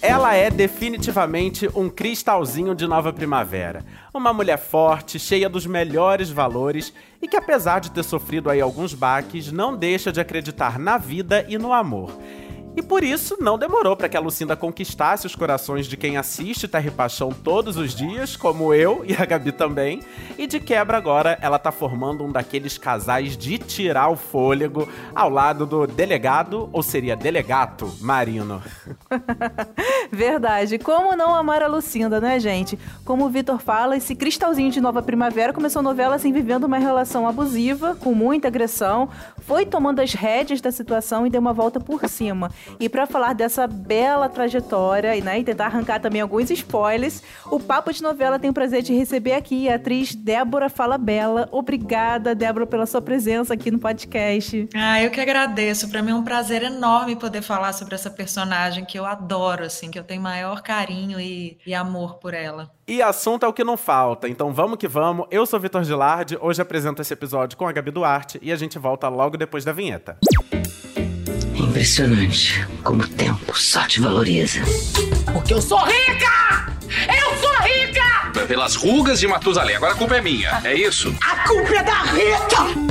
Ela 0.00 0.34
é 0.34 0.48
definitivamente 0.48 1.68
um 1.74 1.90
cristalzinho 1.90 2.74
de 2.74 2.86
nova 2.86 3.12
primavera. 3.12 3.84
Uma 4.14 4.32
mulher 4.32 4.58
forte, 4.58 5.18
cheia 5.18 5.48
dos 5.48 5.66
melhores 5.66 6.30
valores 6.30 6.92
e 7.20 7.26
que, 7.26 7.36
apesar 7.36 7.80
de 7.80 7.90
ter 7.90 8.04
sofrido 8.04 8.48
aí 8.48 8.60
alguns 8.60 8.94
baques, 8.94 9.50
não 9.50 9.76
deixa 9.76 10.12
de 10.12 10.20
acreditar 10.20 10.78
na 10.78 10.98
vida 10.98 11.44
e 11.48 11.58
no 11.58 11.72
amor. 11.72 12.16
E 12.78 12.82
por 12.82 13.02
isso 13.02 13.36
não 13.40 13.58
demorou 13.58 13.96
para 13.96 14.08
que 14.08 14.16
a 14.16 14.20
Lucinda 14.20 14.54
conquistasse 14.54 15.26
os 15.26 15.34
corações 15.34 15.88
de 15.88 15.96
quem 15.96 16.16
assiste 16.16 16.68
Terra 16.68 16.86
e 16.86 16.90
Paixão 16.92 17.32
todos 17.32 17.76
os 17.76 17.92
dias, 17.92 18.36
como 18.36 18.72
eu 18.72 19.04
e 19.04 19.20
a 19.20 19.26
Gabi 19.26 19.50
também. 19.50 20.00
E 20.38 20.46
de 20.46 20.60
quebra 20.60 20.96
agora 20.96 21.36
ela 21.42 21.58
tá 21.58 21.72
formando 21.72 22.22
um 22.22 22.30
daqueles 22.30 22.78
casais 22.78 23.36
de 23.36 23.58
tirar 23.58 24.10
o 24.10 24.16
fôlego 24.16 24.88
ao 25.12 25.28
lado 25.28 25.66
do 25.66 25.88
delegado, 25.88 26.70
ou 26.72 26.80
seria 26.80 27.16
delegato, 27.16 27.92
Marino. 28.00 28.62
Verdade. 30.12 30.78
Como 30.78 31.16
não 31.16 31.34
amar 31.34 31.64
a 31.64 31.66
Lucinda, 31.66 32.20
né, 32.20 32.38
gente? 32.38 32.78
Como 33.04 33.26
o 33.26 33.28
Vitor 33.28 33.58
fala, 33.58 33.96
esse 33.96 34.14
cristalzinho 34.14 34.70
de 34.70 34.80
nova 34.80 35.02
primavera 35.02 35.52
começou 35.52 35.80
a 35.80 35.82
novela 35.82 36.14
assim 36.14 36.32
vivendo 36.32 36.62
uma 36.62 36.78
relação 36.78 37.26
abusiva, 37.26 37.96
com 37.96 38.14
muita 38.14 38.46
agressão, 38.46 39.08
foi 39.40 39.66
tomando 39.66 39.98
as 39.98 40.12
rédeas 40.12 40.60
da 40.60 40.70
situação 40.70 41.26
e 41.26 41.30
deu 41.30 41.40
uma 41.40 41.52
volta 41.52 41.80
por 41.80 42.08
cima. 42.08 42.52
E 42.80 42.88
para 42.88 43.06
falar 43.06 43.32
dessa 43.32 43.66
bela 43.66 44.28
trajetória 44.28 45.18
né, 45.22 45.40
e 45.40 45.44
tentar 45.44 45.66
arrancar 45.66 46.00
também 46.00 46.20
alguns 46.20 46.50
spoilers, 46.50 47.22
o 47.46 47.58
Papo 47.58 47.92
de 47.92 48.02
Novela 48.02 48.38
tem 48.38 48.50
o 48.50 48.52
prazer 48.52 48.82
de 48.82 48.94
receber 48.94 49.34
aqui 49.34 49.68
a 49.68 49.76
atriz 49.76 50.14
Débora 50.14 50.68
Fala 50.68 50.98
Bela. 50.98 51.48
Obrigada, 51.50 52.34
Débora, 52.34 52.66
pela 52.66 52.86
sua 52.86 53.00
presença 53.00 53.54
aqui 53.54 53.70
no 53.70 53.78
podcast. 53.78 54.68
Ah, 54.74 55.02
eu 55.02 55.10
que 55.10 55.20
agradeço. 55.20 55.88
Para 55.88 56.02
mim 56.02 56.10
é 56.10 56.14
um 56.14 56.24
prazer 56.24 56.62
enorme 56.62 57.16
poder 57.16 57.42
falar 57.42 57.72
sobre 57.72 57.94
essa 57.94 58.10
personagem 58.10 58.84
que 58.84 58.98
eu 58.98 59.04
adoro, 59.04 59.64
assim, 59.64 59.90
que 59.90 59.98
eu 59.98 60.04
tenho 60.04 60.22
maior 60.22 60.62
carinho 60.62 61.20
e, 61.20 61.58
e 61.66 61.74
amor 61.74 62.14
por 62.14 62.34
ela. 62.34 62.70
E 62.86 63.02
assunto 63.02 63.44
é 63.44 63.48
o 63.48 63.52
que 63.52 63.62
não 63.62 63.76
falta, 63.76 64.28
então 64.28 64.52
vamos 64.52 64.78
que 64.78 64.88
vamos. 64.88 65.26
Eu 65.30 65.44
sou 65.44 65.60
Vitor 65.60 65.84
Gilardi, 65.84 66.38
hoje 66.40 66.62
apresento 66.62 67.02
esse 67.02 67.12
episódio 67.12 67.56
com 67.58 67.66
a 67.66 67.72
Gabi 67.72 67.90
Duarte 67.90 68.38
e 68.40 68.50
a 68.50 68.56
gente 68.56 68.78
volta 68.78 69.08
logo 69.08 69.36
depois 69.36 69.62
da 69.62 69.72
vinheta. 69.72 70.16
Impressionante 71.68 72.66
como 72.82 73.02
o 73.02 73.06
tempo 73.06 73.54
só 73.54 73.86
te 73.86 74.00
valoriza. 74.00 74.60
Porque 75.30 75.52
eu 75.52 75.60
sou 75.60 75.78
rica! 75.78 76.72
Eu 77.06 77.36
sou 77.36 77.54
rica! 77.60 78.46
Pelas 78.46 78.74
rugas 78.74 79.20
de 79.20 79.28
Matusalém, 79.28 79.76
agora 79.76 79.92
a 79.92 79.96
culpa 79.96 80.16
é 80.16 80.22
minha, 80.22 80.62
é 80.64 80.74
isso? 80.74 81.14
A 81.20 81.46
culpa 81.46 81.74
é 81.74 81.82
da 81.82 82.02
Rita! 82.04 82.88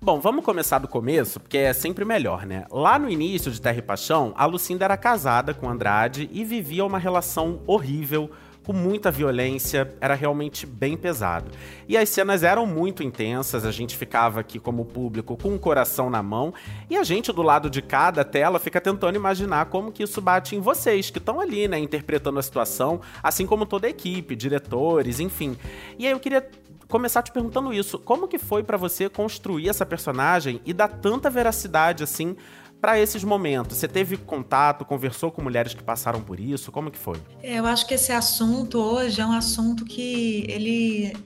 Bom, 0.00 0.18
vamos 0.18 0.44
começar 0.44 0.78
do 0.78 0.88
começo, 0.88 1.38
porque 1.38 1.58
é 1.58 1.74
sempre 1.74 2.06
melhor, 2.06 2.46
né? 2.46 2.64
Lá 2.70 2.98
no 2.98 3.10
início 3.10 3.52
de 3.52 3.60
Terra 3.60 3.78
e 3.78 3.82
Paixão, 3.82 4.32
a 4.34 4.46
Lucinda 4.46 4.86
era 4.86 4.96
casada 4.96 5.52
com 5.52 5.68
Andrade 5.68 6.30
e 6.32 6.42
vivia 6.42 6.86
uma 6.86 6.98
relação 6.98 7.60
horrível 7.66 8.30
com 8.64 8.72
muita 8.72 9.10
violência, 9.10 9.94
era 10.00 10.14
realmente 10.14 10.66
bem 10.66 10.96
pesado. 10.96 11.50
E 11.86 11.96
as 11.96 12.08
cenas 12.08 12.42
eram 12.42 12.66
muito 12.66 13.02
intensas, 13.02 13.64
a 13.64 13.70
gente 13.70 13.96
ficava 13.96 14.40
aqui 14.40 14.58
como 14.58 14.84
público 14.84 15.36
com 15.36 15.54
o 15.54 15.58
coração 15.58 16.08
na 16.08 16.22
mão, 16.22 16.52
e 16.88 16.96
a 16.96 17.04
gente 17.04 17.30
do 17.32 17.42
lado 17.42 17.68
de 17.68 17.82
cada 17.82 18.24
tela 18.24 18.58
fica 18.58 18.80
tentando 18.80 19.16
imaginar 19.16 19.66
como 19.66 19.92
que 19.92 20.02
isso 20.02 20.20
bate 20.20 20.56
em 20.56 20.60
vocês, 20.60 21.10
que 21.10 21.18
estão 21.18 21.40
ali, 21.40 21.68
né, 21.68 21.78
interpretando 21.78 22.38
a 22.38 22.42
situação, 22.42 23.00
assim 23.22 23.46
como 23.46 23.66
toda 23.66 23.86
a 23.86 23.90
equipe, 23.90 24.34
diretores, 24.34 25.20
enfim. 25.20 25.56
E 25.98 26.06
aí 26.06 26.12
eu 26.12 26.20
queria 26.20 26.48
começar 26.88 27.22
te 27.22 27.32
perguntando 27.32 27.72
isso, 27.72 27.98
como 27.98 28.28
que 28.28 28.38
foi 28.38 28.62
para 28.62 28.76
você 28.76 29.08
construir 29.08 29.68
essa 29.68 29.84
personagem 29.84 30.60
e 30.64 30.72
dar 30.72 30.88
tanta 30.88 31.28
veracidade 31.28 32.02
assim 32.02 32.36
para 32.84 33.00
esses 33.00 33.24
momentos? 33.24 33.78
Você 33.78 33.88
teve 33.88 34.18
contato, 34.18 34.84
conversou 34.84 35.30
com 35.30 35.40
mulheres 35.40 35.72
que 35.72 35.82
passaram 35.82 36.20
por 36.20 36.38
isso? 36.38 36.70
Como 36.70 36.90
que 36.90 36.98
foi? 36.98 37.18
É, 37.42 37.58
eu 37.58 37.64
acho 37.64 37.86
que 37.86 37.94
esse 37.94 38.12
assunto 38.12 38.78
hoje 38.78 39.22
é 39.22 39.26
um 39.26 39.32
assunto 39.32 39.86
que 39.86 40.44
ele 40.50 41.16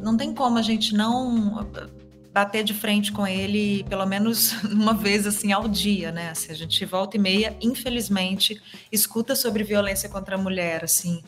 não 0.00 0.16
tem 0.16 0.34
como 0.34 0.58
a 0.58 0.62
gente 0.62 0.92
não 0.94 1.64
bater 2.36 2.62
de 2.62 2.74
frente 2.74 3.12
com 3.12 3.26
ele 3.26 3.82
pelo 3.84 4.04
menos 4.04 4.52
uma 4.70 4.92
vez 4.92 5.26
assim 5.26 5.52
ao 5.52 5.66
dia, 5.66 6.12
né? 6.12 6.28
Assim, 6.28 6.52
a 6.52 6.54
gente 6.54 6.84
volta 6.84 7.16
e 7.16 7.18
meia, 7.18 7.56
infelizmente, 7.62 8.60
escuta 8.92 9.34
sobre 9.34 9.64
violência 9.64 10.06
contra 10.06 10.34
a 10.34 10.38
mulher, 10.38 10.84
assim. 10.84 11.24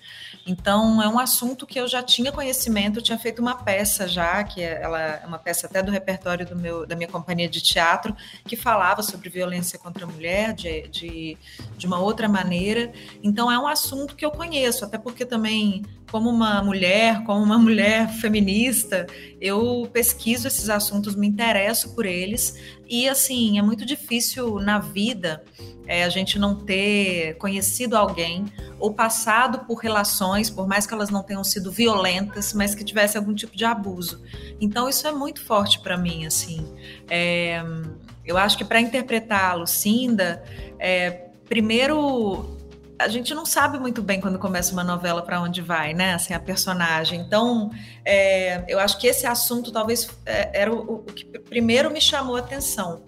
Então 0.46 1.02
é 1.02 1.08
um 1.08 1.18
assunto 1.18 1.66
que 1.66 1.80
eu 1.80 1.88
já 1.88 2.02
tinha 2.02 2.30
conhecimento, 2.30 2.98
eu 2.98 3.02
tinha 3.02 3.18
feito 3.18 3.40
uma 3.40 3.54
peça 3.54 4.06
já, 4.06 4.44
que 4.44 4.60
é, 4.60 4.82
ela 4.82 5.00
é 5.00 5.26
uma 5.26 5.38
peça 5.38 5.66
até 5.66 5.82
do 5.82 5.90
repertório 5.90 6.44
do 6.44 6.54
meu, 6.54 6.86
da 6.86 6.94
minha 6.94 7.08
companhia 7.08 7.48
de 7.48 7.62
teatro, 7.62 8.14
que 8.44 8.54
falava 8.54 9.02
sobre 9.02 9.30
violência 9.30 9.78
contra 9.78 10.04
a 10.04 10.06
mulher 10.06 10.52
de, 10.52 10.88
de, 10.88 11.38
de 11.78 11.86
uma 11.86 11.98
outra 11.98 12.28
maneira. 12.28 12.92
Então 13.22 13.50
é 13.50 13.58
um 13.58 13.66
assunto 13.66 14.14
que 14.14 14.26
eu 14.26 14.30
conheço, 14.30 14.84
até 14.84 14.98
porque 14.98 15.24
também 15.24 15.86
como 16.10 16.30
uma 16.30 16.62
mulher, 16.62 17.22
como 17.24 17.42
uma 17.42 17.58
mulher 17.58 18.08
feminista, 18.08 19.06
eu 19.40 19.88
pesquiso 19.92 20.48
esses 20.48 20.70
assuntos, 20.70 21.14
me 21.14 21.26
interesso 21.26 21.94
por 21.94 22.06
eles. 22.06 22.58
E, 22.88 23.08
assim, 23.08 23.58
é 23.58 23.62
muito 23.62 23.84
difícil 23.84 24.58
na 24.58 24.78
vida 24.78 25.44
é, 25.86 26.04
a 26.04 26.08
gente 26.08 26.38
não 26.38 26.54
ter 26.54 27.36
conhecido 27.36 27.96
alguém 27.96 28.46
ou 28.78 28.92
passado 28.92 29.66
por 29.66 29.76
relações, 29.76 30.48
por 30.48 30.66
mais 30.66 30.86
que 30.86 30.94
elas 30.94 31.10
não 31.10 31.22
tenham 31.22 31.44
sido 31.44 31.70
violentas, 31.70 32.52
mas 32.52 32.74
que 32.74 32.84
tivesse 32.84 33.18
algum 33.18 33.34
tipo 33.34 33.56
de 33.56 33.64
abuso. 33.64 34.22
Então, 34.60 34.88
isso 34.88 35.06
é 35.06 35.12
muito 35.12 35.44
forte 35.44 35.80
para 35.80 35.96
mim, 35.96 36.26
assim. 36.26 36.66
É, 37.08 37.62
eu 38.24 38.36
acho 38.36 38.56
que 38.56 38.64
para 38.64 38.80
interpretar 38.80 39.50
a 39.50 39.54
Lucinda, 39.54 40.42
é, 40.78 41.28
primeiro 41.48 42.57
a 42.98 43.06
gente 43.08 43.32
não 43.32 43.46
sabe 43.46 43.78
muito 43.78 44.02
bem 44.02 44.20
quando 44.20 44.38
começa 44.38 44.72
uma 44.72 44.82
novela 44.82 45.22
para 45.22 45.40
onde 45.40 45.62
vai, 45.62 45.94
né? 45.94 46.14
Assim, 46.14 46.34
a 46.34 46.40
personagem. 46.40 47.20
Então, 47.20 47.70
é, 48.04 48.64
eu 48.66 48.80
acho 48.80 48.98
que 48.98 49.06
esse 49.06 49.26
assunto 49.26 49.70
talvez 49.70 50.10
é, 50.26 50.50
era 50.52 50.72
o, 50.72 50.96
o, 50.96 51.02
que 51.04 51.24
primeiro 51.24 51.90
me 51.90 52.00
chamou 52.00 52.34
a 52.36 52.40
atenção. 52.40 53.04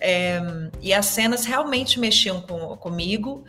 É, 0.00 0.40
e 0.80 0.92
as 0.92 1.06
cenas 1.06 1.44
realmente 1.44 2.00
mexiam 2.00 2.40
com, 2.40 2.76
comigo 2.76 3.44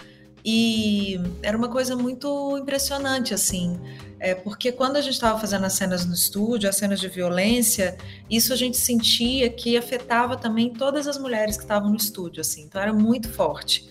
e 0.46 1.20
era 1.42 1.58
uma 1.58 1.70
coisa 1.70 1.96
muito 1.96 2.58
impressionante, 2.58 3.34
assim. 3.34 3.80
É, 4.20 4.36
porque 4.36 4.72
quando 4.72 4.98
a 4.98 5.02
gente 5.02 5.14
estava 5.14 5.40
fazendo 5.40 5.66
as 5.66 5.74
cenas 5.74 6.06
no 6.06 6.14
estúdio, 6.14 6.70
as 6.70 6.76
cenas 6.76 7.00
de 7.00 7.08
violência, 7.08 7.98
isso 8.30 8.54
a 8.54 8.56
gente 8.56 8.78
sentia 8.78 9.50
que 9.50 9.78
afetava 9.78 10.38
também 10.38 10.72
todas 10.72 11.08
as 11.08 11.18
mulheres 11.18 11.56
que 11.56 11.64
estavam 11.64 11.90
no 11.90 11.96
estúdio, 11.96 12.42
assim. 12.42 12.64
Então 12.64 12.80
era 12.80 12.94
muito 12.94 13.30
forte. 13.30 13.88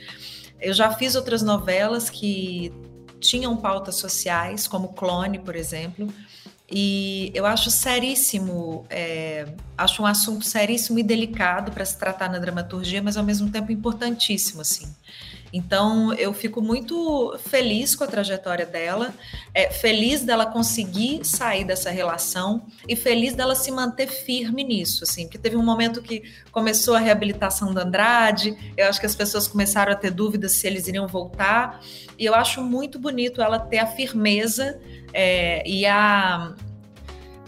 Eu 0.60 0.72
já 0.72 0.90
fiz 0.90 1.14
outras 1.14 1.42
novelas 1.42 2.10
que 2.10 2.72
tinham 3.20 3.56
pautas 3.56 3.96
sociais, 3.96 4.66
como 4.66 4.92
Clone, 4.92 5.38
por 5.38 5.56
exemplo, 5.56 6.08
e 6.70 7.32
eu 7.34 7.46
acho 7.46 7.70
seríssimo, 7.70 8.84
é, 8.90 9.48
acho 9.76 10.02
um 10.02 10.06
assunto 10.06 10.44
seríssimo 10.44 10.98
e 10.98 11.02
delicado 11.02 11.72
para 11.72 11.84
se 11.84 11.98
tratar 11.98 12.28
na 12.30 12.38
dramaturgia, 12.38 13.02
mas 13.02 13.16
ao 13.16 13.24
mesmo 13.24 13.50
tempo 13.50 13.72
importantíssimo, 13.72 14.60
assim. 14.60 14.86
Então, 15.52 16.12
eu 16.14 16.32
fico 16.32 16.60
muito 16.60 17.38
feliz 17.38 17.94
com 17.94 18.04
a 18.04 18.06
trajetória 18.06 18.66
dela, 18.66 19.14
é, 19.54 19.70
feliz 19.70 20.22
dela 20.22 20.46
conseguir 20.46 21.24
sair 21.24 21.64
dessa 21.64 21.90
relação 21.90 22.66
e 22.86 22.94
feliz 22.94 23.34
dela 23.34 23.54
se 23.54 23.70
manter 23.70 24.08
firme 24.08 24.62
nisso, 24.62 25.04
assim, 25.04 25.24
porque 25.24 25.38
teve 25.38 25.56
um 25.56 25.64
momento 25.64 26.02
que 26.02 26.22
começou 26.52 26.94
a 26.94 26.98
reabilitação 26.98 27.72
do 27.72 27.80
Andrade, 27.80 28.56
eu 28.76 28.86
acho 28.86 29.00
que 29.00 29.06
as 29.06 29.16
pessoas 29.16 29.48
começaram 29.48 29.92
a 29.92 29.96
ter 29.96 30.10
dúvidas 30.10 30.52
se 30.52 30.66
eles 30.66 30.86
iriam 30.86 31.06
voltar, 31.06 31.80
e 32.18 32.24
eu 32.24 32.34
acho 32.34 32.62
muito 32.62 32.98
bonito 32.98 33.40
ela 33.40 33.58
ter 33.58 33.78
a 33.78 33.86
firmeza 33.86 34.78
é, 35.12 35.66
e 35.66 35.86
a 35.86 36.54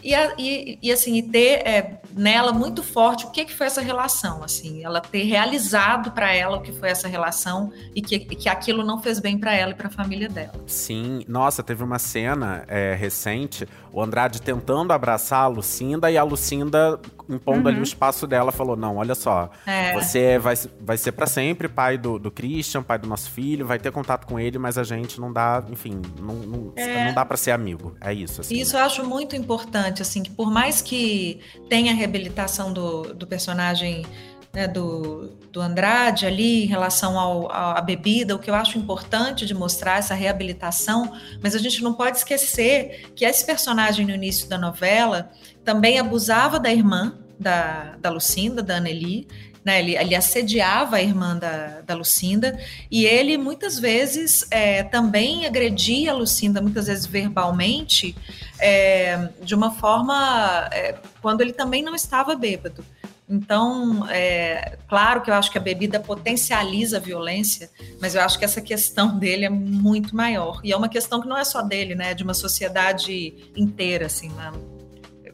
e, 0.03 0.15
e, 0.39 0.79
e, 0.83 0.93
assim, 0.93 1.17
e 1.17 1.23
ter 1.23 1.67
é, 1.67 2.01
nela 2.15 2.53
muito 2.53 2.83
forte 2.83 3.27
o 3.27 3.31
que, 3.31 3.45
que 3.45 3.55
foi 3.55 3.67
essa 3.67 3.81
relação, 3.81 4.43
assim, 4.43 4.85
ela 4.85 5.01
ter 5.01 5.25
realizado 5.25 6.11
para 6.13 6.33
ela 6.33 6.59
o 6.59 6.61
que 6.61 6.73
foi 6.73 6.89
essa 6.89 7.09
relação 7.09 7.73
e 7.95 8.03
que, 8.03 8.19
que 8.19 8.49
aquilo 8.49 8.85
não 8.85 9.01
fez 9.01 9.19
bem 9.19 9.39
para 9.39 9.55
ela 9.55 9.73
e 9.73 9.75
para 9.75 9.89
a 9.89 9.91
família 9.91 10.29
dela. 10.29 10.53
Sim, 10.67 11.25
nossa, 11.29 11.63
teve 11.63 11.83
uma 11.83 11.99
cena 11.99 12.65
é, 12.69 12.95
recente, 12.95 13.67
o 13.93 14.03
Andrade 14.03 14.41
tentando 14.41 14.93
abraçar 14.93 15.45
a 15.45 15.49
Lucinda 15.49 16.11
e 16.11 16.17
a 16.17 16.23
Lucinda 16.23 17.01
impondo 17.29 17.61
uhum. 17.61 17.69
ali 17.69 17.81
o 17.81 17.83
espaço 17.83 18.27
dela, 18.27 18.51
falou: 18.51 18.77
Não, 18.77 18.97
olha 18.97 19.15
só, 19.15 19.51
é. 19.67 19.93
você 19.93 20.39
vai, 20.39 20.55
vai 20.81 20.97
ser 20.97 21.13
para 21.13 21.27
sempre 21.27 21.69
pai 21.69 21.97
do, 21.97 22.19
do 22.19 22.31
Christian, 22.31 22.83
pai 22.83 22.99
do 22.99 23.09
nosso 23.09 23.31
filho, 23.31 23.67
vai 23.67 23.79
ter 23.79 23.93
contato 23.93 24.27
com 24.27 24.39
ele, 24.39 24.59
mas 24.59 24.77
a 24.77 24.83
gente 24.83 25.21
não 25.21 25.33
dá, 25.33 25.63
enfim, 25.71 26.01
não, 26.21 26.35
não, 26.35 26.73
é. 26.77 27.07
não 27.07 27.15
dá 27.15 27.25
para 27.25 27.37
ser 27.37 27.53
amigo. 27.53 27.97
É 28.01 28.13
isso. 28.13 28.41
Assim, 28.41 28.59
isso 28.59 28.75
né? 28.75 28.81
eu 28.81 28.87
acho 28.87 29.05
muito 29.05 29.37
importante, 29.37 30.03
assim, 30.03 30.23
que 30.23 30.31
por 30.31 30.51
mais 30.51 30.83
que 30.83 31.41
tenha 31.69 31.95
reabilitação 32.01 32.73
do, 32.73 33.15
do 33.15 33.27
personagem. 33.27 34.05
Né, 34.53 34.67
do, 34.67 35.29
do 35.53 35.61
Andrade 35.61 36.27
ali 36.27 36.65
em 36.65 36.67
relação 36.67 37.17
ao, 37.17 37.53
à 37.53 37.81
bebida, 37.81 38.35
o 38.35 38.39
que 38.41 38.51
eu 38.51 38.55
acho 38.57 38.79
importante 38.79 39.47
de 39.47 39.55
mostrar 39.55 39.99
essa 39.99 40.13
reabilitação, 40.13 41.13
mas 41.41 41.55
a 41.55 41.59
gente 41.61 41.81
não 41.85 41.95
pode 41.95 42.17
esquecer 42.17 43.13
que 43.15 43.25
esse 43.25 43.47
personagem 43.47 44.05
no 44.05 44.13
início 44.13 44.49
da 44.49 44.59
novela 44.59 45.31
também 45.65 46.01
abusava 46.01 46.59
da 46.59 46.69
irmã, 46.69 47.17
da, 47.39 47.95
da 48.01 48.11
Lucinda, 48.11 48.61
da 48.61 48.79
Anneli, 48.79 49.29
né? 49.65 49.81
Ele, 49.81 49.97
ele, 49.97 50.15
assediava 50.15 50.97
a 50.97 51.03
irmã 51.03 51.37
da, 51.37 51.81
da, 51.83 51.95
Lucinda 51.95 52.59
e 52.91 53.05
ele 53.05 53.37
muitas 53.37 53.79
vezes 53.79 54.47
é, 54.51 54.83
também 54.83 55.47
agredia 55.47 56.13
a 56.13 56.15
Lucinda, 56.15 56.61
muitas 56.61 56.87
vezes 56.87 57.07
verbalmente, 57.07 58.17
é, 58.59 59.29
de 59.43 59.55
uma 59.55 59.71
forma 59.71 60.69
é, 60.73 60.97
quando 61.21 61.43
ele 61.43 61.53
também 61.53 61.83
não 61.83 61.95
estava 61.95 62.35
bêbado. 62.35 62.85
Então, 63.29 64.09
é, 64.11 64.77
claro 64.89 65.21
que 65.23 65.31
eu 65.31 65.35
acho 65.35 65.53
que 65.53 65.59
a 65.59 65.61
bebida 65.61 66.01
potencializa 66.01 66.97
a 66.97 67.01
violência, 67.01 67.71
mas 68.01 68.17
eu 68.17 68.23
acho 68.23 68.37
que 68.37 68.45
essa 68.45 68.61
questão 68.61 69.17
dele 69.21 69.45
é 69.45 69.51
muito 69.51 70.17
maior. 70.17 70.61
E 70.65 70.73
é 70.73 70.77
uma 70.77 70.89
questão 70.89 71.21
que 71.21 71.29
não 71.29 71.39
é 71.39 71.45
só 71.45 71.63
dele, 71.63 71.95
né? 71.95 72.11
É 72.11 72.15
de 72.15 72.25
uma 72.25 72.35
sociedade 72.35 73.53
inteira, 73.55 74.07
assim, 74.07 74.31
né? 74.31 74.51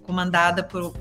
comandada 0.07 0.63
por 0.63 0.95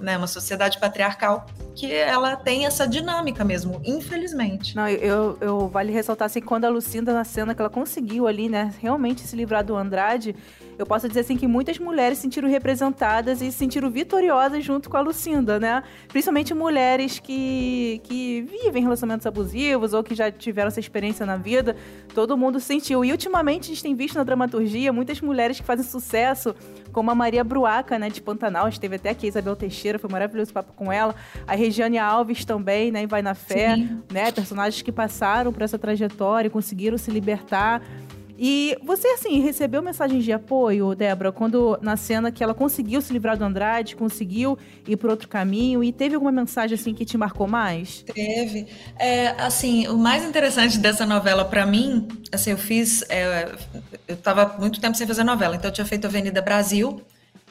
né, 0.00 0.16
uma 0.16 0.26
sociedade 0.26 0.78
patriarcal 0.78 1.46
que 1.74 1.92
ela 1.92 2.36
tem 2.36 2.64
essa 2.64 2.86
dinâmica 2.86 3.44
mesmo, 3.44 3.80
infelizmente. 3.84 4.74
Não, 4.74 4.88
eu, 4.88 5.36
eu 5.40 5.68
vale 5.68 5.92
ressaltar 5.92 6.26
assim, 6.26 6.40
quando 6.40 6.64
a 6.64 6.68
Lucinda 6.70 7.12
na 7.12 7.24
cena 7.24 7.54
que 7.54 7.60
ela 7.60 7.70
conseguiu 7.70 8.26
ali, 8.26 8.48
né, 8.48 8.72
realmente 8.80 9.20
se 9.22 9.36
livrar 9.36 9.62
do 9.62 9.76
Andrade, 9.76 10.34
eu 10.78 10.84
posso 10.84 11.08
dizer 11.08 11.20
assim 11.20 11.36
que 11.36 11.46
muitas 11.46 11.78
mulheres 11.78 12.18
se 12.18 12.22
sentiram 12.22 12.48
representadas 12.48 13.40
e 13.40 13.50
se 13.50 13.58
sentiram 13.58 13.90
vitoriosas 13.90 14.62
junto 14.62 14.90
com 14.90 14.96
a 14.96 15.00
Lucinda, 15.00 15.58
né? 15.58 15.82
Principalmente 16.08 16.52
mulheres 16.52 17.18
que, 17.18 18.00
que 18.04 18.42
vivem 18.42 18.82
relacionamentos 18.82 19.26
abusivos 19.26 19.94
ou 19.94 20.04
que 20.04 20.14
já 20.14 20.30
tiveram 20.30 20.68
essa 20.68 20.80
experiência 20.80 21.24
na 21.24 21.36
vida. 21.36 21.76
Todo 22.14 22.36
mundo 22.36 22.60
sentiu. 22.60 23.04
E 23.04 23.10
ultimamente 23.10 23.64
a 23.64 23.68
gente 23.68 23.82
tem 23.82 23.94
visto 23.94 24.16
na 24.16 24.24
dramaturgia 24.24 24.92
muitas 24.92 25.20
mulheres 25.20 25.58
que 25.58 25.64
fazem 25.64 25.84
sucesso, 25.84 26.54
como 26.96 27.10
a 27.10 27.14
Maria 27.14 27.44
Bruaca, 27.44 27.98
né, 27.98 28.08
de 28.08 28.22
Pantanal. 28.22 28.64
A 28.64 28.70
gente 28.70 28.80
teve 28.80 28.96
até 28.96 29.10
aqui 29.10 29.26
a 29.26 29.28
Isabel 29.28 29.54
Teixeira, 29.54 29.98
foi 29.98 30.08
um 30.08 30.12
maravilhoso 30.12 30.50
papo 30.50 30.72
com 30.72 30.90
ela. 30.90 31.14
A 31.46 31.54
Regiane 31.54 31.98
Alves 31.98 32.42
também, 32.42 32.90
né, 32.90 33.02
em 33.02 33.06
Vai 33.06 33.20
na 33.20 33.34
Fé, 33.34 33.74
Sim. 33.74 34.02
né? 34.10 34.32
Personagens 34.32 34.80
que 34.80 34.90
passaram 34.90 35.52
por 35.52 35.60
essa 35.60 35.78
trajetória 35.78 36.46
e 36.48 36.50
conseguiram 36.50 36.96
se 36.96 37.10
libertar. 37.10 37.82
E 38.38 38.76
você, 38.84 39.08
assim, 39.08 39.40
recebeu 39.40 39.82
mensagens 39.82 40.24
de 40.24 40.32
apoio, 40.32 40.94
Débora, 40.94 41.32
quando 41.32 41.78
na 41.80 41.96
cena 41.96 42.30
que 42.30 42.44
ela 42.44 42.54
conseguiu 42.54 43.00
se 43.00 43.12
livrar 43.12 43.36
do 43.36 43.44
Andrade, 43.44 43.96
conseguiu 43.96 44.58
ir 44.86 44.96
por 44.96 45.10
outro 45.10 45.28
caminho, 45.28 45.82
e 45.82 45.92
teve 45.92 46.14
alguma 46.14 46.32
mensagem, 46.32 46.74
assim, 46.74 46.92
que 46.92 47.04
te 47.04 47.16
marcou 47.16 47.46
mais? 47.46 48.02
Teve. 48.02 48.66
É, 48.98 49.28
assim, 49.40 49.86
o 49.88 49.96
mais 49.96 50.24
interessante 50.24 50.78
dessa 50.78 51.06
novela 51.06 51.44
para 51.44 51.64
mim, 51.64 52.06
assim, 52.30 52.50
eu 52.50 52.58
fiz. 52.58 53.02
É, 53.08 53.52
eu 54.06 54.16
tava 54.16 54.56
muito 54.58 54.80
tempo 54.80 54.96
sem 54.96 55.06
fazer 55.06 55.24
novela, 55.24 55.56
então 55.56 55.70
eu 55.70 55.74
tinha 55.74 55.86
feito 55.86 56.06
Avenida 56.06 56.42
Brasil, 56.42 57.00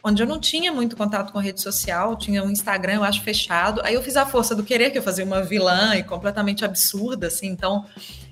onde 0.03 0.21
eu 0.21 0.27
não 0.27 0.39
tinha 0.39 0.71
muito 0.71 0.95
contato 0.95 1.33
com 1.33 1.39
rede 1.39 1.59
social, 1.59 2.15
tinha 2.15 2.43
um 2.43 2.51
Instagram, 2.51 2.95
eu 2.95 3.03
acho, 3.03 3.23
fechado. 3.23 3.81
Aí 3.83 3.95
eu 3.95 4.03
fiz 4.03 4.15
a 4.15 4.25
força 4.25 4.53
do 4.53 4.63
querer, 4.63 4.91
que 4.91 4.99
eu 4.99 5.03
fazia 5.03 5.25
uma 5.25 5.41
vilã 5.41 5.95
e 5.95 6.03
completamente 6.03 6.63
absurda, 6.63 7.25
assim, 7.27 7.47
então. 7.47 7.85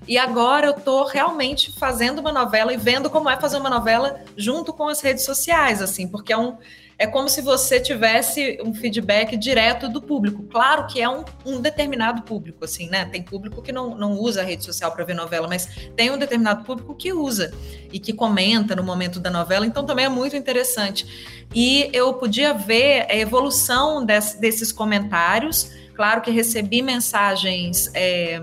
E 0.08 0.18
agora 0.18 0.68
eu 0.68 0.74
tô 0.74 1.06
realmente 1.06 1.72
fazendo 1.78 2.20
uma 2.20 2.32
novela 2.32 2.74
e 2.74 2.78
vendo 2.78 3.10
como 3.10 3.30
é 3.30 3.40
fazer 3.40 3.58
uma 3.58 3.70
novela 3.70 4.22
junto 4.36 4.74
com 4.74 4.88
as 4.88 5.02
redes 5.02 5.24
sociais, 5.24 5.82
assim, 5.82 6.08
porque 6.08 6.34
é 6.34 6.38
um 6.38 6.58
é 6.98 7.08
como 7.08 7.28
se 7.28 7.42
você 7.42 7.80
tivesse 7.80 8.60
um 8.64 8.74
feedback 8.74 9.36
direto 9.36 9.90
do 9.90 10.02
público. 10.02 10.44
Claro 10.44 10.88
que 10.88 11.02
é 11.02 11.10
um, 11.10 11.26
um 11.46 11.60
determinado 11.60 12.22
público, 12.22 12.64
assim, 12.64 12.88
né? 12.88 13.06
Tem 13.06 13.22
público 13.22 13.62
que 13.62 13.72
não, 13.72 13.96
não 13.96 14.14
usa 14.14 14.42
a 14.42 14.44
rede 14.44 14.64
social 14.64 14.92
para 14.92 15.04
ver 15.04 15.16
novela, 15.16 15.48
mas 15.48 15.68
tem 15.96 16.12
um 16.12 16.18
determinado 16.18 16.64
público 16.64 16.96
que 16.96 17.12
usa 17.12 17.54
e 17.92 18.00
que 18.00 18.14
comenta 18.14 18.76
no 18.76 18.84
momento 18.84 19.20
da 19.20 19.30
novela, 19.30 19.66
então 19.66 19.86
também 19.86 20.06
é 20.06 20.10
muito 20.10 20.36
interessante. 20.36 21.44
E 21.54 21.90
eu 21.92 22.14
podia 22.14 22.54
ver 22.54 23.08
a 23.10 23.16
evolução 23.16 24.06
desse, 24.06 24.40
desses 24.40 24.72
comentários. 24.72 25.72
Claro 25.96 26.22
que 26.22 26.32
recebi 26.32 26.82
mensagens 26.82 27.92
é, 27.94 28.42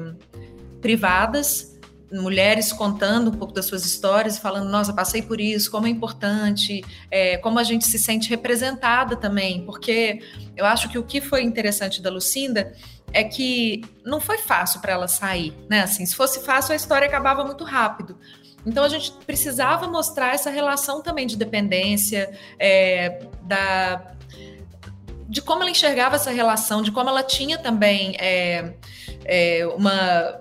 privadas 0.81 1.71
mulheres 2.13 2.73
contando 2.73 3.31
um 3.31 3.35
pouco 3.35 3.55
das 3.55 3.67
suas 3.67 3.85
histórias, 3.85 4.39
falando, 4.39 4.69
nossa, 4.69 4.93
passei 4.93 5.23
por 5.23 5.41
isso, 5.41 5.71
como 5.71 5.87
é 5.87 5.91
importante, 5.91 6.83
é, 7.11 7.37
como 7.37 7.59
a 7.59 7.63
gente 7.63 7.87
se 7.87 7.99
sente 7.99 8.29
representada 8.29 9.17
também, 9.17 9.65
porque 9.65 10.21
eu 10.57 10.67
acho 10.67 10.89
que 10.89 10.99
o 10.99 11.05
que 11.05 11.21
foi 11.21 11.43
interessante 11.43 12.03
da 12.03 12.11
Lucinda 12.11 12.73
é 13.13 13.25
que 13.25 13.83
não 14.05 14.21
foi 14.21 14.39
fácil 14.39 14.81
para 14.81 14.93
ela 14.93 15.09
sair, 15.09 15.55
né? 15.69 15.83
Assim, 15.83 16.05
se 16.07 16.15
fosse 16.15 16.41
fácil, 16.41 16.73
a 16.73 16.77
história 16.77 17.07
acabava 17.07 17.45
muito 17.45 17.65
rápido. 17.65 18.19
Então 18.65 18.85
a 18.85 18.89
gente 18.89 19.13
precisava 19.27 19.89
mostrar 19.89 20.35
essa 20.35 20.51
relação 20.51 21.03
também 21.03 21.27
de 21.27 21.37
dependência, 21.37 22.31
é, 22.59 23.25
da 23.43 24.15
de 25.29 25.41
como 25.41 25.63
ela 25.63 25.71
enxergava 25.71 26.17
essa 26.17 26.33
relação, 26.33 26.83
de 26.83 26.91
como 26.91 27.09
ela 27.09 27.23
tinha 27.23 27.57
também 27.57 28.17
é, 28.19 28.75
é, 29.25 29.65
uma 29.77 30.41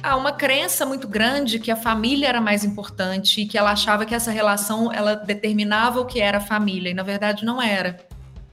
Há 0.00 0.16
uma 0.16 0.32
crença 0.32 0.86
muito 0.86 1.08
grande 1.08 1.58
que 1.58 1.70
a 1.70 1.76
família 1.76 2.28
era 2.28 2.40
mais 2.40 2.62
importante 2.64 3.40
e 3.40 3.46
que 3.46 3.58
ela 3.58 3.72
achava 3.72 4.06
que 4.06 4.14
essa 4.14 4.30
relação 4.30 4.92
ela 4.92 5.16
determinava 5.16 6.00
o 6.00 6.06
que 6.06 6.20
era 6.20 6.38
a 6.38 6.40
família 6.40 6.90
e 6.90 6.94
na 6.94 7.02
verdade 7.02 7.44
não 7.44 7.60
era. 7.60 7.98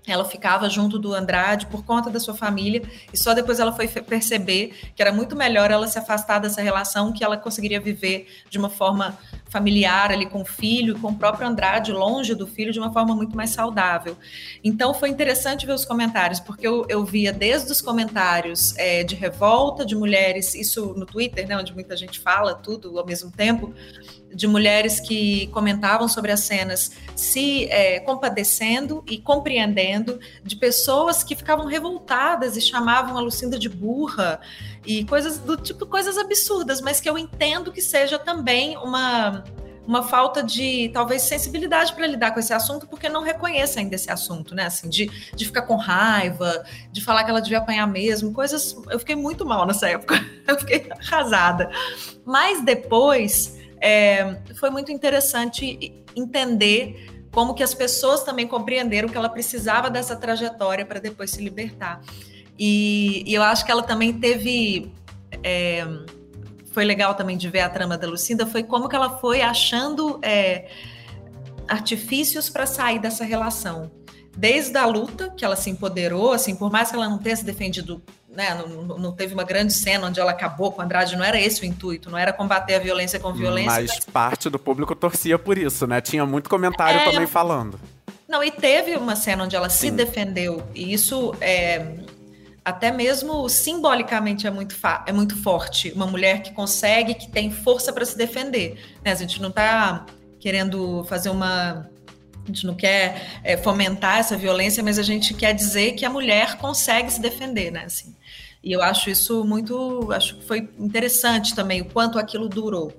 Ela 0.07 0.25
ficava 0.25 0.69
junto 0.69 1.00
do 1.00 1.13
Andrade 1.13 1.65
por 1.68 1.83
conta 1.83 2.09
da 2.09 2.19
sua 2.19 2.33
família 2.33 2.81
e 3.12 3.18
só 3.18 3.33
depois 3.33 3.59
ela 3.59 3.71
foi 3.71 3.88
perceber 3.88 4.92
que 4.95 5.01
era 5.01 5.12
muito 5.12 5.36
melhor 5.36 5.71
ela 5.71 5.88
se 5.88 5.97
afastar 5.97 6.39
dessa 6.39 6.62
relação 6.62 7.12
que 7.12 7.24
ela 7.24 7.38
conseguiria 7.38 7.80
viver 7.80 8.27
de 8.50 8.57
uma 8.57 8.69
forma 8.69 9.18
familiar 9.56 10.12
ali 10.12 10.25
com 10.25 10.42
o 10.42 10.46
filho, 10.46 11.00
com 11.00 11.07
o 11.07 11.16
próprio 11.16 11.48
Andrade 11.48 11.94
longe 11.94 12.36
do 12.36 12.46
filho 12.46 12.74
de 12.74 12.80
uma 12.80 12.92
forma 12.92 13.16
muito 13.16 13.38
mais 13.38 13.52
saudável. 13.52 14.18
Então 14.62 14.94
foi 14.94 15.07
interessante 15.07 15.66
ver 15.66 15.72
os 15.72 15.86
comentários, 15.86 16.42
porque 16.42 16.68
eu, 16.68 16.86
eu 16.90 17.06
via 17.06 17.31
desde 17.31 17.72
os 17.72 17.81
comentários 17.81 18.78
é, 18.78 19.02
de 19.02 19.16
revolta 19.16 19.86
de 19.86 19.96
mulheres, 19.96 20.54
isso 20.54 20.94
no 20.98 21.06
Twitter, 21.06 21.48
né, 21.48 21.57
onde 21.57 21.74
muita 21.74 21.96
gente 21.96 22.19
fala 22.19 22.54
tudo 22.54 23.00
ao 23.00 23.06
mesmo 23.06 23.31
tempo, 23.31 23.74
de 24.34 24.46
mulheres 24.46 25.00
que 25.00 25.48
comentavam 25.48 26.10
sobre 26.10 26.34
as 26.34 26.42
cenas 26.42 26.92
se 27.16 27.66
é, 27.69 28.02
compadecendo 28.02 29.02
e 29.07 29.18
compreendendo, 29.18 30.19
de 30.44 30.57
pessoas 30.57 31.24
que 31.24 31.34
ficavam 31.34 31.66
revoltadas 31.66 32.57
e 32.57 32.62
chamavam 32.62 33.18
a 33.18 33.22
Lucinda 33.22 33.57
de 33.57 33.69
burra 33.69 34.42
e 34.86 35.06
coisas 35.06 35.40
do 35.40 35.58
tipo, 35.58 35.86
coisas 35.86 36.18
absurdas, 36.18 36.82
mas 36.82 37.00
que 37.00 37.10
eu 37.10 37.18
entendo 37.18 37.72
que 37.72 37.82
seja 37.82 38.20
também 38.20 38.78
uma 38.78 39.44
uma 39.88 40.04
falta 40.04 40.42
de 40.42 40.90
talvez 40.90 41.22
sensibilidade 41.22 41.94
para 41.94 42.08
lidar 42.08 42.32
com 42.32 42.40
esse 42.40 42.54
assunto, 42.54 42.88
porque 42.88 43.08
não 43.08 43.22
reconhece 43.22 43.80
ainda 43.80 43.96
esse 43.96 44.12
assunto, 44.12 44.56
né? 44.56 44.66
Assim, 44.66 44.90
de, 44.90 45.10
de 45.36 45.46
ficar 45.46 45.62
com 45.64 45.76
raiva, 45.76 46.64
de 46.92 47.02
falar 47.02 47.24
que 47.24 47.30
ela 47.30 47.42
devia 47.42 47.60
apanhar 47.60 47.86
mesmo, 47.88 48.34
coisas. 48.34 48.76
Eu 48.90 49.00
fiquei 49.00 49.16
muito 49.16 49.46
mal 49.46 49.66
nessa 49.66 49.88
época, 49.88 50.16
eu 50.48 50.60
fiquei 50.60 50.88
arrasada. 50.90 51.70
Mas 52.26 52.64
depois 52.64 53.57
é, 53.80 54.38
foi 54.56 54.69
muito 54.69 54.92
interessante 54.92 56.04
entender 56.16 57.12
como 57.31 57.54
que 57.54 57.62
as 57.62 57.74
pessoas 57.74 58.24
também 58.24 58.48
compreenderam 58.48 59.09
que 59.09 59.18
ela 59.18 59.30
precisava 59.30 59.90
dessa 59.90 60.16
trajetória 60.16 60.86
para 60.86 61.00
depois 61.00 61.31
se 61.31 61.44
libertar. 61.44 62.02
E, 62.57 63.24
e, 63.26 63.33
eu 63.33 63.44
acho 63.44 63.66
que 63.66 63.71
ela 63.71 63.83
também 63.83 64.14
teve. 64.14 64.92
É, 65.44 65.85
foi 66.71 66.83
legal 66.83 67.16
também 67.16 67.38
de 67.38 67.50
ver 67.50 67.62
a 67.62 67.69
trama 67.69 67.97
da 67.97 68.07
Lucinda, 68.07 68.45
foi 68.45 68.64
como 68.64 68.90
que 68.90 68.95
ela 68.95 69.18
foi 69.18 69.42
achando 69.42 70.19
é, 70.21 70.68
artifícios 71.68 72.50
para 72.50 72.66
sair 72.66 73.00
dessa 73.00 73.24
relação. 73.24 73.92
Desde 74.35 74.78
a 74.78 74.85
luta, 74.85 75.30
que 75.30 75.45
ela 75.45 75.56
se 75.56 75.69
empoderou, 75.69 76.33
assim, 76.33 76.56
por 76.56 76.69
mais 76.69 76.90
que 76.90 76.95
ela 76.97 77.07
não 77.07 77.18
tenha 77.18 77.35
se 77.38 77.45
defendido 77.45 78.04
né, 78.35 78.54
não, 78.54 78.97
não, 78.97 79.12
teve 79.14 79.33
uma 79.33 79.45
grande 79.45 79.71
cena 79.71 80.07
onde 80.07 80.19
ela 80.19 80.31
acabou 80.31 80.71
com 80.71 80.81
Andrade, 80.81 81.16
não 81.16 81.24
era 81.24 81.40
esse 81.40 81.62
o 81.62 81.66
intuito, 81.66 82.12
não 82.12 82.18
era 82.18 82.33
combater 82.33 82.76
a 82.76 82.80
violência 82.80 83.18
com 83.18 83.31
violência. 83.31 83.71
Mas, 83.71 83.92
mas... 83.92 84.06
parte 84.06 84.50
do 84.50 84.59
público 84.59 84.94
torcia 84.94 85.40
por 85.40 85.57
isso, 85.57 85.88
né? 85.88 86.02
Tinha 86.02 86.26
muito 86.26 86.50
comentário 86.50 87.00
é, 87.00 87.06
também 87.06 87.26
falando. 87.26 87.80
Não, 88.28 88.44
e 88.44 88.52
teve 88.52 88.97
uma 88.97 89.16
cena 89.16 89.45
onde 89.45 89.56
ela 89.56 89.69
Sim. 89.69 89.90
se 89.90 89.92
defendeu, 89.92 90.62
e 90.74 90.94
isso 90.94 91.33
é, 91.40 91.85
até 92.66 92.92
mesmo 92.92 93.48
simbolicamente 93.48 94.48
é 94.48 94.52
muito, 94.52 94.76
é 95.06 95.12
muito 95.12 95.42
forte. 95.42 95.92
Uma 95.92 96.07
mulher 96.07 96.42
que 96.42 96.52
consegue, 96.52 97.14
que 97.14 97.30
tem 97.30 97.52
força 97.52 97.94
para 97.94 98.04
se 98.04 98.18
defender. 98.18 98.98
Né? 99.04 99.12
A 99.12 99.16
gente 99.16 99.40
não 99.40 99.50
está 99.50 100.07
querendo 100.40 101.04
fazer 101.06 101.30
uma 101.30 101.88
a 102.44 102.48
gente 102.48 102.68
não 102.68 102.76
quer 102.76 103.40
é, 103.44 103.57
fomentar 103.57 104.19
essa 104.19 104.38
violência, 104.38 104.84
mas 104.84 105.00
a 105.00 105.04
gente 105.04 105.34
quer 105.34 105.52
dizer 105.52 105.94
que 105.94 106.06
a 106.06 106.10
mulher 106.12 106.57
consegue 106.57 107.12
se 107.12 107.19
defender, 107.19 107.72
né? 107.72 107.86
Assim, 107.86 108.16
e 108.64 108.72
eu 108.72 108.84
acho 108.84 109.10
isso 109.10 109.44
muito, 109.44 110.12
acho 110.12 110.36
que 110.36 110.45
foi 110.45 110.69
interessante 110.78 111.56
também 111.56 111.81
o 111.81 111.86
quanto 111.86 112.19
aquilo 112.19 112.48
durou. 112.48 112.94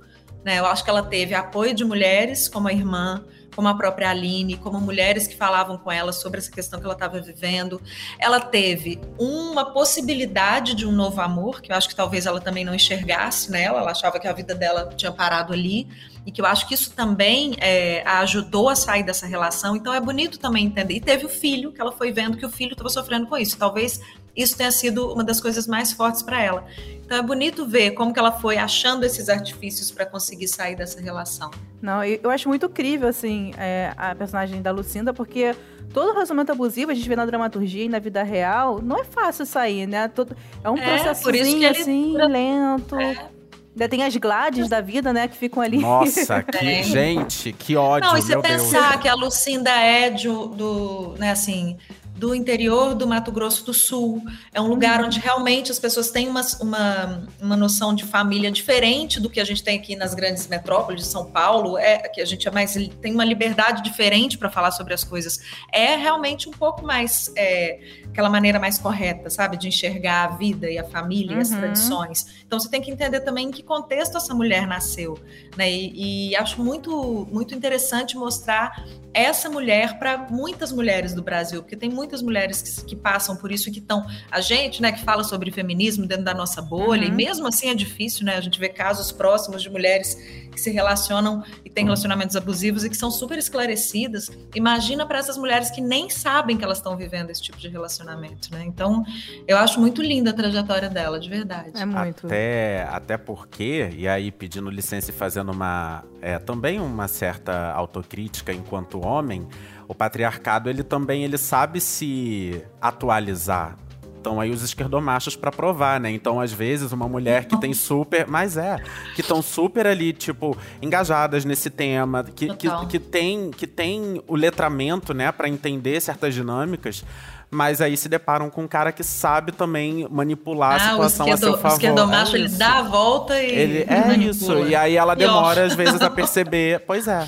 Né? 0.45 0.59
Eu 0.59 0.67
acho 0.67 0.83
que 0.83 0.91
ela 0.91 1.03
teve 1.03 1.33
apoio 1.33 1.75
de 1.75 1.85
mulheres, 1.85 2.49
como 2.49 2.67
a 2.67 2.73
irmã, 2.73 3.25
como 3.57 3.69
a 3.69 3.75
própria 3.75 4.11
Aline, 4.11 4.59
como 4.59 4.79
mulheres 4.79 5.27
que 5.27 5.35
falavam 5.35 5.79
com 5.79 5.91
ela 5.91 6.13
sobre 6.13 6.39
essa 6.39 6.53
questão 6.53 6.79
que 6.79 6.85
ela 6.85 6.93
estava 6.95 7.19
vivendo. 7.19 7.81
Ela 8.19 8.39
teve 8.39 9.01
uma 9.19 9.73
possibilidade 9.73 10.75
de 10.75 10.87
um 10.87 10.93
novo 10.93 11.23
amor, 11.23 11.63
que 11.63 11.73
eu 11.73 11.77
acho 11.77 11.89
que 11.89 11.97
talvez 11.97 12.27
ela 12.27 12.39
também 12.39 12.67
não 12.67 12.75
enxergasse 12.75 13.51
nela, 13.51 13.81
ela 13.81 13.93
achava 13.93 14.21
que 14.21 14.29
a 14.29 14.33
vida 14.35 14.55
dela 14.55 14.93
tinha 14.95 15.11
parado 15.11 15.55
ali, 15.55 15.89
e 16.27 16.31
que 16.31 16.41
eu 16.41 16.45
acho 16.45 16.69
que 16.69 16.75
isso 16.75 16.91
também 16.91 17.55
é, 17.59 18.03
a 18.05 18.19
ajudou 18.19 18.69
a 18.69 18.77
sair 18.77 19.05
dessa 19.05 19.27
relação. 19.27 19.77
Então 19.77 19.95
é 19.95 20.01
bonito 20.01 20.39
também 20.39 20.67
entender. 20.67 20.95
E 20.95 21.01
teve 21.01 21.25
o 21.25 21.29
filho, 21.29 21.73
que 21.73 21.81
ela 21.81 21.93
foi 21.93 22.13
vendo 22.13 22.37
que 22.37 22.45
o 22.45 22.51
filho 22.51 22.73
estava 22.73 22.91
sofrendo 22.91 23.27
com 23.27 23.37
isso. 23.39 23.57
Talvez 23.57 24.01
isso 24.37 24.57
tenha 24.57 24.71
sido 24.71 25.13
uma 25.13 25.25
das 25.25 25.41
coisas 25.41 25.67
mais 25.67 25.93
fortes 25.93 26.23
para 26.23 26.43
ela. 26.43 26.65
Então 27.05 27.19
é 27.19 27.23
bonito 27.23 27.65
ver 27.65 27.93
como 27.93 28.13
que 28.13 28.19
ela 28.19 28.33
foi 28.33 28.59
achando 28.59 29.05
esses 29.05 29.29
artifícios 29.29 29.91
para 29.91 30.05
conseguir 30.05 30.49
sair 30.49 30.75
dessa 30.75 31.01
relação. 31.01 31.51
Não, 31.81 32.05
eu 32.05 32.31
acho 32.31 32.49
muito 32.49 32.67
incrível, 32.67 33.09
assim, 33.09 33.53
é, 33.57 33.93
a 33.97 34.15
personagem 34.15 34.61
da 34.61 34.73
Lucinda, 34.73 35.15
porque 35.15 35.55
todo 35.93 36.13
relacionamento 36.13 36.51
abusivo, 36.51 36.91
a 36.91 36.95
gente 36.95 37.09
vê 37.09 37.15
na 37.15 37.25
dramaturgia 37.25 37.85
e 37.85 37.89
na 37.89 37.99
vida 37.99 38.23
real, 38.23 38.83
não 38.83 38.99
é 38.99 39.05
fácil 39.05 39.47
sair, 39.47 39.87
né? 39.87 40.09
Todo, 40.09 40.37
é 40.65 40.69
um 40.69 40.77
é, 40.77 40.85
processozinho, 40.85 41.65
ele... 41.65 41.67
assim, 41.67 42.17
lento. 42.17 42.97
É. 42.97 43.29
Ainda 43.77 43.89
tem 43.91 44.03
as 44.03 44.17
Gladys 44.17 44.71
da 44.71 44.81
vida, 44.81 45.13
né, 45.13 45.29
que 45.29 45.37
ficam 45.37 45.63
ali. 45.63 45.77
Nossa, 45.79 46.43
que 46.45 46.67
é. 46.67 46.83
gente, 46.83 47.53
que 47.53 47.77
ódio, 47.77 48.11
Não, 48.11 48.19
e 48.19 48.23
você 48.23 48.41
pensar 48.41 48.91
Deus. 48.93 49.03
que 49.03 49.09
a 49.09 49.15
Lucinda 49.15 49.71
é 49.71 50.09
de, 50.09 50.29
do, 50.29 51.15
né, 51.19 51.31
assim, 51.31 51.77
do 52.17 52.35
interior 52.35 52.95
do 52.95 53.07
Mato 53.07 53.31
Grosso 53.31 53.65
do 53.65 53.75
Sul. 53.75 54.23
É 54.53 54.61
um 54.61 54.67
lugar 54.67 55.05
onde 55.05 55.21
realmente 55.21 55.71
as 55.71 55.79
pessoas 55.79 56.11
têm 56.11 56.29
uma, 56.29 56.41
uma, 56.61 57.29
uma 57.41 57.57
noção 57.57 57.95
de 57.95 58.05
família 58.05 58.51
diferente 58.51 59.21
do 59.21 59.29
que 59.29 59.39
a 59.39 59.45
gente 59.45 59.63
tem 59.63 59.79
aqui 59.79 59.95
nas 59.95 60.15
grandes 60.15 60.47
metrópoles 60.49 61.03
de 61.03 61.09
São 61.09 61.27
Paulo, 61.27 61.77
é 61.77 61.99
que 62.09 62.21
a 62.21 62.25
gente 62.25 62.49
é 62.49 62.51
mais 62.51 62.75
tem 63.01 63.13
uma 63.13 63.25
liberdade 63.25 63.83
diferente 63.83 64.39
para 64.39 64.51
falar 64.51 64.71
sobre 64.71 64.95
as 64.95 65.05
coisas. 65.05 65.41
É 65.73 65.97
realmente 65.97 66.49
um 66.49 66.53
pouco 66.53 66.85
mais 66.85 67.31
é, 67.37 67.81
aquela 68.07 68.31
maneira 68.31 68.59
mais 68.59 68.79
correta, 68.79 69.29
sabe, 69.29 69.59
de 69.59 69.69
enxergar 69.69 70.25
a 70.25 70.29
vida 70.37 70.71
e 70.71 70.79
a 70.79 70.85
família 70.85 71.33
uhum. 71.33 71.39
e 71.39 71.43
as 71.43 71.51
uhum. 71.51 71.59
tradições. 71.59 72.27
Então 72.47 72.59
você 72.59 72.71
tem 72.71 72.81
que 72.81 72.91
entender 72.91 73.21
também 73.21 73.49
em 73.49 73.51
que 73.51 73.63
contexto 73.63 74.17
essa 74.17 74.35
mulher 74.35 74.67
nasceu, 74.67 75.19
né? 75.57 75.71
E, 75.71 76.31
e 76.31 76.37
acho 76.37 76.63
muito 76.63 77.29
muito 77.31 77.55
interessante 77.55 78.17
mostrar 78.17 78.85
essa 79.17 79.49
mulher 79.49 79.99
para 79.99 80.27
muitas 80.31 80.71
mulheres 80.71 81.15
do 81.15 81.23
Brasil, 81.23 81.63
porque 81.63 81.75
tem 81.75 81.89
muitas 82.07 82.23
mulheres 82.23 82.63
que, 82.63 82.85
que 82.85 82.97
passam 82.97 83.37
por 83.37 83.51
isso 83.51 83.69
e 83.69 83.73
que 83.73 83.81
estão. 83.81 84.07
A 84.31 84.41
gente, 84.41 84.81
né, 84.81 84.93
que 84.93 85.03
fala 85.05 85.25
sobre 85.25 85.51
feminismo 85.51 86.07
dentro 86.07 86.25
da 86.25 86.33
nossa 86.33 86.63
bolha, 86.63 87.03
uhum. 87.03 87.13
e 87.13 87.17
mesmo 87.17 87.47
assim 87.49 87.69
é 87.69 87.75
difícil, 87.75 88.25
né? 88.25 88.37
A 88.37 88.41
gente 88.41 88.59
vê 88.59 88.69
casos 88.69 89.11
próximos 89.11 89.63
de 89.63 89.69
mulheres 89.69 90.15
que 90.53 90.61
se 90.61 90.71
relacionam 90.71 91.43
e 91.65 91.69
têm 91.69 91.85
relacionamentos 91.85 92.37
abusivos 92.37 92.85
e 92.85 92.89
que 92.89 92.97
são 92.97 93.11
super 93.11 93.37
esclarecidas. 93.37 94.31
Imagina 94.55 95.05
para 95.05 95.19
essas 95.19 95.37
mulheres 95.37 95.71
que 95.71 95.81
nem 95.81 96.09
sabem 96.09 96.57
que 96.57 96.65
elas 96.65 96.79
estão 96.79 96.97
vivendo 96.97 97.31
esse 97.31 97.43
tipo 97.43 97.59
de 97.59 97.69
relacionamento, 97.69 98.49
né? 98.53 98.65
Então, 98.65 99.05
eu 99.47 99.59
acho 99.59 99.81
muito 99.81 100.01
linda 100.01 100.31
a 100.31 100.33
trajetória 100.33 100.89
dela, 100.89 101.19
de 101.19 101.29
verdade. 101.29 101.73
É 101.75 101.85
muito. 101.85 102.27
Até, 102.27 102.89
até 102.91 103.19
porque, 103.19 103.91
e 103.97 104.07
aí 104.07 104.31
pedindo 104.31 104.71
licença 104.71 105.11
e 105.11 105.15
fazendo 105.15 105.51
uma. 105.51 106.05
É, 106.23 106.39
também 106.39 106.81
uma 106.81 107.07
certa 107.07 107.73
autocrítica 107.73 108.53
enquanto 108.53 109.05
homem, 109.05 109.47
o 109.89 109.95
patriarcado 109.95 110.69
ele 110.69 110.83
também 110.83 111.25
ele 111.25 111.39
sabe 111.39 111.81
se 111.81 112.63
atualizar. 112.81 113.77
Então 114.21 114.41
aí 114.41 114.51
os 114.51 114.61
esquerdomachos 114.61 115.37
para 115.37 115.53
provar, 115.53 116.01
né? 116.01 116.11
Então 116.11 116.41
às 116.41 116.53
vezes 116.53 116.91
uma 116.91 117.09
mulher 117.09 117.45
que 117.45 117.57
tem 117.61 117.73
super, 117.73 118.27
mas 118.27 118.57
é, 118.57 118.77
que 119.15 119.21
estão 119.21 119.41
super 119.41 119.87
ali 119.87 120.13
tipo 120.13 120.57
engajadas 120.83 121.45
nesse 121.45 121.71
tema, 121.71 122.25
que, 122.25 122.53
que, 122.57 122.69
que, 122.87 122.99
tem 122.99 123.53
que 123.53 123.69
tem 123.69 124.21
o 124.27 124.35
letramento, 124.35 125.15
né, 125.15 125.31
para 125.31 125.49
entender 125.49 126.01
certas 126.01 126.35
dinâmicas 126.35 127.05
mas 127.51 127.81
aí 127.81 127.97
se 127.97 128.09
deparam 128.09 128.51
com 128.51 128.65
um 128.65 128.69
cara 128.69 128.91
que 128.93 129.05
sabe 129.05 129.53
também 129.53 130.07
manipular 130.11 130.73
ah, 130.73 130.77
a 130.77 130.91
situação 130.91 131.33
a 131.33 131.37
seu 131.37 131.53
favor. 131.53 131.71
O 131.71 131.75
esquerdomacho, 131.75 132.37
é 132.37 132.39
ele 132.41 132.49
dá 132.49 132.79
a 132.79 132.83
volta 132.83 133.41
e 133.41 133.51
ele, 133.51 133.85
É 133.89 134.01
manipula. 134.01 134.31
isso, 134.31 134.59
e 134.67 134.75
aí 134.75 134.97
ela 134.97 135.15
demora 135.15 135.65
às 135.65 135.75
vezes 135.75 136.01
a 136.03 136.11
perceber. 136.11 136.81
Pois 136.81 137.07
é. 137.07 137.27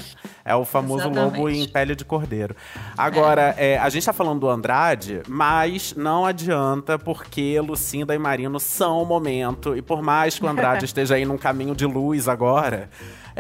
É 0.49 0.55
o 0.55 0.65
famoso 0.65 1.05
Exatamente. 1.05 1.37
lobo 1.37 1.51
em 1.51 1.69
pele 1.69 1.95
de 1.95 2.05
cordeiro. 2.07 2.57
Agora, 2.97 3.55
é. 3.59 3.75
É, 3.75 3.79
a 3.79 3.89
gente 3.91 4.07
tá 4.07 4.15
falando 4.15 4.41
do 4.41 4.49
Andrade, 4.49 5.21
mas 5.29 5.95
não 5.95 6.25
adianta, 6.25 6.99
porque 6.99 7.61
Lucinda 7.61 8.15
e 8.15 8.19
Marino 8.19 8.59
são 8.59 9.03
o 9.03 9.05
momento. 9.05 9.77
E 9.77 9.83
por 9.83 10.01
mais 10.01 10.39
que 10.39 10.45
o 10.47 10.49
Andrade 10.49 10.87
esteja 10.87 11.17
aí 11.17 11.27
num 11.27 11.37
caminho 11.37 11.75
de 11.75 11.85
luz 11.85 12.29
agora, 12.29 12.89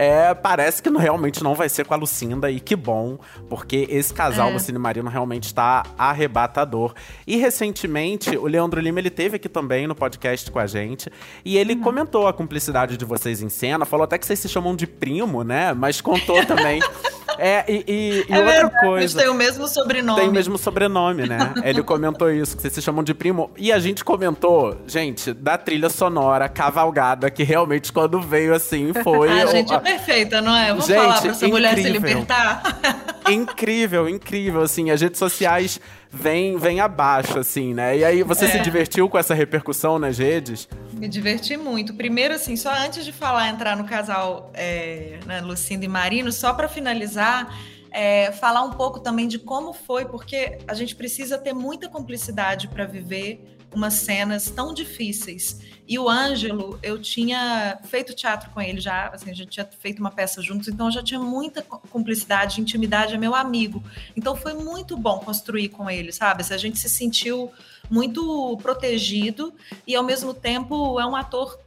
é, 0.00 0.32
parece 0.32 0.80
que 0.80 0.88
realmente 0.88 1.42
não 1.42 1.56
vai 1.56 1.68
ser 1.68 1.84
com 1.84 1.92
a 1.92 1.96
Lucinda, 1.96 2.48
e 2.48 2.60
que 2.60 2.76
bom, 2.76 3.18
porque 3.48 3.84
esse 3.90 4.14
casal, 4.14 4.48
é. 4.48 4.52
Lucine 4.52 4.78
Marino, 4.78 5.10
realmente 5.10 5.46
está 5.46 5.82
arrebatador. 5.98 6.94
E 7.26 7.36
recentemente, 7.36 8.36
o 8.36 8.46
Leandro 8.46 8.80
Lima, 8.80 9.00
ele 9.00 9.10
teve 9.10 9.34
aqui 9.34 9.48
também 9.48 9.88
no 9.88 9.96
podcast 9.96 10.48
com 10.52 10.60
a 10.60 10.68
gente, 10.68 11.10
e 11.44 11.58
ele 11.58 11.74
uhum. 11.74 11.82
comentou 11.82 12.28
a 12.28 12.32
cumplicidade 12.32 12.96
de 12.96 13.04
vocês 13.04 13.42
em 13.42 13.48
cena, 13.48 13.84
falou 13.84 14.04
até 14.04 14.16
que 14.16 14.24
vocês 14.24 14.38
se 14.38 14.48
chamam 14.48 14.76
de 14.76 14.86
primo, 14.86 15.42
né? 15.42 15.74
Mas 15.74 16.00
contou 16.00 16.46
também. 16.46 16.80
É, 17.38 17.64
e, 17.68 17.84
e, 17.86 18.26
e 18.28 18.32
é 18.32 18.38
outra 18.38 18.52
verdade, 18.52 18.86
coisa. 18.86 19.18
Tem 19.18 19.28
o 19.28 19.34
mesmo 19.34 19.68
sobrenome. 19.68 20.20
Tem 20.20 20.28
o 20.28 20.32
mesmo 20.32 20.58
sobrenome, 20.58 21.26
né? 21.26 21.54
Ele 21.62 21.82
comentou 21.82 22.30
isso, 22.30 22.56
que 22.56 22.62
vocês 22.62 22.74
se 22.74 22.82
chamam 22.82 23.04
de 23.04 23.14
primo. 23.14 23.50
E 23.56 23.72
a 23.72 23.78
gente 23.78 24.04
comentou, 24.04 24.76
gente, 24.86 25.32
da 25.32 25.56
trilha 25.56 25.88
sonora 25.88 26.48
cavalgada, 26.48 27.30
que 27.30 27.44
realmente 27.44 27.92
quando 27.92 28.20
veio 28.20 28.54
assim 28.54 28.92
foi. 29.04 29.28
a 29.40 29.46
gente 29.46 29.72
é 29.72 29.78
perfeita, 29.78 30.40
não 30.40 30.54
é? 30.54 30.68
Vamos 30.68 30.86
gente, 30.86 30.96
falar 30.96 31.20
pra 31.20 31.30
essa 31.30 31.46
incrível. 31.46 31.48
mulher 31.50 31.74
se 31.76 31.88
libertar. 31.88 32.80
incrível, 33.30 34.08
incrível, 34.08 34.62
assim. 34.62 34.90
As 34.90 35.00
redes 35.00 35.18
sociais 35.18 35.80
vêm 36.10 36.56
vem 36.56 36.80
abaixo, 36.80 37.38
assim, 37.38 37.72
né? 37.74 37.98
E 37.98 38.04
aí, 38.04 38.22
você 38.22 38.46
é. 38.46 38.48
se 38.48 38.58
divertiu 38.60 39.08
com 39.08 39.18
essa 39.18 39.34
repercussão 39.34 39.98
nas 39.98 40.18
redes? 40.18 40.68
Me 40.98 41.06
diverti 41.06 41.56
muito. 41.56 41.94
Primeiro, 41.94 42.34
assim, 42.34 42.56
só 42.56 42.72
antes 42.74 43.04
de 43.04 43.12
falar, 43.12 43.48
entrar 43.48 43.76
no 43.76 43.84
casal 43.84 44.50
é, 44.52 45.20
né, 45.24 45.40
Lucinda 45.40 45.84
e 45.84 45.88
Marino, 45.88 46.32
só 46.32 46.52
para 46.52 46.68
finalizar, 46.68 47.56
é, 47.92 48.32
falar 48.32 48.62
um 48.62 48.70
pouco 48.70 48.98
também 48.98 49.28
de 49.28 49.38
como 49.38 49.72
foi, 49.72 50.06
porque 50.06 50.58
a 50.66 50.74
gente 50.74 50.96
precisa 50.96 51.38
ter 51.38 51.52
muita 51.52 51.88
cumplicidade 51.88 52.66
para 52.66 52.84
viver 52.84 53.57
umas 53.72 53.94
cenas 53.94 54.50
tão 54.50 54.72
difíceis. 54.72 55.60
E 55.86 55.98
o 55.98 56.08
Ângelo, 56.08 56.78
eu 56.82 57.00
tinha 57.00 57.78
feito 57.84 58.14
teatro 58.14 58.50
com 58.50 58.60
ele 58.60 58.78
já, 58.78 59.08
assim, 59.08 59.30
a 59.30 59.34
gente 59.34 59.48
tinha 59.48 59.66
feito 59.80 60.00
uma 60.00 60.10
peça 60.10 60.42
juntos, 60.42 60.68
então 60.68 60.86
eu 60.86 60.92
já 60.92 61.02
tinha 61.02 61.18
muita 61.18 61.62
cumplicidade, 61.62 62.60
intimidade, 62.60 63.14
é 63.14 63.18
meu 63.18 63.34
amigo. 63.34 63.82
Então 64.14 64.36
foi 64.36 64.52
muito 64.52 64.96
bom 64.96 65.18
construir 65.18 65.70
com 65.70 65.88
ele, 65.88 66.12
sabe? 66.12 66.44
A 66.48 66.56
gente 66.58 66.78
se 66.78 66.90
sentiu 66.90 67.50
muito 67.90 68.58
protegido 68.60 69.54
e 69.86 69.96
ao 69.96 70.04
mesmo 70.04 70.34
tempo 70.34 71.00
é 71.00 71.06
um 71.06 71.16
ator 71.16 71.58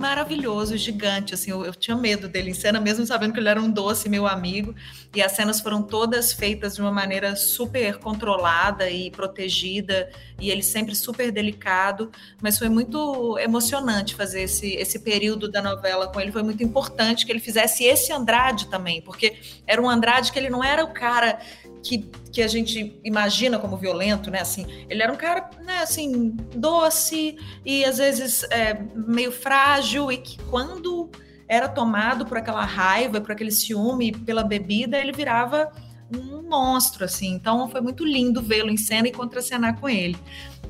maravilhoso, 0.00 0.78
gigante, 0.78 1.34
assim, 1.34 1.50
eu, 1.50 1.62
eu, 1.62 1.74
tinha 1.74 1.94
medo 1.94 2.26
dele 2.26 2.50
em 2.50 2.54
cena, 2.54 2.80
mesmo 2.80 3.04
sabendo 3.04 3.34
que 3.34 3.38
ele 3.38 3.50
era 3.50 3.60
um 3.60 3.70
doce, 3.70 4.08
meu 4.08 4.26
amigo, 4.26 4.74
e 5.14 5.20
as 5.20 5.32
cenas 5.32 5.60
foram 5.60 5.82
todas 5.82 6.32
feitas 6.32 6.76
de 6.76 6.80
uma 6.80 6.90
maneira 6.90 7.36
super 7.36 7.98
controlada 7.98 8.88
e 8.88 9.10
protegida, 9.10 10.10
e 10.40 10.50
ele 10.50 10.62
sempre 10.62 10.94
super 10.94 11.30
delicado, 11.30 12.10
mas 12.40 12.58
foi 12.58 12.70
muito 12.70 13.38
emocionante 13.38 14.14
fazer 14.14 14.44
esse, 14.44 14.72
esse 14.72 15.00
período 15.00 15.50
da 15.50 15.60
novela 15.60 16.08
com 16.08 16.18
ele, 16.18 16.32
foi 16.32 16.42
muito 16.42 16.62
importante 16.62 17.26
que 17.26 17.30
ele 17.30 17.38
fizesse 17.38 17.84
esse 17.84 18.10
Andrade 18.10 18.68
também, 18.68 19.02
porque 19.02 19.38
era 19.66 19.82
um 19.82 19.88
Andrade 19.88 20.32
que 20.32 20.38
ele 20.38 20.48
não 20.48 20.64
era 20.64 20.82
o 20.82 20.94
cara 20.94 21.38
que, 21.82 22.10
que 22.32 22.42
a 22.42 22.48
gente 22.48 22.98
imagina 23.04 23.58
como 23.58 23.76
violento, 23.76 24.30
né? 24.30 24.40
Assim, 24.40 24.66
ele 24.88 25.02
era 25.02 25.12
um 25.12 25.16
cara, 25.16 25.50
né, 25.64 25.78
assim, 25.78 26.30
doce 26.54 27.36
e 27.64 27.84
às 27.84 27.98
vezes 27.98 28.44
é, 28.44 28.82
meio 28.94 29.32
frágil 29.32 30.10
e 30.10 30.18
que 30.18 30.38
quando 30.44 31.10
era 31.48 31.68
tomado 31.68 32.24
por 32.24 32.38
aquela 32.38 32.64
raiva, 32.64 33.20
por 33.20 33.32
aquele 33.32 33.50
ciúme, 33.50 34.12
pela 34.12 34.44
bebida, 34.44 34.98
ele 34.98 35.12
virava 35.12 35.72
um 36.16 36.42
monstro, 36.48 37.04
assim. 37.04 37.32
Então 37.32 37.68
foi 37.68 37.80
muito 37.80 38.04
lindo 38.04 38.40
vê-lo 38.40 38.70
em 38.70 38.76
cena 38.76 39.08
e 39.08 39.12
contracenar 39.12 39.80
com 39.80 39.88
ele. 39.88 40.16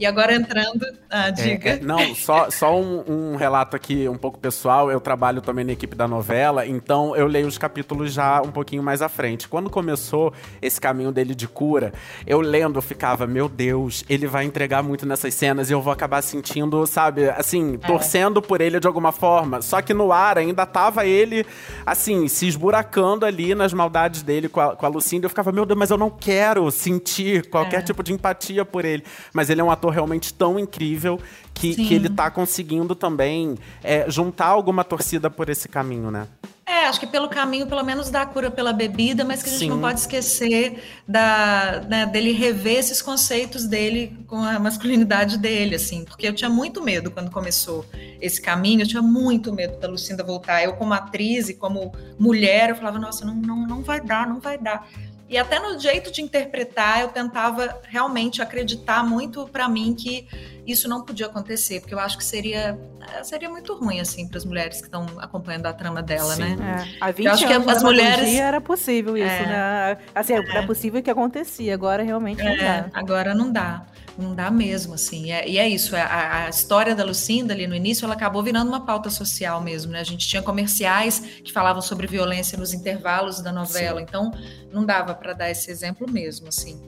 E 0.00 0.06
agora 0.06 0.34
entrando. 0.34 0.86
Ah, 1.10 1.28
diga. 1.28 1.70
É, 1.70 1.72
é, 1.74 1.80
não, 1.80 2.14
só, 2.14 2.50
só 2.50 2.80
um, 2.80 3.04
um, 3.06 3.36
relato 3.36 3.76
aqui 3.76 4.08
um 4.08 4.16
pouco 4.16 4.38
pessoal. 4.38 4.90
Eu 4.90 4.98
trabalho 4.98 5.42
também 5.42 5.62
na 5.62 5.72
equipe 5.72 5.94
da 5.94 6.08
novela, 6.08 6.66
então 6.66 7.14
eu 7.14 7.26
leio 7.26 7.46
os 7.46 7.58
capítulos 7.58 8.10
já 8.10 8.40
um 8.40 8.50
pouquinho 8.50 8.82
mais 8.82 9.02
à 9.02 9.10
frente. 9.10 9.46
Quando 9.46 9.68
começou 9.68 10.32
esse 10.62 10.80
caminho 10.80 11.12
dele 11.12 11.34
de 11.34 11.46
cura, 11.46 11.92
eu 12.26 12.40
lendo, 12.40 12.78
eu 12.78 12.82
ficava, 12.82 13.26
meu 13.26 13.46
Deus, 13.46 14.02
ele 14.08 14.26
vai 14.26 14.44
entregar 14.46 14.82
muito 14.82 15.04
nessas 15.04 15.34
cenas 15.34 15.68
e 15.68 15.74
eu 15.74 15.82
vou 15.82 15.92
acabar 15.92 16.22
sentindo, 16.22 16.86
sabe, 16.86 17.28
assim, 17.28 17.74
é. 17.74 17.86
torcendo 17.86 18.40
por 18.40 18.62
ele 18.62 18.80
de 18.80 18.86
alguma 18.86 19.12
forma. 19.12 19.60
Só 19.60 19.82
que 19.82 19.92
no 19.92 20.12
ar 20.12 20.38
ainda 20.38 20.64
tava 20.64 21.04
ele, 21.04 21.44
assim, 21.84 22.26
se 22.26 22.48
esburacando 22.48 23.26
ali 23.26 23.54
nas 23.54 23.74
maldades 23.74 24.22
dele 24.22 24.48
com 24.48 24.60
a, 24.60 24.74
com 24.74 24.86
a 24.86 24.88
Lucinda. 24.88 25.26
Eu 25.26 25.30
ficava, 25.30 25.52
meu 25.52 25.66
Deus, 25.66 25.78
mas 25.78 25.90
eu 25.90 25.98
não 25.98 26.08
quero 26.08 26.70
sentir 26.70 27.50
qualquer 27.50 27.80
é. 27.80 27.82
tipo 27.82 28.02
de 28.02 28.14
empatia 28.14 28.64
por 28.64 28.86
ele. 28.86 29.04
Mas 29.34 29.50
ele 29.50 29.60
é 29.60 29.64
um 29.64 29.70
ator 29.70 29.89
realmente 29.90 30.32
tão 30.32 30.58
incrível 30.58 31.20
que, 31.52 31.74
que 31.74 31.94
ele 31.94 32.08
tá 32.08 32.30
conseguindo 32.30 32.94
também 32.94 33.56
é, 33.82 34.08
juntar 34.08 34.46
alguma 34.46 34.84
torcida 34.84 35.30
por 35.30 35.48
esse 35.48 35.68
caminho, 35.68 36.10
né? 36.10 36.26
É, 36.70 36.86
acho 36.86 37.00
que 37.00 37.06
pelo 37.06 37.28
caminho, 37.28 37.66
pelo 37.66 37.82
menos 37.82 38.10
da 38.10 38.24
cura 38.24 38.48
pela 38.48 38.72
bebida, 38.72 39.24
mas 39.24 39.42
que 39.42 39.48
a 39.48 39.52
gente 39.52 39.62
Sim. 39.62 39.70
não 39.70 39.80
pode 39.80 39.98
esquecer 39.98 40.80
da, 41.06 41.82
né, 41.88 42.06
dele 42.06 42.30
rever 42.30 42.78
esses 42.78 43.02
conceitos 43.02 43.66
dele 43.66 44.16
com 44.28 44.36
a 44.36 44.56
masculinidade 44.56 45.36
dele, 45.36 45.74
assim, 45.74 46.04
porque 46.04 46.28
eu 46.28 46.32
tinha 46.32 46.48
muito 46.48 46.80
medo 46.80 47.10
quando 47.10 47.28
começou 47.28 47.84
esse 48.20 48.40
caminho, 48.40 48.82
eu 48.82 48.86
tinha 48.86 49.02
muito 49.02 49.52
medo 49.52 49.80
da 49.80 49.88
Lucinda 49.88 50.22
voltar. 50.22 50.62
Eu, 50.62 50.74
como 50.74 50.94
atriz 50.94 51.48
e 51.48 51.54
como 51.54 51.92
mulher, 52.16 52.70
eu 52.70 52.76
falava, 52.76 53.00
nossa, 53.00 53.24
não, 53.24 53.34
não, 53.34 53.66
não 53.66 53.82
vai 53.82 54.00
dar, 54.00 54.28
não 54.28 54.38
vai 54.38 54.56
dar. 54.56 54.86
E 55.30 55.38
até 55.38 55.60
no 55.60 55.78
jeito 55.78 56.10
de 56.10 56.20
interpretar, 56.20 57.00
eu 57.02 57.08
tentava 57.08 57.78
realmente 57.88 58.42
acreditar 58.42 59.04
muito 59.04 59.46
para 59.46 59.68
mim 59.68 59.94
que 59.94 60.26
isso 60.66 60.88
não 60.88 61.04
podia 61.04 61.26
acontecer, 61.26 61.78
porque 61.80 61.94
eu 61.94 62.00
acho 62.00 62.18
que 62.18 62.24
seria 62.24 62.76
seria 63.22 63.48
muito 63.48 63.72
ruim 63.74 64.00
assim 64.00 64.26
para 64.28 64.38
as 64.38 64.44
mulheres 64.44 64.78
que 64.78 64.84
estão 64.86 65.06
acompanhando 65.18 65.66
a 65.66 65.72
trama 65.72 66.02
dela, 66.02 66.34
Sim. 66.34 66.56
né? 66.56 66.84
É. 67.00 67.04
Há 67.04 67.10
20 67.12 67.26
Eu 67.26 67.32
acho 67.32 67.46
que 67.46 67.52
anos 67.52 67.68
as 67.68 67.82
da 67.82 67.88
mulheres- 67.88 68.34
era 68.34 68.60
possível 68.60 69.16
isso, 69.16 69.26
É. 69.26 69.46
né? 69.46 69.98
Assim, 70.14 70.32
era 70.34 70.66
possível 70.66 71.00
que 71.02 71.10
acontecia, 71.10 71.74
agora 71.74 72.02
realmente 72.02 72.42
não 72.42 72.50
É, 72.50 72.82
dá. 72.82 72.90
agora 72.92 73.32
não 73.34 73.52
dá. 73.52 73.86
Não 74.18 74.34
dá 74.34 74.50
mesmo, 74.50 74.94
assim. 74.94 75.32
É- 75.32 75.48
e 75.48 75.58
é 75.58 75.68
isso, 75.68 75.96
é, 75.96 76.02
a, 76.02 76.44
a 76.46 76.48
história 76.50 76.94
da 76.94 77.04
Lucinda 77.04 77.54
ali 77.54 77.66
no 77.66 77.74
início, 77.74 78.04
ela 78.04 78.14
acabou 78.14 78.42
virando 78.42 78.68
uma 78.68 78.84
pauta 78.84 79.08
social 79.10 79.60
mesmo, 79.62 79.92
né? 79.92 80.00
A 80.00 80.04
gente 80.04 80.28
tinha 80.28 80.42
comerciais 80.42 81.20
que 81.42 81.52
falavam 81.52 81.80
sobre 81.80 82.06
violência 82.06 82.58
nos 82.58 82.72
intervalos 82.74 83.40
da 83.40 83.52
novela, 83.52 84.00
então 84.02 84.30
não 84.72 84.84
dava 84.84 85.14
para 85.14 85.32
dar 85.32 85.50
esse 85.50 85.70
exemplo 85.70 86.10
mesmo, 86.10 86.48
assim. 86.48 86.80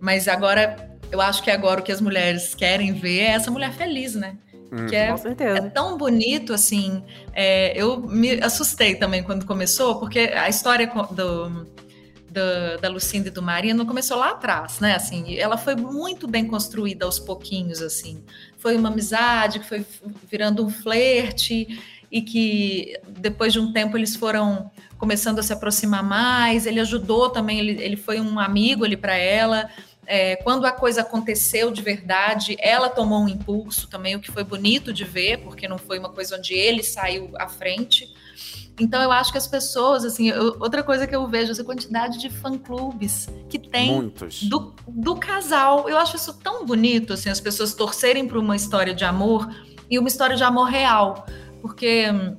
Mas 0.00 0.26
agora, 0.26 0.90
eu 1.12 1.20
acho 1.20 1.42
que 1.42 1.50
agora 1.50 1.80
o 1.80 1.84
que 1.84 1.92
as 1.92 2.00
mulheres 2.00 2.54
querem 2.54 2.92
ver 2.92 3.20
é 3.20 3.30
essa 3.32 3.50
mulher 3.50 3.72
feliz, 3.72 4.14
né? 4.14 4.36
Que 4.88 4.94
é 4.94 5.12
Com 5.12 5.28
é 5.42 5.60
tão 5.70 5.98
bonito, 5.98 6.52
assim. 6.52 7.02
é, 7.32 7.72
eu 7.76 8.00
me 8.00 8.40
assustei 8.40 8.94
também 8.94 9.22
quando 9.22 9.44
começou, 9.44 9.98
porque 9.98 10.20
a 10.20 10.48
história 10.48 10.86
do, 11.10 11.66
do- 12.30 12.80
da 12.80 12.88
Lucinda 12.88 13.28
e 13.28 13.30
do 13.30 13.42
Marino 13.42 13.84
começou 13.84 14.16
lá 14.16 14.30
atrás, 14.30 14.80
né? 14.80 14.94
Assim, 14.94 15.36
ela 15.36 15.56
foi 15.58 15.74
muito 15.74 16.26
bem 16.28 16.46
construída 16.46 17.04
aos 17.04 17.18
pouquinhos, 17.18 17.82
assim. 17.82 18.22
Foi 18.56 18.76
uma 18.76 18.88
amizade 18.88 19.58
que 19.58 19.66
foi 19.66 19.84
virando 20.30 20.64
um 20.64 20.70
flerte 20.70 21.80
e 22.10 22.22
que 22.22 22.98
depois 23.08 23.52
de 23.52 23.60
um 23.60 23.72
tempo 23.72 23.96
eles 23.96 24.16
foram 24.16 24.70
começando 24.98 25.38
a 25.38 25.42
se 25.42 25.52
aproximar 25.52 26.02
mais. 26.02 26.66
Ele 26.66 26.80
ajudou 26.80 27.30
também, 27.30 27.58
ele, 27.58 27.82
ele 27.82 27.96
foi 27.96 28.20
um 28.20 28.38
amigo 28.38 28.84
ali 28.84 28.96
para 28.96 29.16
ela. 29.16 29.68
É, 30.06 30.36
quando 30.36 30.64
a 30.66 30.72
coisa 30.72 31.02
aconteceu 31.02 31.70
de 31.70 31.82
verdade, 31.82 32.56
ela 32.58 32.88
tomou 32.88 33.22
um 33.22 33.28
impulso 33.28 33.88
também, 33.88 34.16
o 34.16 34.20
que 34.20 34.30
foi 34.32 34.42
bonito 34.42 34.92
de 34.92 35.04
ver, 35.04 35.38
porque 35.38 35.68
não 35.68 35.78
foi 35.78 35.98
uma 36.00 36.08
coisa 36.08 36.36
onde 36.36 36.52
ele 36.52 36.82
saiu 36.82 37.30
à 37.38 37.46
frente. 37.48 38.12
Então 38.80 39.02
eu 39.02 39.12
acho 39.12 39.30
que 39.30 39.36
as 39.38 39.46
pessoas, 39.46 40.04
assim, 40.04 40.28
eu- 40.30 40.56
outra 40.58 40.82
coisa 40.82 41.06
que 41.06 41.14
eu 41.14 41.26
vejo, 41.28 41.52
essa 41.52 41.62
quantidade 41.62 42.18
de 42.18 42.30
fã-clubes 42.30 43.28
que 43.48 43.58
tem 43.58 43.92
Muitos. 43.92 44.42
do, 44.44 44.72
do 44.88 45.14
casal. 45.16 45.88
Eu 45.88 45.98
acho 45.98 46.16
isso 46.16 46.32
tão 46.42 46.64
bonito, 46.64 47.12
assim, 47.12 47.28
as 47.28 47.40
pessoas 47.40 47.74
torcerem 47.74 48.26
para 48.26 48.38
uma 48.38 48.56
história 48.56 48.94
de 48.94 49.04
amor 49.04 49.48
e 49.90 49.98
uma 49.98 50.08
história 50.08 50.34
de 50.34 50.42
amor 50.42 50.64
real. 50.64 51.26
Porque 51.60 52.10
hum, 52.10 52.36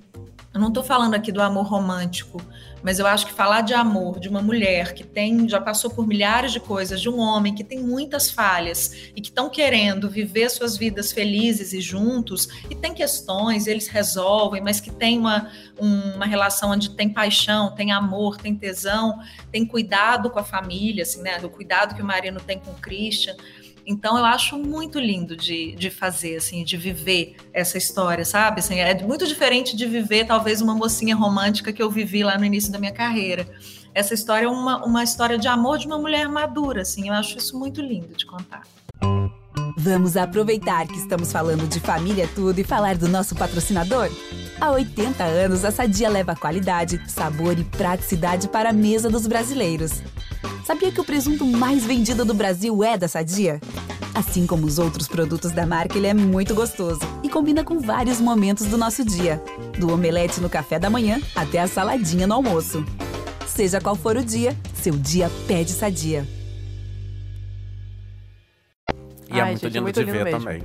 eu 0.54 0.60
não 0.60 0.70
estou 0.70 0.84
falando 0.84 1.14
aqui 1.14 1.32
do 1.32 1.42
amor 1.42 1.66
romântico, 1.68 2.42
mas 2.84 3.00
eu 3.00 3.08
acho 3.08 3.26
que 3.28 3.34
falar 3.34 3.62
de 3.62 3.74
amor 3.74 4.20
de 4.20 4.28
uma 4.30 4.42
mulher 4.42 4.94
que 4.94 5.04
tem 5.04 5.48
já 5.48 5.60
passou 5.62 5.90
por 5.90 6.08
milhares 6.08 6.52
de 6.52 6.60
coisas, 6.60 7.02
de 7.02 7.10
um 7.10 7.20
homem 7.20 7.54
que 7.54 7.64
tem 7.64 7.80
muitas 7.80 8.30
falhas 8.32 8.94
e 9.16 9.22
que 9.22 9.30
estão 9.30 9.50
querendo 9.50 10.10
viver 10.10 10.50
suas 10.50 10.78
vidas 10.78 11.12
felizes 11.12 11.74
e 11.74 11.82
juntos 11.82 12.48
e 12.70 12.76
tem 12.76 12.94
questões, 12.94 13.68
eles 13.68 13.88
resolvem, 13.88 14.62
mas 14.62 14.80
que 14.80 14.92
tem 14.92 15.18
uma, 15.18 15.52
um- 15.80 16.16
uma 16.16 16.26
relação 16.26 16.72
onde 16.72 16.90
tem 16.92 17.10
paixão, 17.10 17.74
tem 17.76 17.92
amor, 17.92 18.38
tem 18.38 18.56
tesão, 18.56 19.20
tem 19.52 19.66
cuidado 19.66 20.30
com 20.30 20.40
a 20.40 20.44
família, 20.44 21.04
assim, 21.04 21.22
né? 21.22 21.38
O 21.44 21.50
cuidado 21.50 21.96
que 21.96 22.02
o 22.02 22.06
Marino 22.06 22.40
tem 22.40 22.60
com 22.60 22.72
o 22.72 22.76
Christian. 22.76 23.36
Então 23.86 24.18
eu 24.18 24.26
acho 24.26 24.58
muito 24.58 25.00
lindo 25.00 25.36
de, 25.36 25.74
de 25.76 25.90
fazer, 25.90 26.38
assim, 26.38 26.64
de 26.64 26.78
viver 26.78 27.36
essa 27.54 27.78
história, 27.78 28.24
sabe? 28.24 28.60
Assim, 28.60 28.80
é 28.80 29.02
muito 29.04 29.26
diferente 29.26 29.76
de 29.76 29.86
viver 29.86 30.26
talvez 30.26 30.62
uma 30.62 30.76
mocinha 30.76 31.16
romântica 31.16 31.74
que 31.74 31.82
eu 31.82 31.90
vivi 31.90 32.24
lá 32.24 32.38
no 32.38 32.46
início 32.46 32.72
da 32.72 32.80
minha 32.80 32.92
carreira. 32.92 33.48
Essa 33.94 34.14
história 34.14 34.46
é 34.46 34.50
uma, 34.50 34.86
uma 34.86 35.04
história 35.04 35.38
de 35.38 35.48
amor 35.48 35.78
de 35.78 35.88
uma 35.88 35.98
mulher 35.98 36.30
madura, 36.30 36.82
assim. 36.82 37.10
Eu 37.10 37.14
acho 37.14 37.38
isso 37.38 37.58
muito 37.58 37.82
lindo 37.82 38.16
de 38.16 38.26
contar. 38.26 38.64
Vamos 39.78 40.16
aproveitar 40.16 40.88
que 40.88 40.98
estamos 40.98 41.32
falando 41.32 41.68
de 41.68 41.80
família 41.80 42.30
tudo 42.36 42.60
e 42.60 42.64
falar 42.64 42.96
do 42.96 43.08
nosso 43.08 43.36
patrocinador? 43.36 44.10
Há 44.60 44.72
80 44.72 45.24
anos, 45.24 45.66
a 45.66 45.72
Sadia 45.72 46.10
leva 46.10 46.36
qualidade, 46.36 47.02
sabor 47.08 47.58
e 47.58 47.64
praticidade 47.64 48.48
para 48.48 48.70
a 48.70 48.74
mesa 48.74 49.10
dos 49.10 49.26
brasileiros. 49.26 50.02
Sabia 50.66 50.92
que 50.92 51.02
o 51.02 51.04
presunto 51.04 51.46
mais 51.46 51.84
vendido 51.84 52.24
do 52.24 52.34
Brasil 52.34 52.84
é 52.84 52.98
da 52.98 53.08
Sadia? 53.08 53.60
Assim 54.14 54.46
como 54.46 54.68
os 54.68 54.78
outros 54.78 55.08
produtos 55.08 55.52
da 55.52 55.66
marca, 55.66 55.98
ele 55.98 56.08
é 56.08 56.14
muito 56.14 56.54
gostoso 56.54 57.02
e 57.24 57.30
combina 57.30 57.64
com 57.64 57.80
vários 57.80 58.20
momentos 58.20 58.68
do 58.68 58.78
nosso 58.78 59.04
dia, 59.04 59.42
do 59.80 59.92
omelete 59.92 60.40
no 60.40 60.50
café 60.50 60.78
da 60.78 60.90
manhã 60.90 61.20
até 61.36 61.60
a 61.60 61.68
saladinha 61.68 62.28
no 62.28 62.36
almoço. 62.36 62.86
Seja 63.48 63.82
qual 63.82 63.96
for 63.96 64.16
o 64.16 64.24
dia, 64.24 64.56
seu 64.76 64.94
dia 64.94 65.32
pede 65.48 65.72
Sadia. 65.72 66.41
E 69.32 69.40
é 69.40 69.42
Ai, 69.42 69.50
muito 69.52 69.62
gente, 69.62 69.66
é 69.66 69.70
lindo 69.80 69.84
muito 69.84 70.00
de 70.00 70.06
lindo 70.06 70.12
ver 70.18 70.24
mesmo. 70.26 70.40
também. 70.40 70.64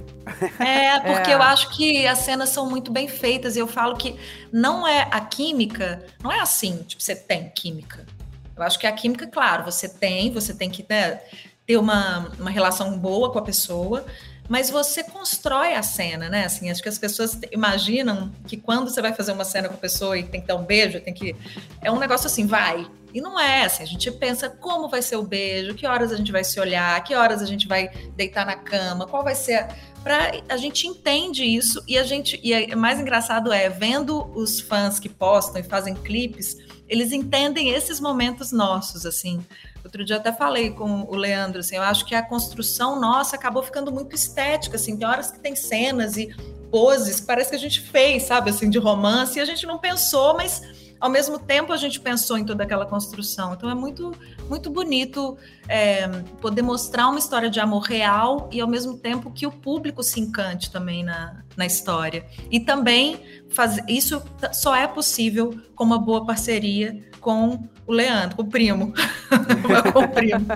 É, 0.59 0.99
porque 1.15 1.31
É. 1.31 1.35
eu 1.35 1.43
acho 1.43 1.71
que 1.77 2.07
as 2.07 2.19
cenas 2.19 2.49
são 2.49 2.69
muito 2.69 2.91
bem 2.91 3.07
feitas 3.09 3.57
e 3.57 3.61
eu 3.61 3.67
falo 3.67 3.97
que 3.97 4.17
não 4.53 4.87
é 4.87 5.07
a 5.11 5.21
química, 5.21 6.05
não 6.23 6.33
é 6.33 6.41
assim, 6.41 6.83
tipo, 6.87 7.03
você 7.03 7.15
tem 7.15 7.49
química. 7.51 8.05
Eu 8.57 8.63
acho 8.63 8.79
que 8.79 8.87
a 8.87 8.93
química, 8.93 9.27
claro, 9.27 9.65
você 9.65 9.89
tem, 9.89 10.33
você 10.33 10.53
tem 10.55 10.69
que 10.71 10.85
né, 10.89 11.21
ter 11.67 11.77
uma, 11.77 12.31
uma 12.39 12.51
relação 12.51 12.99
boa 12.99 13.31
com 13.31 13.39
a 13.39 13.43
pessoa, 13.43 14.05
mas 14.49 14.71
você 14.71 15.03
constrói 15.03 15.75
a 15.75 15.83
cena, 15.83 16.29
né? 16.29 16.45
Assim, 16.45 16.71
acho 16.71 16.83
que 16.83 16.89
as 16.89 16.99
pessoas 16.99 17.39
imaginam 17.51 18.31
que 18.47 18.57
quando 18.57 18.91
você 18.91 19.03
vai 19.03 19.13
fazer 19.13 19.33
uma 19.33 19.45
cena 19.45 19.69
com 19.69 19.75
a 19.75 19.79
pessoa 19.79 20.17
e 20.19 20.23
tem 20.23 20.41
que 20.41 20.47
dar 20.47 20.57
um 20.57 20.65
beijo, 20.65 21.01
tem 21.01 21.13
que. 21.15 21.35
É 21.81 21.91
um 21.91 21.99
negócio 21.99 22.27
assim, 22.27 22.47
vai. 22.47 22.87
E 23.17 23.21
não 23.21 23.41
é 23.41 23.65
assim, 23.65 23.83
a 23.83 23.87
gente 23.87 24.11
pensa 24.11 24.51
como 24.51 24.91
vai 24.91 25.01
ser 25.01 25.17
o 25.17 25.23
beijo, 25.23 25.75
que 25.75 25.87
horas 25.87 26.13
a 26.13 26.17
gente 26.17 26.31
vai 26.31 26.45
se 26.45 26.61
olhar, 26.61 27.03
que 27.03 27.15
horas 27.15 27.41
a 27.41 27.47
gente 27.47 27.67
vai 27.67 27.89
deitar 28.15 28.45
na 28.45 28.57
cama, 28.57 29.07
qual 29.07 29.25
vai 29.25 29.35
ser 29.35 29.55
a, 29.55 29.69
pra, 30.03 30.33
a 30.49 30.57
gente 30.59 30.87
entende 30.87 31.43
isso 31.43 31.83
e 31.89 31.97
a 31.97 32.03
gente 32.03 32.39
e 32.43 32.53
é- 32.53 32.77
mais 32.77 33.01
engraçado 33.01 33.51
é 33.51 33.71
vendo 33.71 34.31
os 34.35 34.61
fãs 34.61 34.99
que 34.99 35.09
postam 35.09 35.61
e 35.61 35.65
fazem 35.65 35.95
clipes, 35.95 36.59
eles 36.87 37.11
entendem 37.11 37.71
esses 37.71 38.01
momentos 38.01 38.53
nossos 38.53 39.07
assim. 39.07 39.43
Outro 39.87 40.05
dia 40.05 40.16
até 40.16 40.33
falei 40.33 40.70
com 40.70 41.03
o 41.03 41.14
Leandro 41.14 41.61
assim, 41.61 41.77
eu 41.77 41.83
acho 41.83 42.05
que 42.05 42.12
a 42.12 42.20
construção 42.20 43.01
nossa 43.01 43.37
acabou 43.37 43.62
ficando 43.62 43.92
muito 43.92 44.16
estética 44.16 44.75
assim, 44.75 44.96
tem 44.96 45.07
horas 45.07 45.31
que 45.31 45.38
tem 45.38 45.55
cenas 45.55 46.16
e 46.16 46.35
poses 46.72 47.20
que 47.20 47.27
parece 47.27 47.51
que 47.51 47.57
a 47.57 47.61
gente 47.61 47.81
fez, 47.81 48.25
sabe, 48.25 48.51
assim, 48.51 48.68
de 48.68 48.81
romance 48.81 49.38
e 49.38 49.40
a 49.40 49.44
gente 49.44 49.64
não 49.64 49.79
pensou, 49.79 50.35
mas 50.35 50.61
ao 51.01 51.11
mesmo 51.11 51.39
tempo 51.39 51.73
a 51.73 51.77
gente 51.77 52.01
pensou 52.01 52.39
em 52.39 52.45
toda 52.45 52.65
aquela 52.65 52.87
construção. 52.87 53.55
Então 53.55 53.69
é 53.71 53.75
muito 53.75 54.13
muito 54.49 54.71
bonito 54.71 55.37
é, 55.69 56.09
poder 56.41 56.63
mostrar 56.63 57.09
uma 57.09 57.19
história 57.19 57.51
de 57.51 57.59
amor 57.61 57.83
real 57.83 58.49
e 58.53 58.61
ao 58.61 58.69
mesmo 58.69 58.97
tempo 58.97 59.31
que 59.31 59.47
o 59.47 59.51
público 59.51 60.03
se 60.03 60.21
encante 60.21 60.71
também 60.71 61.05
na, 61.05 61.43
na 61.57 61.67
história. 61.67 62.27
E 62.51 62.61
também 62.61 63.21
fazer 63.51 63.85
isso 63.89 64.23
só 64.53 64.75
é 64.75 64.87
possível 64.87 65.59
com 65.75 65.85
uma 65.85 65.99
boa 65.99 66.25
parceria 66.25 67.05
com 67.21 67.69
o 67.87 67.93
Leandro, 67.93 68.37
com 68.37 68.43
o 68.43 68.47
primo. 68.47 68.93
com 69.93 69.99
o 69.99 70.09
primo. 70.09 70.47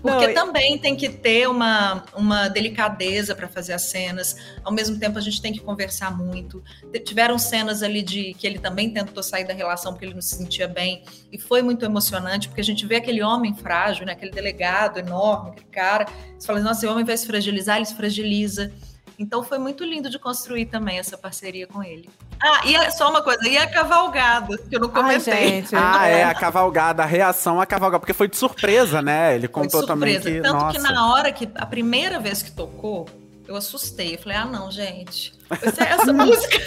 Porque 0.00 0.28
Não, 0.28 0.34
também 0.34 0.78
tem 0.78 0.94
que 0.94 1.08
ter 1.08 1.48
uma, 1.48 2.04
uma 2.14 2.48
delicadeza 2.48 3.34
para 3.34 3.48
fazer 3.48 3.72
as 3.72 3.82
cenas. 3.82 4.36
Ao 4.62 4.72
mesmo 4.72 4.98
tempo, 4.98 5.18
a 5.18 5.20
gente 5.20 5.42
tem 5.42 5.52
que 5.52 5.60
conversar 5.60 6.16
muito. 6.16 6.62
Tiveram 7.04 7.38
cenas 7.38 7.82
ali 7.82 8.02
de 8.02 8.34
que 8.34 8.46
ele 8.46 8.58
também 8.58 8.90
tentou 8.90 9.22
sair 9.22 9.44
da 9.44 9.52
relação 9.52 9.92
porque 9.92 10.04
ele 10.04 10.14
não 10.14 10.22
se 10.22 10.36
sentia 10.36 10.68
bem. 10.68 11.02
E 11.32 11.38
foi 11.38 11.62
muito 11.62 11.84
emocionante, 11.84 12.48
porque 12.48 12.60
a 12.60 12.64
gente 12.64 12.86
vê 12.86 12.96
aquele 12.96 13.22
homem 13.22 13.54
frágil, 13.54 14.06
né? 14.06 14.12
aquele 14.12 14.30
delegado 14.30 14.98
enorme, 14.98 15.50
aquele 15.50 15.66
cara. 15.66 16.06
Você 16.38 16.46
fala, 16.46 16.60
nossa, 16.60 16.80
esse 16.80 16.86
homem 16.86 17.04
vai 17.04 17.16
se 17.16 17.26
fragilizar, 17.26 17.76
ele 17.76 17.86
se 17.86 17.94
fragiliza. 17.94 18.72
Então 19.20 19.42
foi 19.42 19.58
muito 19.58 19.84
lindo 19.84 20.08
de 20.08 20.18
construir 20.18 20.64
também 20.64 20.98
essa 20.98 21.18
parceria 21.18 21.66
com 21.66 21.84
ele. 21.84 22.08
Ah, 22.42 22.62
e 22.64 22.74
é 22.74 22.90
só 22.90 23.10
uma 23.10 23.22
coisa, 23.22 23.46
e 23.46 23.54
a 23.58 23.66
cavalgada, 23.66 24.56
que 24.56 24.74
eu 24.74 24.80
não 24.80 24.90
Ai, 24.94 25.02
comentei. 25.02 25.34
gente. 25.60 25.76
Ah, 25.76 26.06
é, 26.08 26.24
a 26.24 26.34
cavalgada, 26.34 27.02
a 27.02 27.06
reação 27.06 27.60
à 27.60 27.66
cavalgada, 27.66 28.00
porque 28.00 28.14
foi 28.14 28.28
de 28.28 28.38
surpresa, 28.38 29.02
né? 29.02 29.34
Ele 29.34 29.46
Foi 29.46 29.62
contou 29.64 29.86
também 29.86 30.18
que, 30.18 30.40
Tanto 30.40 30.54
nossa. 30.54 30.72
que 30.72 30.82
na 30.82 31.12
hora 31.12 31.30
que, 31.32 31.46
a 31.54 31.66
primeira 31.66 32.18
vez 32.18 32.40
que 32.42 32.50
tocou, 32.50 33.06
eu 33.46 33.54
assustei. 33.54 34.14
Eu 34.14 34.18
falei, 34.20 34.38
ah, 34.38 34.46
não, 34.46 34.70
gente. 34.70 35.34
Essa, 35.50 35.84
essa 35.84 36.12
música. 36.14 36.58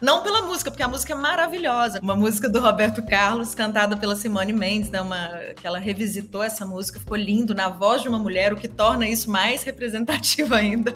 Não 0.00 0.22
pela 0.22 0.42
música, 0.42 0.70
porque 0.70 0.82
a 0.82 0.88
música 0.88 1.12
é 1.12 1.16
maravilhosa. 1.16 2.00
Uma 2.02 2.16
música 2.16 2.48
do 2.48 2.60
Roberto 2.60 3.02
Carlos, 3.02 3.54
cantada 3.54 3.96
pela 3.96 4.16
Simone 4.16 4.52
Mendes, 4.52 4.90
né? 4.90 5.00
Uma, 5.00 5.28
que 5.54 5.66
ela 5.66 5.78
revisitou 5.78 6.42
essa 6.42 6.64
música, 6.64 6.98
ficou 6.98 7.16
lindo 7.16 7.54
na 7.54 7.68
voz 7.68 8.02
de 8.02 8.08
uma 8.08 8.18
mulher, 8.18 8.52
o 8.52 8.56
que 8.56 8.68
torna 8.68 9.08
isso 9.08 9.30
mais 9.30 9.62
representativo 9.64 10.54
ainda. 10.54 10.94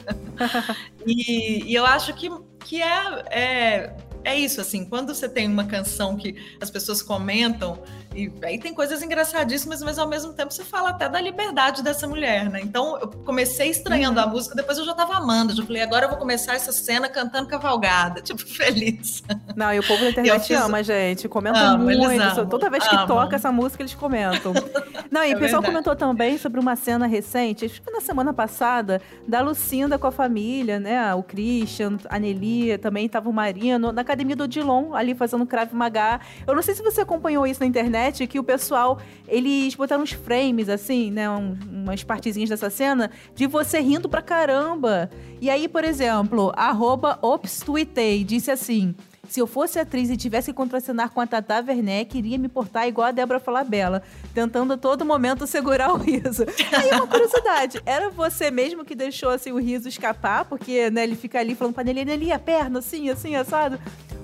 e, 1.06 1.64
e 1.70 1.74
eu 1.74 1.84
acho 1.84 2.14
que, 2.14 2.30
que 2.60 2.82
é, 2.82 3.24
é 3.30 3.96
é 4.24 4.34
isso, 4.38 4.58
assim, 4.60 4.86
quando 4.86 5.14
você 5.14 5.28
tem 5.28 5.46
uma 5.46 5.66
canção 5.66 6.16
que 6.16 6.34
as 6.58 6.70
pessoas 6.70 7.02
comentam, 7.02 7.82
e 8.14 8.33
aí 8.42 8.59
tem 8.59 8.72
coisas 8.72 9.03
engraçadíssimas, 9.03 9.83
mas 9.83 9.98
ao 9.98 10.09
mesmo 10.09 10.33
tempo 10.33 10.53
você 10.53 10.64
fala 10.64 10.90
até 10.90 11.09
da 11.09 11.20
liberdade 11.20 11.83
dessa 11.83 12.07
mulher, 12.07 12.48
né? 12.48 12.61
Então 12.62 12.96
eu 12.98 13.09
comecei 13.09 13.68
estranhando 13.70 14.20
uhum. 14.20 14.27
a 14.27 14.29
música, 14.29 14.55
depois 14.55 14.79
eu 14.79 14.85
já 14.85 14.94
tava 14.94 15.14
amando, 15.14 15.55
já 15.55 15.64
falei, 15.64 15.83
agora 15.83 16.07
eu 16.07 16.09
vou 16.09 16.18
começar 16.18 16.55
essa 16.55 16.70
cena 16.72 17.09
cantando 17.09 17.48
cavalgada, 17.48 18.20
tipo, 18.22 18.40
feliz. 18.40 19.22
Não, 19.57 19.72
e 19.72 19.79
o 19.79 19.87
povo 19.87 20.03
da 20.03 20.11
internet 20.11 20.46
fiz... 20.46 20.57
ama, 20.57 20.83
gente, 20.83 21.29
comenta 21.29 21.59
Amo, 21.59 21.85
muito. 21.85 22.46
Toda 22.46 22.70
vez 22.70 22.87
que 22.87 22.94
amam. 22.94 23.07
toca 23.07 23.37
essa 23.37 23.50
música, 23.50 23.83
eles 23.83 23.94
comentam. 23.94 24.53
Não, 25.11 25.22
e 25.22 25.33
é 25.33 25.37
o 25.37 25.38
pessoal 25.38 25.62
verdade. 25.62 25.66
comentou 25.66 25.96
também 25.96 26.38
sobre 26.38 26.59
uma 26.59 26.74
cena 26.74 27.07
recente, 27.07 27.64
acho 27.64 27.81
que 27.81 27.90
na 27.90 28.00
semana 28.00 28.33
passada, 28.33 29.00
da 29.27 29.40
Lucinda 29.40 29.98
com 29.98 30.07
a 30.07 30.12
família, 30.12 30.81
né? 30.81 31.14
O 31.14 31.22
Christian, 31.22 31.98
a 32.09 32.18
Nelly, 32.18 32.79
também 32.79 33.09
tava 33.09 33.29
o 33.29 33.33
Marino, 33.33 33.92
na 33.92 34.03
academia 34.03 34.35
do 34.35 34.44
Odilon, 34.44 34.94
ali 34.94 35.14
fazendo 35.14 35.46
Krav 35.46 35.72
Maga. 35.72 36.20
Eu 36.46 36.55
não 36.55 36.62
sei 36.62 36.74
se 36.74 36.83
você 36.83 37.00
acompanhou 37.00 37.46
isso 37.46 37.61
na 37.61 37.66
internet, 37.66 38.03
que 38.26 38.38
o 38.38 38.44
pessoal, 38.44 38.98
eles 39.28 39.74
botaram 39.74 40.02
uns 40.02 40.12
frames, 40.12 40.68
assim, 40.68 41.10
né? 41.10 41.28
Um, 41.30 41.56
umas 41.70 42.02
partezinhas 42.02 42.50
dessa 42.50 42.70
cena, 42.70 43.10
de 43.34 43.46
você 43.46 43.80
rindo 43.80 44.08
pra 44.08 44.22
caramba. 44.22 45.10
E 45.40 45.50
aí, 45.50 45.68
por 45.68 45.84
exemplo, 45.84 46.52
arroba 46.56 47.18
disse 48.26 48.50
assim... 48.50 48.94
Se 49.28 49.40
eu 49.40 49.46
fosse 49.46 49.78
atriz 49.78 50.10
e 50.10 50.16
tivesse 50.16 50.52
que 50.52 50.56
contracenar 50.56 51.10
com 51.10 51.20
a 51.20 51.26
Tata 51.26 51.64
Werneck, 51.66 52.16
iria 52.16 52.38
me 52.38 52.48
portar 52.48 52.86
igual 52.86 53.08
a 53.08 53.10
Débora 53.10 53.40
Falabella, 53.40 54.02
tentando 54.34 54.74
a 54.74 54.76
todo 54.76 55.04
momento 55.04 55.46
segurar 55.46 55.92
o 55.92 55.96
riso. 55.96 56.44
Aí 56.72 56.90
uma 56.90 57.06
curiosidade, 57.06 57.80
era 57.86 58.10
você 58.10 58.50
mesmo 58.50 58.84
que 58.84 58.94
deixou 58.94 59.30
assim, 59.30 59.50
o 59.52 59.58
riso 59.58 59.88
escapar? 59.88 60.44
Porque 60.44 60.90
né, 60.90 61.04
ele 61.04 61.16
fica 61.16 61.40
ali 61.40 61.54
falando 61.54 61.74
pra 61.74 61.84
Nelly, 61.84 62.04
Nelly, 62.04 62.32
a 62.32 62.38
perna, 62.38 62.78
assim, 62.78 63.08
assim, 63.08 63.34
assado? 63.34 63.78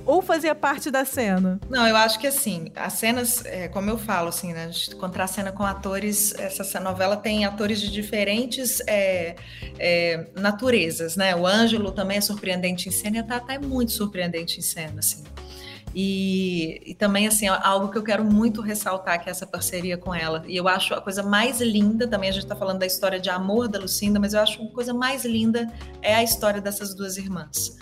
Ou 0.04 0.22
fazia 0.22 0.54
parte 0.54 0.90
da 0.90 1.04
cena? 1.04 1.60
Não, 1.68 1.86
eu 1.86 1.96
acho 1.96 2.18
que 2.18 2.26
assim, 2.26 2.70
as 2.74 2.94
cenas, 2.94 3.44
é, 3.44 3.68
como 3.68 3.90
eu 3.90 3.98
falo, 3.98 4.28
assim, 4.28 4.52
né? 4.52 4.70
Encontrar 4.92 5.26
cena 5.26 5.52
com 5.52 5.64
atores, 5.64 6.34
essa 6.34 6.80
novela 6.80 7.16
tem 7.16 7.44
atores 7.44 7.80
de 7.80 7.90
diferentes 7.90 8.80
é, 8.86 9.36
é, 9.78 10.26
naturezas, 10.34 11.16
né? 11.16 11.34
O 11.36 11.46
Ângelo 11.46 11.92
também 11.92 12.18
é 12.18 12.20
surpreendente 12.20 12.88
em 12.88 12.92
cena 12.92 13.16
e 13.16 13.20
a 13.20 13.24
Tata 13.24 13.52
é 13.52 13.58
muito 13.58 13.92
surpreendente 13.92 14.58
em 14.58 14.62
cena, 14.62 14.98
assim. 14.98 15.24
E, 15.94 16.80
e, 16.86 16.94
também, 16.94 17.26
assim, 17.26 17.48
algo 17.48 17.88
que 17.88 17.98
eu 17.98 18.02
quero 18.02 18.24
muito 18.24 18.60
ressaltar, 18.60 19.20
que 19.22 19.28
é 19.28 19.32
essa 19.32 19.46
parceria 19.46 19.96
com 19.98 20.14
ela. 20.14 20.44
E 20.46 20.56
eu 20.56 20.68
acho 20.68 20.94
a 20.94 21.00
coisa 21.00 21.22
mais 21.22 21.60
linda, 21.60 22.06
também 22.06 22.30
a 22.30 22.32
gente 22.32 22.44
está 22.44 22.54
falando 22.54 22.78
da 22.78 22.86
história 22.86 23.18
de 23.18 23.28
amor 23.28 23.66
da 23.66 23.78
Lucinda, 23.78 24.20
mas 24.20 24.32
eu 24.32 24.40
acho 24.40 24.62
a 24.62 24.70
coisa 24.70 24.94
mais 24.94 25.24
linda 25.24 25.70
é 26.00 26.14
a 26.14 26.22
história 26.22 26.60
dessas 26.60 26.94
duas 26.94 27.16
irmãs. 27.16 27.76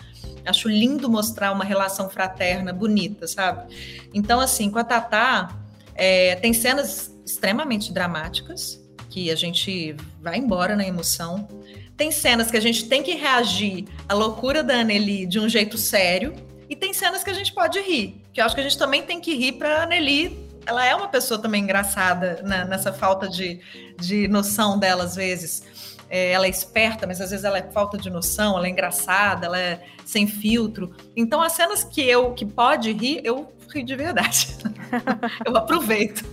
Acho 0.45 0.69
lindo 0.69 1.09
mostrar 1.09 1.53
uma 1.53 1.65
relação 1.65 2.09
fraterna 2.09 2.73
bonita, 2.73 3.27
sabe? 3.27 3.75
Então, 4.15 4.41
assim, 4.41 4.71
com 4.71 4.79
a 4.79 4.85
Tatá, 4.85 5.57
é, 5.95 6.37
tem 6.37 6.53
cenas 6.53 7.15
extremamente 7.25 7.93
dramáticas, 7.93 8.83
que 9.11 9.31
a 9.31 9.35
gente 9.35 9.97
vai 10.21 10.39
embora 10.39 10.77
na 10.77 10.87
emoção. 10.87 11.49
Tem 11.97 12.11
cenas 12.11 12.51
que 12.51 12.57
a 12.57 12.61
gente 12.61 12.89
tem 12.89 13.03
que 13.03 13.15
reagir 13.15 13.87
à 14.09 14.15
loucura 14.15 14.63
da 14.63 14.75
Anneli 14.75 15.27
de 15.27 15.41
um 15.41 15.49
jeito 15.49 15.77
sério, 15.77 16.35
e 16.69 16.77
tem 16.77 16.93
cenas 16.93 17.25
que 17.25 17.31
a 17.31 17.35
gente 17.35 17.53
pode 17.53 17.81
rir, 17.81 18.23
que 18.33 18.41
eu 18.41 18.45
acho 18.45 18.55
que 18.55 18.61
a 18.61 18.65
gente 18.65 18.77
também 18.77 19.03
tem 19.03 19.21
que 19.21 19.35
rir 19.35 19.53
para 19.53 19.81
a 19.81 19.83
Anneli. 19.85 20.47
Ela 20.67 20.85
é 20.85 20.95
uma 20.95 21.09
pessoa 21.09 21.41
também 21.41 21.63
engraçada 21.63 22.43
né, 22.45 22.67
nessa 22.67 22.93
falta 22.93 23.27
de, 23.27 23.59
de 23.99 24.29
noção 24.29 24.79
dela, 24.79 25.05
às 25.05 25.17
vezes 25.17 25.63
é, 26.11 26.33
ela 26.33 26.47
é 26.47 26.49
esperta, 26.49 27.07
mas 27.07 27.21
às 27.21 27.31
vezes 27.31 27.45
ela 27.45 27.59
é 27.59 27.63
falta 27.63 27.99
de 27.99 28.11
noção, 28.11 28.57
ela 28.57 28.67
é 28.67 28.71
engraçada, 28.71 29.47
ela 29.47 29.59
é 29.59 29.85
sem 30.05 30.27
filtro. 30.27 30.95
Então, 31.17 31.43
as 31.43 31.53
cenas 31.53 31.85
que 31.85 32.01
eu 32.01 32.33
que 32.33 32.47
pode 32.47 32.93
rir, 32.93 33.21
eu 33.25 33.53
ri 33.69 33.83
de 33.83 33.95
verdade. 33.95 34.57
eu 35.45 35.57
aproveito. 35.57 36.25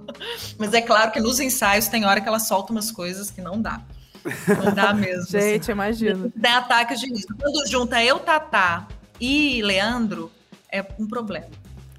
mas 0.58 0.74
é 0.74 0.82
claro 0.82 1.10
que 1.10 1.20
nos 1.20 1.40
ensaios 1.40 1.88
tem 1.88 2.04
hora 2.04 2.20
que 2.20 2.28
ela 2.28 2.38
solta 2.38 2.72
umas 2.72 2.90
coisas 2.90 3.30
que 3.30 3.40
não 3.40 3.60
dá. 3.60 3.80
Não 4.64 4.74
dá 4.74 4.92
mesmo. 4.92 5.26
Gente, 5.26 5.62
assim. 5.62 5.72
imagina. 5.72 6.32
Dá 6.34 6.58
ataques 6.58 7.00
de 7.00 7.08
riso. 7.08 7.28
Quando 7.38 7.66
junta 7.66 8.02
eu, 8.02 8.18
Tatá 8.18 8.88
e 9.20 9.62
Leandro, 9.62 10.30
é 10.70 10.84
um 10.98 11.06
problema. 11.06 11.48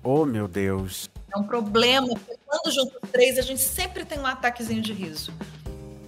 Oh, 0.04 0.26
meu 0.26 0.48
Deus. 0.48 1.10
É 1.34 1.38
um 1.38 1.44
problema, 1.44 2.08
porque 2.08 2.36
quando 2.46 2.74
junta 2.74 2.98
os 3.02 3.10
três, 3.10 3.38
a 3.38 3.42
gente 3.42 3.62
sempre 3.62 4.06
tem 4.06 4.20
um 4.20 4.26
ataquezinho 4.26 4.82
de 4.82 4.94
riso. 4.94 5.34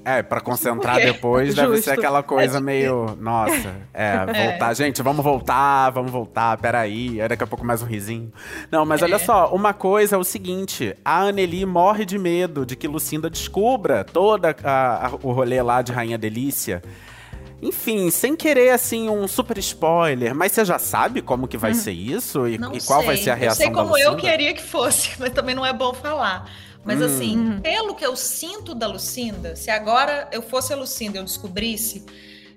É, 0.07 0.23
pra 0.23 0.39
concentrar 0.39 0.95
depois 1.03 1.53
deve 1.53 1.81
ser 1.81 1.91
aquela 1.91 2.23
coisa 2.23 2.59
é, 2.59 2.61
meio. 2.61 3.17
Nossa, 3.19 3.75
é, 3.93 4.13
é, 4.25 4.51
voltar. 4.51 4.73
Gente, 4.73 5.01
vamos 5.01 5.21
voltar, 5.21 5.89
vamos 5.89 6.09
voltar, 6.09 6.57
peraí. 6.59 7.21
Aí 7.21 7.27
daqui 7.27 7.43
a 7.43 7.47
pouco 7.47 7.65
mais 7.65 7.83
um 7.83 7.85
risinho. 7.85 8.31
Não, 8.71 8.85
mas 8.85 9.01
é. 9.01 9.03
olha 9.03 9.19
só, 9.19 9.53
uma 9.53 9.73
coisa 9.73 10.15
é 10.15 10.17
o 10.17 10.23
seguinte: 10.23 10.95
a 11.03 11.23
Anneli 11.23 11.65
morre 11.65 12.05
de 12.05 12.17
medo 12.17 12.65
de 12.65 12.77
que 12.77 12.87
Lucinda 12.87 13.29
descubra 13.29 14.05
toda 14.05 14.55
a, 14.63 15.07
a, 15.07 15.11
o 15.21 15.33
rolê 15.33 15.61
lá 15.61 15.81
de 15.81 15.91
Rainha 15.91 16.17
Delícia. 16.17 16.81
Enfim, 17.61 18.09
sem 18.09 18.33
querer, 18.33 18.69
assim, 18.69 19.09
um 19.09 19.27
super 19.27 19.57
spoiler, 19.57 20.33
mas 20.33 20.53
você 20.53 20.63
já 20.63 20.79
sabe 20.79 21.21
como 21.21 21.49
que 21.49 21.57
vai 21.57 21.71
hum. 21.71 21.73
ser 21.73 21.91
isso? 21.91 22.47
E, 22.47 22.55
e 22.55 22.81
qual 22.85 23.03
vai 23.03 23.17
ser 23.17 23.31
a 23.31 23.35
reação 23.35 23.69
da 23.73 23.81
Lucinda? 23.81 23.99
Eu 23.99 24.05
sei 24.05 24.05
como 24.05 24.15
eu 24.15 24.21
queria 24.21 24.53
que 24.53 24.63
fosse, 24.63 25.11
mas 25.19 25.33
também 25.33 25.53
não 25.53 25.65
é 25.65 25.73
bom 25.73 25.93
falar. 25.93 26.49
Mas 26.87 27.01
assim, 27.01 27.37
hum. 27.37 27.51
assim, 27.51 27.61
pelo 27.61 27.93
que 27.93 28.05
eu 28.05 28.15
sinto 28.15 28.73
da 28.73 28.87
Lucinda, 28.87 29.57
se 29.57 29.69
agora 29.69 30.29
eu 30.31 30.41
fosse 30.41 30.71
a 30.71 30.75
Lucinda 30.75 31.17
e 31.17 31.19
eu 31.19 31.23
descobrisse 31.25 32.05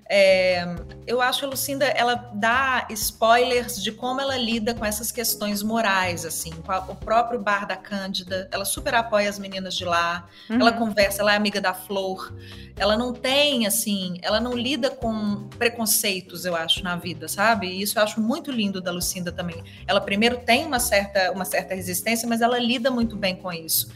é, 0.09 0.65
eu 1.07 1.21
acho 1.21 1.45
a 1.45 1.47
Lucinda, 1.47 1.85
ela 1.85 2.15
dá 2.33 2.85
spoilers 2.89 3.81
de 3.81 3.93
como 3.93 4.19
ela 4.19 4.35
lida 4.35 4.73
com 4.73 4.83
essas 4.83 5.09
questões 5.09 5.63
morais, 5.63 6.25
assim, 6.25 6.51
o 6.89 6.95
próprio 6.95 7.39
bar 7.39 7.65
da 7.65 7.77
Cândida, 7.77 8.49
ela 8.51 8.65
super 8.65 8.93
apoia 8.93 9.29
as 9.29 9.39
meninas 9.39 9.73
de 9.73 9.85
lá, 9.85 10.27
uhum. 10.49 10.59
ela 10.59 10.73
conversa, 10.73 11.21
ela 11.21 11.33
é 11.33 11.37
amiga 11.37 11.61
da 11.61 11.73
Flor, 11.73 12.33
ela 12.75 12.97
não 12.97 13.13
tem, 13.13 13.65
assim, 13.65 14.17
ela 14.21 14.39
não 14.39 14.53
lida 14.53 14.89
com 14.89 15.47
preconceitos, 15.57 16.45
eu 16.45 16.55
acho, 16.55 16.83
na 16.83 16.97
vida, 16.97 17.27
sabe? 17.29 17.67
E 17.67 17.81
isso 17.81 17.97
eu 17.97 18.03
acho 18.03 18.19
muito 18.19 18.51
lindo 18.51 18.81
da 18.81 18.91
Lucinda 18.91 19.31
também. 19.31 19.63
Ela 19.87 20.01
primeiro 20.01 20.39
tem 20.39 20.65
uma 20.65 20.79
certa, 20.79 21.31
uma 21.31 21.45
certa 21.45 21.73
resistência, 21.73 22.27
mas 22.27 22.41
ela 22.41 22.59
lida 22.59 22.91
muito 22.91 23.15
bem 23.15 23.35
com 23.35 23.51
isso. 23.51 23.89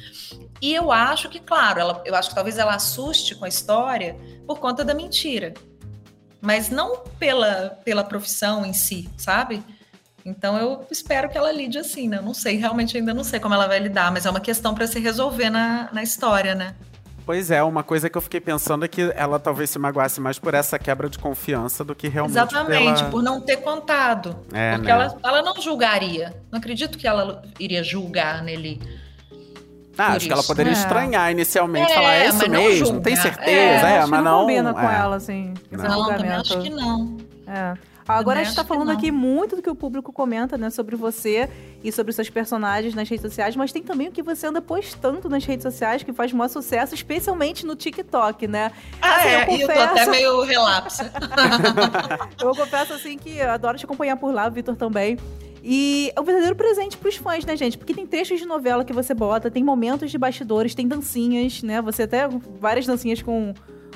E 0.61 0.73
eu 0.73 0.91
acho 0.91 1.29
que, 1.29 1.39
claro, 1.39 1.79
ela, 1.79 2.01
eu 2.05 2.15
acho 2.15 2.29
que 2.29 2.35
talvez 2.35 2.57
ela 2.57 2.73
assuste 2.73 3.35
com 3.35 3.43
a 3.43 3.49
história 3.49 4.17
por 4.47 4.59
conta 4.59 4.85
da 4.85 4.93
mentira 4.93 5.53
mas 6.45 6.69
não 6.69 6.97
pela, 7.19 7.77
pela 7.83 8.03
profissão 8.03 8.65
em 8.65 8.71
si, 8.71 9.09
sabe? 9.17 9.63
Então 10.23 10.57
eu 10.57 10.85
espero 10.89 11.29
que 11.29 11.37
ela 11.37 11.51
lide 11.51 11.77
assim, 11.77 12.07
né? 12.07 12.17
Eu 12.17 12.21
não 12.21 12.33
sei, 12.33 12.57
realmente 12.57 12.97
ainda 12.97 13.13
não 13.13 13.23
sei 13.23 13.39
como 13.39 13.53
ela 13.53 13.67
vai 13.67 13.79
lidar, 13.79 14.11
mas 14.11 14.25
é 14.25 14.29
uma 14.29 14.39
questão 14.39 14.73
para 14.73 14.87
se 14.87 14.99
resolver 14.99 15.49
na, 15.49 15.89
na 15.91 16.01
história, 16.01 16.55
né? 16.55 16.75
Pois 17.25 17.49
é, 17.49 17.63
uma 17.63 17.81
coisa 17.81 18.07
que 18.07 18.15
eu 18.15 18.21
fiquei 18.21 18.39
pensando 18.39 18.85
é 18.85 18.87
que 18.87 19.11
ela 19.15 19.39
talvez 19.39 19.71
se 19.71 19.79
magoasse 19.79 20.21
mais 20.21 20.37
por 20.37 20.53
essa 20.53 20.77
quebra 20.77 21.09
de 21.09 21.17
confiança 21.17 21.83
do 21.83 21.95
que 21.95 22.07
realmente 22.07 22.37
Exatamente, 22.37 22.99
pela... 22.99 23.09
por 23.09 23.23
não 23.23 23.41
ter 23.41 23.57
contado. 23.57 24.37
É, 24.53 24.73
porque 24.73 24.87
né? 24.87 24.93
ela, 24.93 25.17
ela 25.23 25.41
não 25.41 25.59
julgaria. 25.59 26.35
Não 26.51 26.59
acredito 26.59 26.99
que 26.99 27.07
ela 27.07 27.41
iria 27.59 27.83
julgar 27.83 28.43
nele 28.43 28.79
ah, 29.97 30.13
acho 30.13 30.27
que 30.27 30.33
ela 30.33 30.43
poderia 30.43 30.71
é. 30.71 30.75
estranhar 30.75 31.31
inicialmente, 31.31 31.91
é, 31.91 31.95
falar, 31.95 32.13
é 32.13 32.27
isso 32.27 32.49
mesmo, 32.49 32.93
não 32.93 33.01
tem 33.01 33.15
certeza, 33.15 33.89
é, 33.89 33.97
é 33.97 34.05
mas 34.05 34.23
não... 34.23 34.23
Não 34.23 34.41
combina 34.41 34.73
com 34.73 34.89
é. 34.89 34.95
ela, 34.95 35.15
assim, 35.15 35.53
não, 35.71 36.07
também 36.07 36.31
acho 36.31 36.59
que 36.59 36.69
não. 36.69 37.17
É. 37.47 37.73
Agora 38.07 38.39
a 38.39 38.43
gente 38.43 38.51
está 38.51 38.63
falando 38.63 38.91
aqui 38.91 39.11
muito 39.11 39.55
do 39.55 39.61
que 39.61 39.69
o 39.69 39.75
público 39.75 40.13
comenta, 40.13 40.57
né, 40.57 40.69
sobre 40.69 40.95
você 40.95 41.49
e 41.83 41.91
sobre 41.91 42.13
seus 42.13 42.29
personagens 42.29 42.93
nas 42.93 43.09
redes 43.09 43.21
sociais, 43.21 43.55
mas 43.55 43.71
tem 43.71 43.81
também 43.81 44.07
o 44.09 44.11
que 44.11 44.21
você 44.21 44.47
anda 44.47 44.61
postando 44.61 45.27
nas 45.27 45.43
redes 45.43 45.63
sociais 45.63 46.03
que 46.03 46.13
faz 46.13 46.31
maior 46.31 46.47
sucesso, 46.47 46.93
especialmente 46.93 47.65
no 47.65 47.75
TikTok, 47.75 48.47
né? 48.47 48.71
Ah, 49.01 49.15
assim, 49.15 49.27
é, 49.27 49.41
eu, 49.41 49.45
confesso... 49.45 49.71
eu 49.71 49.75
tô 49.75 49.81
até 49.81 50.05
meio 50.05 50.41
relapso. 50.43 51.03
eu 52.41 52.55
confesso, 52.55 52.93
assim, 52.93 53.17
que 53.17 53.41
adoro 53.41 53.77
te 53.77 53.85
acompanhar 53.85 54.17
por 54.17 54.33
lá, 54.33 54.47
o 54.47 54.51
Vitor 54.51 54.75
também. 54.75 55.17
E 55.67 56.11
é 56.15 56.21
um 56.21 56.23
verdadeiro 56.23 56.55
presente 56.55 56.95
pros 56.95 57.15
fãs, 57.15 57.43
né, 57.43 57.57
gente? 57.57 57.75
Porque 57.75 57.91
tem 57.91 58.05
textos 58.05 58.39
de 58.39 58.45
novela 58.45 58.85
que 58.85 58.93
você 58.93 59.15
bota, 59.15 59.49
tem 59.49 59.63
momentos 59.63 60.11
de 60.11 60.17
bastidores, 60.19 60.75
tem 60.75 60.87
dancinhas, 60.87 61.63
né? 61.63 61.81
Você 61.81 62.03
até 62.03 62.27
várias 62.59 62.85
dancinhas 62.85 63.23
com 63.23 63.51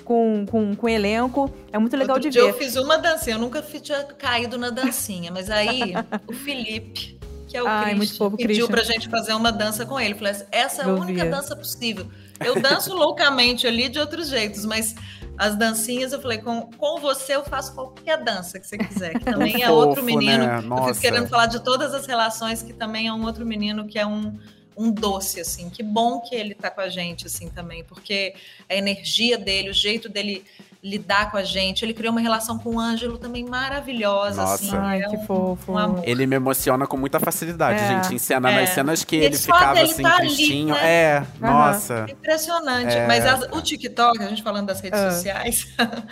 com, 0.10 0.44
com, 0.48 0.76
com 0.76 0.90
elenco. 0.90 1.54
É 1.72 1.78
muito 1.78 1.96
legal 1.96 2.16
Outro 2.16 2.32
de 2.32 2.40
ver. 2.40 2.50
Eu 2.50 2.56
fiz 2.56 2.76
uma 2.76 2.98
dancinha, 2.98 3.36
eu 3.36 3.40
nunca 3.40 3.62
tinha 3.62 4.04
caído 4.06 4.58
na 4.58 4.72
dancinha, 4.72 5.32
mas 5.32 5.52
aí 5.52 5.94
o 6.28 6.34
Felipe, 6.34 7.20
que 7.48 7.56
é 7.56 7.62
o 7.62 7.68
Ai, 7.68 7.94
Christian, 7.94 8.32
pediu 8.32 8.48
Christian. 8.48 8.68
pra 8.68 8.84
gente 8.84 9.08
fazer 9.08 9.34
uma 9.34 9.52
dança 9.52 9.86
com 9.86 10.00
ele. 10.00 10.16
Falei, 10.16 10.34
essa 10.52 10.82
é 10.82 10.86
a 10.86 10.88
única 10.88 11.24
dança 11.26 11.56
possível. 11.56 12.08
Eu 12.44 12.60
danço 12.60 12.92
loucamente 12.92 13.68
ali 13.68 13.88
de 13.88 14.00
outros 14.00 14.30
jeitos, 14.30 14.66
mas 14.66 14.96
as 15.38 15.56
dancinhas, 15.56 16.12
eu 16.12 16.20
falei, 16.20 16.40
com, 16.40 16.64
com 16.76 17.00
você 17.00 17.36
eu 17.36 17.44
faço 17.44 17.76
qualquer 17.76 18.24
dança 18.24 18.60
que 18.60 18.66
você 18.66 18.80
quiser, 18.80 19.14
que 19.14 19.26
também 19.26 19.62
é 19.62 19.68
Fofo, 19.68 19.74
outro 19.74 20.04
menino. 20.04 20.44
Né? 20.44 20.58
Eu 20.58 20.88
fico 20.88 21.02
querendo 21.02 21.28
falar 21.28 21.46
de 21.46 21.60
todas 21.60 21.94
as 21.94 22.08
relações, 22.08 22.64
que 22.64 22.74
também 22.74 23.08
é 23.08 23.14
um 23.14 23.24
outro 23.24 23.46
menino 23.46 23.86
que 23.86 24.00
é 24.00 24.08
um, 24.08 24.36
um 24.82 24.90
doce, 24.92 25.42
assim. 25.42 25.70
Que 25.70 25.84
bom 25.84 26.22
que 26.22 26.34
ele 26.34 26.56
tá 26.56 26.70
com 26.72 26.80
a 26.80 26.88
gente, 26.88 27.28
assim, 27.28 27.50
também, 27.50 27.84
porque 27.84 28.34
a 28.70 28.74
energia 28.76 29.38
dele, 29.38 29.70
o 29.70 29.74
jeito 29.74 30.08
dele 30.08 30.46
lidar 30.82 31.30
com 31.30 31.36
a 31.36 31.44
gente. 31.44 31.84
Ele 31.84 31.94
criou 31.94 32.14
uma 32.14 32.22
relação 32.22 32.58
com 32.58 32.76
o 32.76 32.80
Ângelo 32.80 33.18
também 33.18 33.44
maravilhosa, 33.44 34.42
Nossa. 34.42 34.54
assim. 34.64 34.78
Ai, 34.78 35.02
é 35.04 35.10
que 35.10 35.18
um- 35.18 35.26
fofo. 35.26 35.74
um 35.74 35.78
amor. 35.78 36.02
Ele 36.08 36.26
me 36.26 36.38
emociona 36.38 36.88
com 36.88 36.96
muita 36.96 37.20
facilidade, 37.20 37.84
É. 37.84 37.88
gente. 37.88 38.16
Em 38.16 38.18
cena, 38.18 38.50
É. 38.50 38.62
nas 38.62 38.70
cenas 38.70 39.04
que 39.04 39.18
E 39.18 39.26
ele 39.26 39.38
ficava 39.38 39.74
dele 39.74 39.92
assim, 39.92 40.02
tá 40.04 40.16
ali, 40.16 40.28
tristinho. 40.34 40.74
né? 40.74 40.90
É, 40.90 41.24
nossa. 41.42 42.06
Impressionante. 42.10 42.96
É. 42.96 43.06
Mas 43.06 43.26
as- 43.26 43.50
o 43.52 43.62
TikTok, 43.62 44.24
a 44.24 44.28
gente 44.30 44.42
falando 44.42 44.68
das 44.68 44.80
redes 44.80 44.98
Ah. 44.98 45.12
sociais, 45.12 45.68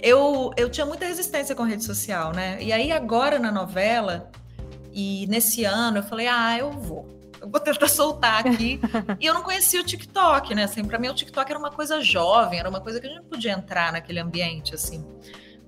eu, 0.00 0.50
eu 0.56 0.70
tinha 0.70 0.86
muita 0.86 1.04
resistência 1.06 1.54
com 1.54 1.62
rede 1.64 1.84
social, 1.84 2.32
né? 2.32 2.56
E 2.62 2.72
aí 2.72 2.90
agora 2.92 3.38
na 3.38 3.52
novela, 3.52 4.30
e 4.92 5.26
nesse 5.28 5.64
ano, 5.64 5.98
eu 5.98 6.02
falei, 6.02 6.26
ah, 6.26 6.56
eu 6.58 6.70
vou. 6.72 7.15
Eu 7.46 7.50
vou 7.50 7.60
tentar 7.60 7.88
soltar 7.88 8.44
aqui. 8.44 8.80
e 9.20 9.26
eu 9.26 9.32
não 9.32 9.42
conhecia 9.42 9.80
o 9.80 9.84
TikTok, 9.84 10.54
né? 10.54 10.64
Assim, 10.64 10.84
pra 10.84 10.98
mim 10.98 11.08
o 11.08 11.14
TikTok 11.14 11.48
era 11.48 11.58
uma 11.58 11.70
coisa 11.70 12.00
jovem, 12.02 12.58
era 12.58 12.68
uma 12.68 12.80
coisa 12.80 13.00
que 13.00 13.06
a 13.06 13.08
gente 13.08 13.22
não 13.22 13.28
podia 13.28 13.52
entrar 13.52 13.92
naquele 13.92 14.18
ambiente, 14.18 14.74
assim. 14.74 15.04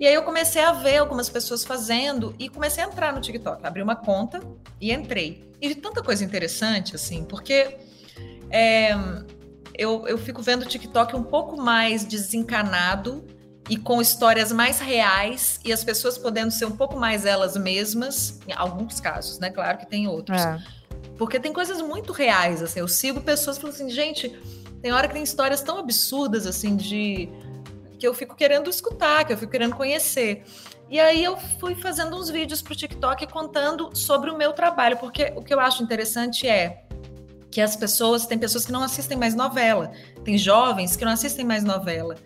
E 0.00 0.06
aí 0.06 0.14
eu 0.14 0.22
comecei 0.22 0.62
a 0.62 0.72
ver 0.72 0.98
algumas 0.98 1.28
pessoas 1.28 1.64
fazendo 1.64 2.34
e 2.38 2.48
comecei 2.48 2.82
a 2.82 2.86
entrar 2.86 3.12
no 3.12 3.20
TikTok. 3.20 3.64
Abri 3.64 3.82
uma 3.82 3.96
conta 3.96 4.40
e 4.80 4.92
entrei. 4.92 5.48
E 5.60 5.68
vi 5.68 5.74
tanta 5.76 6.02
coisa 6.02 6.24
interessante, 6.24 6.96
assim, 6.96 7.24
porque 7.24 7.78
é, 8.50 8.90
eu, 9.74 10.06
eu 10.08 10.18
fico 10.18 10.42
vendo 10.42 10.62
o 10.62 10.66
TikTok 10.66 11.14
um 11.14 11.22
pouco 11.22 11.56
mais 11.56 12.04
desencanado 12.04 13.24
e 13.68 13.76
com 13.76 14.00
histórias 14.00 14.50
mais 14.50 14.80
reais 14.80 15.60
e 15.64 15.72
as 15.72 15.84
pessoas 15.84 16.16
podendo 16.16 16.50
ser 16.50 16.64
um 16.64 16.76
pouco 16.76 16.96
mais 16.98 17.26
elas 17.26 17.56
mesmas, 17.56 18.40
em 18.48 18.52
alguns 18.52 19.00
casos, 19.00 19.38
né? 19.38 19.50
Claro 19.50 19.78
que 19.78 19.86
tem 19.86 20.08
outros. 20.08 20.40
É. 20.40 20.77
Porque 21.18 21.40
tem 21.40 21.52
coisas 21.52 21.82
muito 21.82 22.12
reais, 22.12 22.62
assim. 22.62 22.80
Eu 22.80 22.88
sigo 22.88 23.20
pessoas 23.20 23.58
falam 23.58 23.74
assim, 23.74 23.90
gente, 23.90 24.30
tem 24.80 24.92
hora 24.92 25.08
que 25.08 25.14
tem 25.14 25.22
histórias 25.22 25.60
tão 25.60 25.78
absurdas, 25.78 26.46
assim, 26.46 26.76
de. 26.76 27.28
que 27.98 28.06
eu 28.06 28.14
fico 28.14 28.36
querendo 28.36 28.70
escutar, 28.70 29.24
que 29.24 29.32
eu 29.32 29.36
fico 29.36 29.50
querendo 29.50 29.74
conhecer. 29.74 30.44
E 30.88 30.98
aí 30.98 31.22
eu 31.22 31.36
fui 31.36 31.74
fazendo 31.74 32.16
uns 32.16 32.30
vídeos 32.30 32.62
pro 32.62 32.74
TikTok 32.74 33.26
contando 33.30 33.94
sobre 33.94 34.30
o 34.30 34.38
meu 34.38 34.52
trabalho, 34.52 34.96
porque 34.96 35.32
o 35.36 35.42
que 35.42 35.52
eu 35.52 35.60
acho 35.60 35.82
interessante 35.82 36.48
é 36.48 36.84
que 37.50 37.60
as 37.60 37.76
pessoas, 37.76 38.26
tem 38.26 38.38
pessoas 38.38 38.64
que 38.66 38.72
não 38.72 38.82
assistem 38.82 39.16
mais 39.16 39.34
novela, 39.34 39.92
tem 40.24 40.36
jovens 40.36 40.96
que 40.96 41.04
não 41.04 41.12
assistem 41.12 41.44
mais 41.44 41.64
novela. 41.64 42.16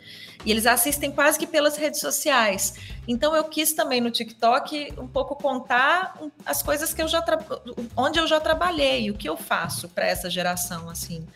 E 0.44 0.50
eles 0.50 0.66
assistem 0.66 1.12
quase 1.12 1.38
que 1.38 1.46
pelas 1.46 1.76
redes 1.76 2.00
sociais. 2.00 2.74
Então 3.06 3.35
eu 3.35 3.44
quis 3.44 3.72
também 3.72 4.00
no 4.00 4.11
TikTok 4.11 4.94
um 4.98 5.06
pouco 5.06 5.37
contar 5.37 6.20
as 6.44 6.62
coisas 6.62 6.92
que 6.92 7.00
eu 7.00 7.06
já 7.06 7.24
onde 7.96 8.18
eu 8.18 8.26
já 8.26 8.40
trabalhei, 8.40 9.11
o 9.11 9.14
que 9.14 9.28
eu 9.28 9.37
faço 9.37 9.88
para 9.88 10.06
essa 10.06 10.28
geração 10.28 10.90
assim. 10.90 11.26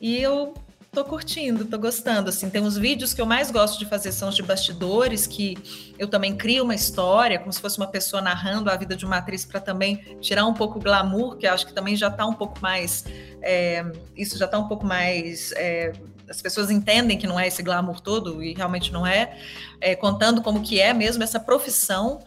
E 0.00 0.16
eu 0.16 0.54
tô 0.98 1.04
curtindo, 1.04 1.64
tô 1.64 1.78
gostando 1.78 2.28
assim. 2.28 2.50
Tem 2.50 2.60
uns 2.60 2.76
vídeos 2.76 3.14
que 3.14 3.20
eu 3.20 3.26
mais 3.26 3.52
gosto 3.52 3.78
de 3.78 3.86
fazer 3.86 4.10
são 4.10 4.28
os 4.28 4.34
de 4.34 4.42
bastidores 4.42 5.28
que 5.28 5.56
eu 5.96 6.08
também 6.08 6.36
crio 6.36 6.64
uma 6.64 6.74
história, 6.74 7.38
como 7.38 7.52
se 7.52 7.60
fosse 7.60 7.78
uma 7.78 7.86
pessoa 7.86 8.20
narrando 8.20 8.68
a 8.68 8.76
vida 8.76 8.96
de 8.96 9.04
uma 9.06 9.18
atriz 9.18 9.44
para 9.44 9.60
também 9.60 10.16
tirar 10.20 10.44
um 10.44 10.54
pouco 10.54 10.78
o 10.78 10.82
glamour, 10.82 11.36
que 11.36 11.46
acho 11.46 11.66
que 11.66 11.72
também 11.72 11.94
já 11.94 12.08
está 12.08 12.26
um 12.26 12.32
pouco 12.34 12.60
mais 12.60 13.04
é, 13.40 13.84
isso 14.16 14.36
já 14.36 14.46
está 14.46 14.58
um 14.58 14.66
pouco 14.66 14.84
mais 14.84 15.52
é, 15.52 15.92
as 16.28 16.42
pessoas 16.42 16.68
entendem 16.68 17.16
que 17.16 17.28
não 17.28 17.38
é 17.38 17.46
esse 17.46 17.62
glamour 17.62 18.00
todo 18.00 18.42
e 18.42 18.52
realmente 18.54 18.92
não 18.92 19.06
é, 19.06 19.38
é, 19.80 19.94
contando 19.94 20.42
como 20.42 20.62
que 20.62 20.80
é 20.80 20.92
mesmo 20.92 21.22
essa 21.22 21.38
profissão 21.38 22.24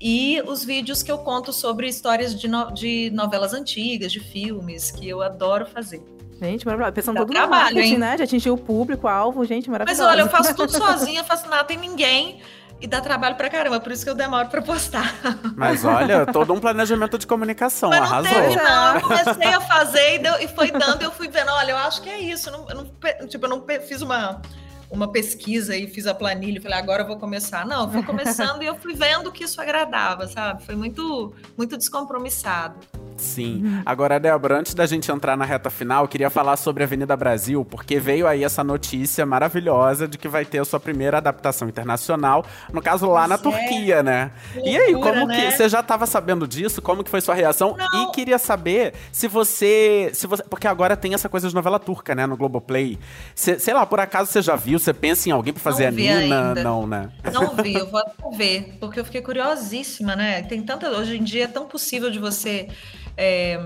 e 0.00 0.40
os 0.46 0.64
vídeos 0.64 1.02
que 1.02 1.10
eu 1.10 1.18
conto 1.18 1.52
sobre 1.52 1.88
histórias 1.88 2.38
de, 2.38 2.46
no- 2.46 2.72
de 2.72 3.10
novelas 3.10 3.52
antigas, 3.52 4.12
de 4.12 4.20
filmes, 4.20 4.90
que 4.92 5.08
eu 5.08 5.22
adoro 5.22 5.66
fazer. 5.66 6.02
Gente, 6.42 6.66
maravilhoso. 6.66 6.92
Pensando 6.92 7.14
Dá 7.14 7.20
todo 7.20 7.28
no 7.28 7.34
trabalho, 7.34 7.62
marketing, 7.76 7.92
hein? 7.92 7.98
né? 7.98 8.16
De 8.16 8.22
atingir 8.24 8.50
o 8.50 8.56
público, 8.58 9.06
alvo, 9.06 9.44
gente, 9.44 9.70
Mas 9.70 9.78
maravilhoso. 9.78 10.02
olha, 10.08 10.20
eu 10.22 10.28
faço 10.28 10.54
tudo 10.56 10.72
sozinha, 10.72 11.22
faço 11.22 11.48
nada, 11.48 11.64
tem 11.64 11.78
ninguém 11.78 12.40
e 12.80 12.86
dá 12.88 13.00
trabalho 13.00 13.36
pra 13.36 13.48
caramba, 13.48 13.78
por 13.78 13.92
isso 13.92 14.02
que 14.02 14.10
eu 14.10 14.14
demoro 14.14 14.48
pra 14.48 14.60
postar. 14.60 15.14
Mas 15.56 15.84
olha, 15.84 16.26
todo 16.26 16.52
um 16.52 16.58
planejamento 16.58 17.16
de 17.16 17.28
comunicação. 17.28 17.90
Mas 17.90 18.00
não 18.00 18.06
arrasou. 18.06 18.32
teve, 18.42 18.56
não. 18.56 18.94
Eu 18.96 19.00
comecei 19.02 19.54
a 19.54 19.60
fazer 19.60 20.14
e, 20.16 20.18
deu- 20.18 20.38
e 20.40 20.48
foi 20.48 20.72
dando, 20.72 21.00
eu 21.02 21.12
fui 21.12 21.28
vendo, 21.28 21.50
olha, 21.52 21.70
eu 21.70 21.76
acho 21.76 22.02
que 22.02 22.08
é 22.10 22.18
isso. 22.18 22.48
Eu 22.48 22.58
não, 22.58 22.68
eu 22.70 22.74
não 22.74 23.26
tipo, 23.28 23.46
eu 23.46 23.48
não 23.50 23.64
fiz 23.86 24.02
uma, 24.02 24.42
uma 24.90 25.12
pesquisa 25.12 25.76
e 25.76 25.86
fiz 25.86 26.08
a 26.08 26.14
planilha 26.14 26.58
e 26.58 26.60
falei, 26.60 26.76
agora 26.76 27.02
eu 27.04 27.06
vou 27.06 27.18
começar. 27.20 27.64
Não, 27.64 27.84
eu 27.84 27.90
fui 27.92 28.02
começando 28.02 28.64
e 28.64 28.66
eu 28.66 28.74
fui 28.74 28.94
vendo 28.94 29.30
que 29.30 29.44
isso 29.44 29.60
agradava, 29.60 30.26
sabe? 30.26 30.64
Foi 30.64 30.74
muito, 30.74 31.32
muito 31.56 31.76
descompromissado. 31.78 32.80
Sim. 33.22 33.82
Agora, 33.86 34.18
Débora, 34.18 34.58
antes 34.58 34.74
da 34.74 34.84
gente 34.86 35.10
entrar 35.10 35.36
na 35.36 35.44
reta 35.44 35.70
final, 35.70 36.04
eu 36.04 36.08
queria 36.08 36.28
falar 36.28 36.56
sobre 36.56 36.82
a 36.82 36.86
Avenida 36.86 37.16
Brasil, 37.16 37.64
porque 37.64 37.98
veio 37.98 38.26
aí 38.26 38.44
essa 38.44 38.64
notícia 38.64 39.24
maravilhosa 39.24 40.08
de 40.08 40.18
que 40.18 40.28
vai 40.28 40.44
ter 40.44 40.58
a 40.58 40.64
sua 40.64 40.80
primeira 40.80 41.18
adaptação 41.18 41.68
internacional, 41.68 42.44
no 42.72 42.82
caso 42.82 43.08
lá 43.08 43.26
na 43.28 43.36
é. 43.36 43.38
Turquia, 43.38 44.02
né? 44.02 44.30
Que 44.52 44.70
e 44.70 44.76
aí, 44.76 44.92
loucura, 44.92 45.14
como 45.14 45.26
né? 45.26 45.36
que 45.50 45.56
você 45.56 45.68
já 45.68 45.80
estava 45.80 46.06
sabendo 46.06 46.46
disso? 46.46 46.82
Como 46.82 47.04
que 47.04 47.10
foi 47.10 47.20
sua 47.20 47.34
reação? 47.34 47.76
Não. 47.76 48.02
E 48.02 48.12
queria 48.12 48.38
saber 48.38 48.94
se 49.12 49.28
você, 49.28 50.10
se 50.12 50.26
você, 50.26 50.42
porque 50.44 50.66
agora 50.66 50.96
tem 50.96 51.14
essa 51.14 51.28
coisa 51.28 51.48
de 51.48 51.54
novela 51.54 51.78
turca, 51.78 52.14
né, 52.14 52.26
no 52.26 52.36
Globoplay. 52.36 52.98
Cê- 53.34 53.58
sei 53.58 53.72
lá, 53.74 53.86
por 53.86 54.00
acaso 54.00 54.30
você 54.30 54.42
já 54.42 54.56
viu? 54.56 54.78
Você 54.78 54.92
pensa 54.92 55.28
em 55.28 55.32
alguém 55.32 55.52
pra 55.52 55.62
fazer 55.62 55.84
Não 55.84 55.88
a 55.90 55.92
Nina? 55.92 56.48
ainda. 56.48 56.62
Não, 56.64 56.86
né? 56.86 57.10
Não 57.32 57.54
vi, 57.56 57.74
eu 57.74 57.88
vou 57.90 58.00
até 58.00 58.36
ver, 58.36 58.76
porque 58.80 58.98
eu 58.98 59.04
fiquei 59.04 59.20
curiosíssima, 59.22 60.16
né? 60.16 60.42
Tem 60.42 60.62
tanta. 60.62 60.90
Hoje 60.90 61.16
em 61.16 61.22
dia 61.22 61.44
é 61.44 61.48
tão 61.48 61.66
possível 61.66 62.10
de 62.10 62.18
você. 62.18 62.68
É, 63.16 63.60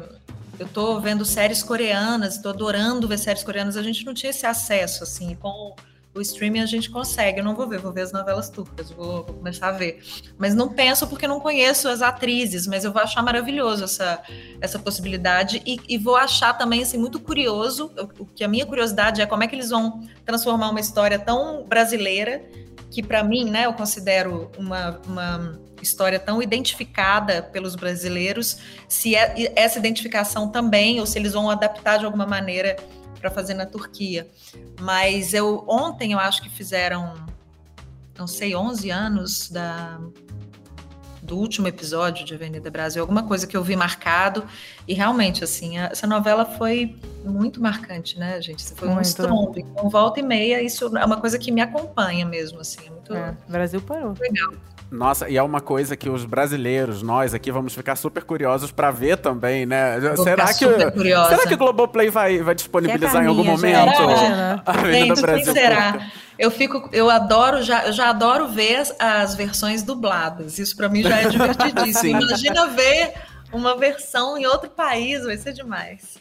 eu 0.58 0.66
tô 0.66 1.00
vendo 1.00 1.24
séries 1.24 1.62
coreanas, 1.62 2.38
tô 2.38 2.48
adorando 2.48 3.06
ver 3.06 3.18
séries 3.18 3.42
coreanas. 3.42 3.76
A 3.76 3.82
gente 3.82 4.04
não 4.04 4.14
tinha 4.14 4.30
esse 4.30 4.46
acesso, 4.46 5.04
assim. 5.04 5.34
Com 5.34 5.74
o 6.14 6.20
streaming 6.20 6.60
a 6.60 6.66
gente 6.66 6.90
consegue. 6.90 7.40
Eu 7.40 7.44
não 7.44 7.54
vou 7.54 7.68
ver, 7.68 7.78
vou 7.78 7.92
ver 7.92 8.02
as 8.02 8.12
novelas 8.12 8.48
turcas, 8.48 8.90
vou, 8.90 9.24
vou 9.24 9.34
começar 9.34 9.68
a 9.68 9.72
ver. 9.72 10.02
Mas 10.38 10.54
não 10.54 10.68
penso 10.68 11.06
porque 11.06 11.28
não 11.28 11.40
conheço 11.40 11.88
as 11.88 12.00
atrizes, 12.00 12.66
mas 12.66 12.84
eu 12.84 12.92
vou 12.92 13.02
achar 13.02 13.22
maravilhoso 13.22 13.84
essa, 13.84 14.22
essa 14.60 14.78
possibilidade 14.78 15.62
e, 15.66 15.78
e 15.88 15.98
vou 15.98 16.16
achar 16.16 16.54
também 16.54 16.82
assim, 16.82 16.96
muito 16.96 17.20
curioso. 17.20 17.92
O, 18.18 18.22
o 18.22 18.26
que 18.26 18.42
a 18.42 18.48
minha 18.48 18.64
curiosidade 18.64 19.20
é 19.20 19.26
como 19.26 19.42
é 19.42 19.46
que 19.46 19.54
eles 19.54 19.70
vão 19.70 20.08
transformar 20.24 20.70
uma 20.70 20.80
história 20.80 21.18
tão 21.18 21.64
brasileira 21.64 22.42
que 22.90 23.02
para 23.02 23.22
mim, 23.22 23.50
né, 23.50 23.66
eu 23.66 23.74
considero 23.74 24.50
uma, 24.56 25.00
uma 25.06 25.60
história 25.82 26.18
tão 26.18 26.42
identificada 26.42 27.42
pelos 27.42 27.74
brasileiros, 27.74 28.58
se 28.88 29.14
é, 29.14 29.52
essa 29.54 29.78
identificação 29.78 30.48
também, 30.48 31.00
ou 31.00 31.06
se 31.06 31.18
eles 31.18 31.32
vão 31.32 31.50
adaptar 31.50 31.98
de 31.98 32.04
alguma 32.04 32.26
maneira 32.26 32.76
para 33.20 33.30
fazer 33.30 33.54
na 33.54 33.66
Turquia. 33.66 34.28
Mas 34.80 35.32
eu 35.34 35.64
ontem 35.68 36.12
eu 36.12 36.18
acho 36.18 36.42
que 36.42 36.48
fizeram, 36.50 37.14
não 38.18 38.26
sei, 38.26 38.54
11 38.54 38.90
anos 38.90 39.50
da 39.50 39.98
do 41.22 41.36
último 41.36 41.66
episódio 41.66 42.24
de 42.24 42.32
Avenida 42.34 42.70
Brasil, 42.70 43.02
alguma 43.02 43.24
coisa 43.24 43.48
que 43.48 43.56
eu 43.56 43.64
vi 43.64 43.74
marcado 43.74 44.46
e 44.86 44.94
realmente 44.94 45.42
assim, 45.42 45.76
a- 45.76 45.86
essa 45.86 46.06
novela 46.06 46.44
foi 46.44 46.96
muito 47.24 47.60
marcante, 47.60 48.16
né, 48.16 48.40
gente? 48.40 48.64
Foi 48.76 48.86
um 48.86 48.94
Muito. 48.94 49.06
estrondo. 49.06 49.58
Então, 49.58 49.90
volta 49.90 50.20
e 50.20 50.22
meia, 50.22 50.62
isso 50.62 50.96
é 50.96 51.04
uma 51.04 51.16
coisa 51.20 51.36
que 51.36 51.50
me 51.50 51.60
acompanha 51.60 52.24
mesmo, 52.24 52.60
assim, 52.60 52.88
muito 53.08 53.24
É, 53.26 53.34
o 53.48 53.52
Brasil 53.52 53.80
parou. 53.80 54.14
legal. 54.20 54.52
Nossa, 54.88 55.28
e 55.28 55.36
é 55.36 55.42
uma 55.42 55.60
coisa 55.60 55.96
que 55.96 56.08
os 56.08 56.24
brasileiros, 56.24 57.02
nós 57.02 57.34
aqui, 57.34 57.50
vamos 57.50 57.74
ficar 57.74 57.96
super 57.96 58.22
curiosos 58.22 58.70
pra 58.70 58.92
ver 58.92 59.16
também, 59.16 59.66
né? 59.66 59.98
Vou 59.98 60.24
será 60.24 60.46
ficar 60.46 60.58
que 60.58 60.72
super 60.72 60.92
curiosa. 60.92 61.30
será 61.30 61.48
que 61.48 61.54
o 61.54 61.56
Globoplay 61.56 62.08
vai, 62.08 62.38
vai 62.38 62.54
disponibilizar 62.54 63.24
em 63.24 63.26
algum 63.26 63.42
momento? 63.42 63.74
era. 63.74 64.62
A 64.64 64.70
Avenida 64.70 65.06
Gente, 65.06 65.14
quem 65.14 65.22
Brasil 65.22 65.52
será? 65.52 66.06
Eu 66.38 66.50
fico, 66.52 66.88
eu 66.92 67.10
adoro 67.10 67.62
já, 67.62 67.86
eu 67.86 67.92
já 67.92 68.10
adoro 68.10 68.46
ver 68.46 68.76
as, 68.76 68.94
as 69.00 69.34
versões 69.34 69.82
dubladas. 69.82 70.58
Isso 70.60 70.76
pra 70.76 70.88
mim 70.88 71.02
já 71.02 71.16
é 71.20 71.26
divertidíssimo. 71.30 72.00
Sim. 72.00 72.10
Imagina 72.10 72.66
ver 72.68 73.14
uma 73.52 73.76
versão 73.76 74.38
em 74.38 74.46
outro 74.46 74.70
país, 74.70 75.24
vai 75.24 75.36
ser 75.36 75.52
demais. 75.52 76.18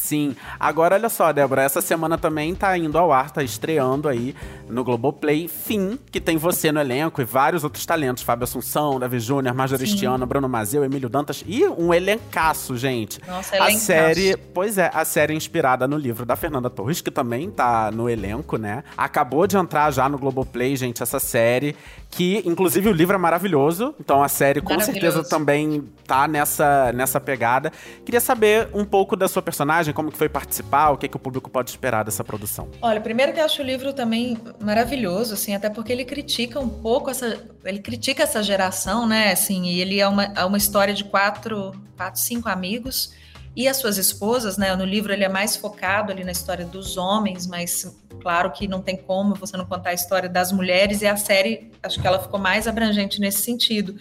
Sim. 0.00 0.34
Agora, 0.58 0.94
olha 0.96 1.08
só, 1.10 1.30
Débora, 1.30 1.62
essa 1.62 1.80
semana 1.80 2.16
também 2.16 2.54
tá 2.54 2.76
indo 2.76 2.96
ao 2.96 3.12
ar, 3.12 3.30
tá 3.30 3.42
estreando 3.42 4.08
aí 4.08 4.34
no 4.68 4.82
Globoplay 4.82 5.46
Fim, 5.46 5.98
que 6.10 6.20
tem 6.20 6.36
você 6.36 6.72
no 6.72 6.80
elenco 6.80 7.20
e 7.20 7.24
vários 7.24 7.62
outros 7.64 7.84
talentos. 7.84 8.22
Fábio 8.22 8.44
Assunção, 8.44 8.98
Davi 8.98 9.20
Júnior, 9.20 9.54
Marjorie 9.54 9.86
Sim. 9.86 9.96
Stiano, 9.98 10.26
Bruno 10.26 10.48
Mazeu, 10.48 10.82
Emílio 10.84 11.08
Dantas 11.08 11.44
e 11.46 11.64
um 11.66 11.92
elencaço, 11.92 12.76
gente. 12.76 13.20
Nossa, 13.26 13.54
A 13.54 13.58
elencaço. 13.58 13.84
série, 13.84 14.36
pois 14.36 14.78
é, 14.78 14.90
a 14.92 15.04
série 15.04 15.34
inspirada 15.34 15.86
no 15.86 15.98
livro 15.98 16.24
da 16.24 16.34
Fernanda 16.34 16.70
Torres, 16.70 17.00
que 17.02 17.10
também 17.10 17.50
tá 17.50 17.90
no 17.92 18.08
elenco, 18.08 18.56
né? 18.56 18.82
Acabou 18.96 19.46
de 19.46 19.56
entrar 19.56 19.90
já 19.90 20.08
no 20.08 20.18
Globoplay, 20.18 20.74
gente, 20.76 21.02
essa 21.02 21.20
série, 21.20 21.76
que 22.10 22.42
inclusive 22.46 22.88
o 22.88 22.92
livro 22.92 23.14
é 23.14 23.18
maravilhoso, 23.18 23.94
então 24.00 24.22
a 24.22 24.28
série 24.28 24.60
com 24.60 24.80
certeza 24.80 25.22
também 25.22 25.84
tá 26.06 26.26
nessa, 26.26 26.90
nessa 26.92 27.20
pegada. 27.20 27.70
Queria 28.04 28.20
saber 28.20 28.68
um 28.74 28.84
pouco 28.84 29.14
da 29.14 29.28
sua 29.28 29.42
personagem, 29.42 29.89
como 29.92 30.10
que 30.10 30.18
foi 30.18 30.28
participar, 30.28 30.90
o 30.90 30.96
que, 30.96 31.08
que 31.08 31.16
o 31.16 31.20
público 31.20 31.50
pode 31.50 31.70
esperar 31.70 32.04
dessa 32.04 32.24
produção. 32.24 32.68
Olha, 32.80 33.00
primeiro 33.00 33.32
que 33.32 33.40
eu 33.40 33.44
acho 33.44 33.62
o 33.62 33.64
livro 33.64 33.92
também 33.92 34.36
maravilhoso, 34.60 35.34
assim, 35.34 35.54
até 35.54 35.68
porque 35.68 35.92
ele 35.92 36.04
critica 36.04 36.60
um 36.60 36.68
pouco 36.68 37.10
essa, 37.10 37.38
ele 37.64 37.80
critica 37.80 38.22
essa 38.22 38.42
geração, 38.42 39.06
né, 39.06 39.32
assim, 39.32 39.64
e 39.64 39.80
ele 39.80 40.00
é 40.00 40.08
uma, 40.08 40.24
é 40.24 40.44
uma 40.44 40.58
história 40.58 40.94
de 40.94 41.04
quatro, 41.04 41.72
quatro, 41.96 42.20
cinco 42.20 42.48
amigos 42.48 43.12
e 43.54 43.66
as 43.66 43.76
suas 43.78 43.98
esposas, 43.98 44.56
né? 44.56 44.74
No 44.76 44.84
livro 44.84 45.12
ele 45.12 45.24
é 45.24 45.28
mais 45.28 45.56
focado 45.56 46.12
ali 46.12 46.22
na 46.22 46.30
história 46.30 46.64
dos 46.64 46.96
homens, 46.96 47.46
mas 47.46 47.96
claro 48.20 48.50
que 48.52 48.68
não 48.68 48.80
tem 48.80 48.96
como 48.96 49.34
você 49.34 49.56
não 49.56 49.66
contar 49.66 49.90
a 49.90 49.94
história 49.94 50.28
das 50.28 50.52
mulheres, 50.52 51.02
e 51.02 51.06
a 51.06 51.16
série, 51.16 51.70
acho 51.82 52.00
que 52.00 52.06
ela 52.06 52.18
ficou 52.18 52.38
mais 52.38 52.68
abrangente 52.68 53.20
nesse 53.20 53.42
sentido. 53.42 53.96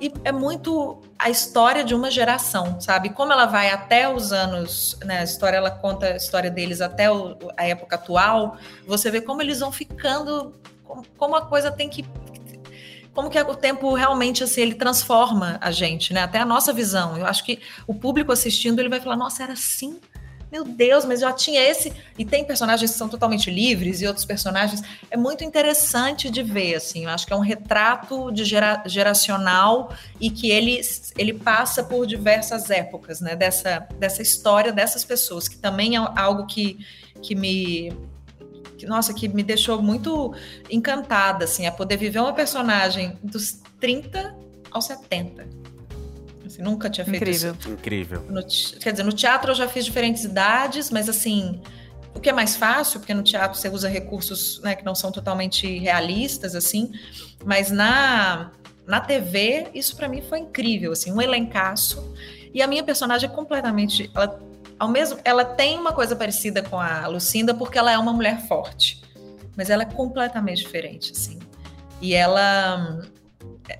E 0.00 0.10
é 0.24 0.32
muito 0.32 1.02
a 1.18 1.28
história 1.28 1.84
de 1.84 1.94
uma 1.94 2.10
geração, 2.10 2.80
sabe? 2.80 3.10
Como 3.10 3.32
ela 3.32 3.44
vai 3.44 3.70
até 3.70 4.12
os 4.12 4.32
anos, 4.32 4.98
né? 5.04 5.18
A 5.18 5.24
história 5.24 5.58
ela 5.58 5.70
conta 5.70 6.06
a 6.06 6.16
história 6.16 6.50
deles 6.50 6.80
até 6.80 7.12
o, 7.12 7.36
a 7.56 7.66
época 7.66 7.96
atual. 7.96 8.56
Você 8.86 9.10
vê 9.10 9.20
como 9.20 9.42
eles 9.42 9.60
vão 9.60 9.70
ficando, 9.70 10.54
como 11.18 11.36
a 11.36 11.42
coisa 11.42 11.70
tem 11.70 11.88
que 11.88 12.04
como 13.12 13.28
que 13.28 13.38
o 13.40 13.56
tempo 13.56 13.92
realmente 13.92 14.44
assim 14.44 14.62
ele 14.62 14.74
transforma 14.74 15.58
a 15.60 15.70
gente, 15.70 16.14
né? 16.14 16.22
Até 16.22 16.38
a 16.38 16.46
nossa 16.46 16.72
visão. 16.72 17.18
Eu 17.18 17.26
acho 17.26 17.44
que 17.44 17.60
o 17.86 17.92
público 17.92 18.32
assistindo 18.32 18.78
ele 18.78 18.88
vai 18.88 19.00
falar: 19.00 19.16
"Nossa, 19.16 19.42
era 19.42 19.52
assim 19.52 20.00
meu 20.50 20.64
Deus, 20.64 21.04
mas 21.04 21.20
já 21.20 21.32
tinha 21.32 21.62
esse. 21.62 21.92
E 22.18 22.24
tem 22.24 22.44
personagens 22.44 22.90
que 22.90 22.96
são 22.98 23.08
totalmente 23.08 23.50
livres 23.50 24.00
e 24.00 24.06
outros 24.06 24.24
personagens. 24.24 24.82
É 25.10 25.16
muito 25.16 25.44
interessante 25.44 26.28
de 26.28 26.42
ver, 26.42 26.74
assim. 26.74 27.04
Eu 27.04 27.10
acho 27.10 27.26
que 27.26 27.32
é 27.32 27.36
um 27.36 27.40
retrato 27.40 28.32
de 28.32 28.44
gera, 28.44 28.82
geracional 28.86 29.92
e 30.20 30.28
que 30.28 30.50
ele, 30.50 30.80
ele 31.16 31.34
passa 31.34 31.84
por 31.84 32.06
diversas 32.06 32.68
épocas, 32.68 33.20
né? 33.20 33.36
Dessa, 33.36 33.86
dessa 33.98 34.22
história 34.22 34.72
dessas 34.72 35.04
pessoas, 35.04 35.48
que 35.48 35.56
também 35.56 35.96
é 35.96 35.98
algo 36.16 36.46
que, 36.46 36.84
que 37.22 37.34
me. 37.34 37.92
Nossa, 38.84 39.12
que 39.12 39.28
me 39.28 39.42
deixou 39.42 39.80
muito 39.82 40.34
encantada, 40.70 41.44
assim, 41.44 41.66
a 41.66 41.72
poder 41.72 41.98
viver 41.98 42.18
uma 42.18 42.32
personagem 42.32 43.18
dos 43.22 43.60
30 43.78 44.34
aos 44.70 44.86
70 44.86 45.69
Assim, 46.50 46.62
nunca 46.62 46.90
tinha 46.90 47.04
feito 47.04 47.22
Incrível. 47.22 47.56
isso. 47.58 47.70
Incrível. 47.70 48.26
No, 48.28 48.42
quer 48.80 48.90
dizer, 48.90 49.04
no 49.04 49.12
teatro 49.12 49.52
eu 49.52 49.54
já 49.54 49.68
fiz 49.68 49.84
diferentes 49.84 50.24
idades, 50.24 50.90
mas 50.90 51.08
assim, 51.08 51.62
o 52.12 52.18
que 52.18 52.28
é 52.28 52.32
mais 52.32 52.56
fácil, 52.56 52.98
porque 52.98 53.14
no 53.14 53.22
teatro 53.22 53.56
você 53.56 53.68
usa 53.68 53.88
recursos 53.88 54.60
né, 54.62 54.74
que 54.74 54.84
não 54.84 54.94
são 54.94 55.12
totalmente 55.12 55.78
realistas, 55.78 56.56
assim, 56.56 56.90
mas 57.44 57.70
na, 57.70 58.50
na 58.84 59.00
TV, 59.00 59.68
isso 59.72 59.94
para 59.94 60.08
mim 60.08 60.20
foi 60.20 60.40
incrível, 60.40 60.90
assim, 60.90 61.12
um 61.12 61.22
elencaço. 61.22 62.12
E 62.52 62.60
a 62.60 62.66
minha 62.66 62.82
personagem 62.82 63.30
é 63.30 63.32
completamente. 63.32 64.10
Ela, 64.12 64.40
ao 64.76 64.88
mesmo, 64.88 65.20
ela 65.24 65.44
tem 65.44 65.78
uma 65.78 65.92
coisa 65.92 66.16
parecida 66.16 66.62
com 66.62 66.80
a 66.80 67.06
Lucinda, 67.06 67.54
porque 67.54 67.78
ela 67.78 67.92
é 67.92 67.96
uma 67.96 68.12
mulher 68.12 68.44
forte, 68.48 69.00
mas 69.56 69.70
ela 69.70 69.84
é 69.84 69.86
completamente 69.86 70.62
diferente, 70.62 71.12
assim. 71.12 71.38
E 72.00 72.12
ela 72.12 73.02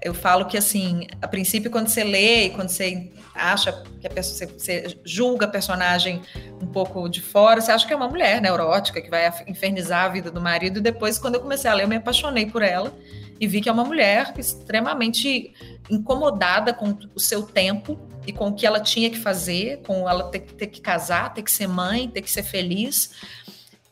eu 0.03 0.15
falo 0.15 0.47
que 0.47 0.57
assim, 0.57 1.07
a 1.21 1.29
princípio 1.29 1.71
quando 1.71 1.89
você 1.89 2.05
lê 2.05 2.47
e 2.47 2.51
quando 2.51 2.69
você 2.69 3.11
acha 3.35 3.73
que 4.01 4.07
a 4.07 4.11
pessoa, 4.11 4.51
você 4.51 4.99
julga 5.05 5.47
a 5.47 5.49
personagem 5.49 6.23
um 6.61 6.67
pouco 6.67 7.09
de 7.09 7.21
fora, 7.21 7.61
você 7.61 7.73
acha 7.73 7.87
que 7.87 7.93
é 7.93 7.97
uma 7.97 8.09
mulher 8.09 8.41
neurótica 8.41 9.01
que 9.01 9.09
vai 9.09 9.31
infernizar 9.47 10.05
a 10.05 10.09
vida 10.09 10.31
do 10.31 10.41
marido 10.41 10.79
e 10.79 10.83
depois 10.83 11.19
quando 11.19 11.37
eu 11.37 11.41
comecei 11.41 11.71
a 11.71 11.75
ler 11.75 11.85
eu 11.85 11.89
me 11.89 11.97
apaixonei 11.97 12.47
por 12.47 12.63
ela 12.63 12.93
e 13.41 13.47
vi 13.47 13.61
que 13.61 13.69
é 13.69 13.73
uma 13.73 13.85
mulher 13.85 14.35
extremamente 14.37 15.55
incomodada 15.89 16.75
com 16.75 16.97
o 17.15 17.21
seu 17.21 17.43
tempo 17.43 17.99
e 18.27 18.33
com 18.33 18.49
o 18.49 18.55
que 18.55 18.67
ela 18.67 18.81
tinha 18.81 19.09
que 19.09 19.19
fazer, 19.19 19.81
com 19.87 20.09
ela 20.09 20.25
ter, 20.25 20.41
ter 20.41 20.67
que 20.67 20.81
casar, 20.81 21.33
ter 21.33 21.43
que 21.43 21.51
ser 21.51 21.67
mãe, 21.67 22.07
ter 22.07 22.21
que 22.21 22.31
ser 22.31 22.43
feliz. 22.43 23.13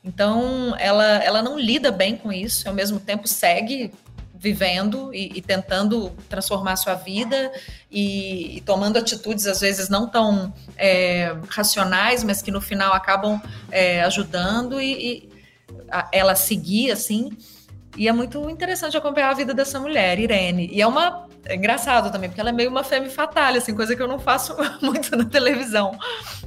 Então, 0.04 0.76
ela, 0.78 1.24
ela 1.24 1.42
não 1.42 1.58
lida 1.58 1.90
bem 1.90 2.14
com 2.14 2.30
isso, 2.30 2.68
ao 2.68 2.74
mesmo 2.74 3.00
tempo 3.00 3.26
segue 3.26 3.90
vivendo 4.38 5.12
e, 5.12 5.38
e, 5.38 5.42
tentando 5.42 6.10
transformar 6.28 6.76
sua 6.76 6.94
vida 6.94 7.52
e, 7.90 8.58
e, 8.58 8.60
tomando 8.60 8.96
atitudes 8.96 9.46
às 9.46 9.60
vezes 9.60 9.88
não 9.88 10.08
tão 10.08 10.52
é, 10.76 11.36
racionais, 11.48 12.22
mas 12.22 12.40
que 12.40 12.50
no 12.50 12.60
final 12.60 12.92
acabam 12.92 13.40
é, 13.70 14.02
ajudando 14.02 14.80
e, 14.80 14.92
e 14.92 15.28
a, 15.90 16.08
ela 16.12 16.34
seguir 16.34 16.92
assim. 16.92 17.30
E 17.96 18.06
é 18.06 18.12
muito 18.12 18.48
interessante 18.48 18.96
acompanhar 18.96 19.30
a 19.30 19.34
vida 19.34 19.52
dessa 19.52 19.80
mulher, 19.80 20.20
Irene. 20.20 20.70
E 20.72 20.80
é 20.80 20.86
uma 20.86 21.26
é 21.44 21.56
engraçado 21.56 22.12
também, 22.12 22.28
porque 22.28 22.40
ela 22.40 22.50
é 22.50 22.52
meio 22.52 22.68
uma 22.68 22.84
femme 22.84 23.08
fatale, 23.08 23.58
assim, 23.58 23.74
coisa 23.74 23.96
que 23.96 24.02
eu 24.02 24.08
não 24.08 24.18
faço 24.18 24.54
muito 24.82 25.16
na 25.16 25.24
televisão. 25.24 25.98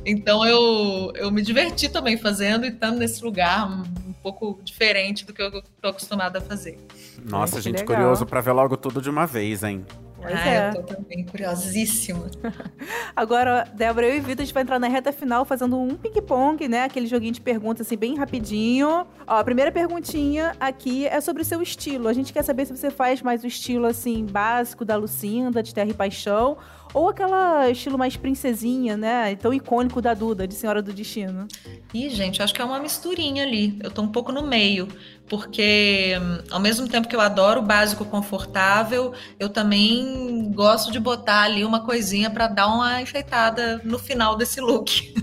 Então 0.06 0.46
eu, 0.46 1.12
eu 1.16 1.32
me 1.32 1.42
diverti 1.42 1.90
também 1.90 2.18
fazendo 2.18 2.66
e 2.66 2.70
estando 2.70 3.00
nesse 3.00 3.24
lugar 3.24 3.84
pouco 4.22 4.60
diferente 4.64 5.26
do 5.26 5.34
que 5.34 5.42
eu 5.42 5.48
estou 5.48 5.90
acostumada 5.90 6.40
a 6.40 6.42
fazer. 6.42 6.78
Nossa, 7.24 7.58
Ai, 7.58 7.62
gente, 7.62 7.80
legal. 7.80 7.96
curioso 7.98 8.26
para 8.26 8.42
ver 8.42 8.52
logo 8.52 8.78
tudo 8.78 9.02
de 9.02 9.10
uma 9.10 9.26
vez, 9.26 9.64
hein? 9.64 9.86
Pois 10.22 10.36
ah, 10.36 10.48
é. 10.48 10.70
eu 10.70 10.74
tô 10.76 10.96
também 10.96 11.26
curiosíssima. 11.26 12.30
Agora, 13.16 13.68
Débora, 13.74 14.06
eu 14.06 14.16
e 14.16 14.20
Vitor, 14.20 14.44
a 14.44 14.46
gente 14.46 14.54
vai 14.54 14.62
entrar 14.62 14.78
na 14.78 14.88
reta 14.88 15.12
final 15.12 15.44
fazendo 15.46 15.80
um 15.80 15.96
ping-pong, 15.96 16.68
né? 16.68 16.84
Aquele 16.84 17.08
joguinho 17.08 17.34
de 17.34 17.42
perguntas, 17.42 17.88
assim, 17.88 17.98
bem 17.98 18.16
rapidinho. 18.16 18.88
Ó, 18.88 19.06
a 19.26 19.44
primeira 19.44 19.72
perguntinha 19.72 20.56
aqui 20.60 21.08
é 21.08 21.20
sobre 21.20 21.42
o 21.42 21.46
seu 21.46 21.60
estilo. 21.60 22.08
A 22.08 22.14
gente 22.14 22.32
quer 22.32 22.44
saber 22.44 22.68
se 22.68 22.78
você 22.78 22.92
faz 22.92 23.24
mais 23.24 23.44
o 23.44 23.48
estilo, 23.48 23.88
assim, 23.88 24.24
básico 24.24 24.86
da 24.86 24.96
Lucinda, 24.96 25.64
de 25.64 25.74
Terra 25.74 25.90
e 25.90 25.94
Paixão, 25.94 26.56
ou 26.94 27.10
aquela 27.10 27.70
estilo 27.70 27.98
mais 27.98 28.18
princesinha, 28.18 28.98
né? 28.98 29.36
Tão 29.36 29.54
icônico 29.54 30.02
da 30.02 30.14
Duda, 30.14 30.48
de 30.48 30.54
Senhora 30.54 30.82
do 30.82 30.94
Destino. 30.94 31.48
Ih, 31.94 32.10
gente, 32.10 32.42
acho 32.42 32.54
que 32.54 32.62
é 32.62 32.66
uma 32.66 32.80
misturinha 32.80 33.44
ali. 33.44 33.78
Eu 33.82 33.92
tô 33.92 34.02
um 34.02 34.08
pouco 34.08 34.32
no 34.32 34.44
meio, 34.44 34.88
porque 35.30 36.14
ao 36.50 36.60
mesmo 36.60 36.88
tempo 36.88 37.08
que 37.08 37.16
eu 37.16 37.22
adoro 37.22 37.62
o 37.62 37.64
básico 37.64 38.04
confortável, 38.06 39.14
eu 39.40 39.50
também 39.50 40.52
gosto 40.54 40.92
de 40.92 41.00
botar 41.00 41.44
ali 41.44 41.64
uma 41.64 41.86
coisinha 41.86 42.30
para 42.30 42.48
dar 42.48 42.68
uma 42.68 43.02
enfeitada 43.02 43.82
no 43.84 43.98
final 43.98 44.36
desse 44.36 44.60
look. 44.60 45.14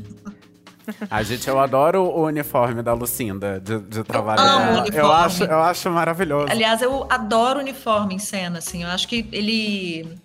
A 1.10 1.20
gente, 1.22 1.46
eu 1.48 1.58
adoro 1.58 2.02
o 2.02 2.24
uniforme 2.24 2.82
da 2.82 2.94
Lucinda 2.94 3.60
de, 3.60 3.78
de 3.78 4.02
trabalho. 4.02 4.40
Eu 4.40 4.80
uniforme. 4.80 4.98
Eu 4.98 5.12
acho, 5.12 5.44
eu 5.44 5.62
acho 5.62 5.90
maravilhoso. 5.90 6.46
Aliás, 6.50 6.80
eu 6.80 7.06
adoro 7.10 7.58
o 7.58 7.62
uniforme 7.62 8.14
em 8.14 8.18
cena, 8.18 8.58
assim. 8.58 8.84
Eu 8.84 8.88
acho 8.88 9.06
que 9.06 9.28
ele 9.30 10.18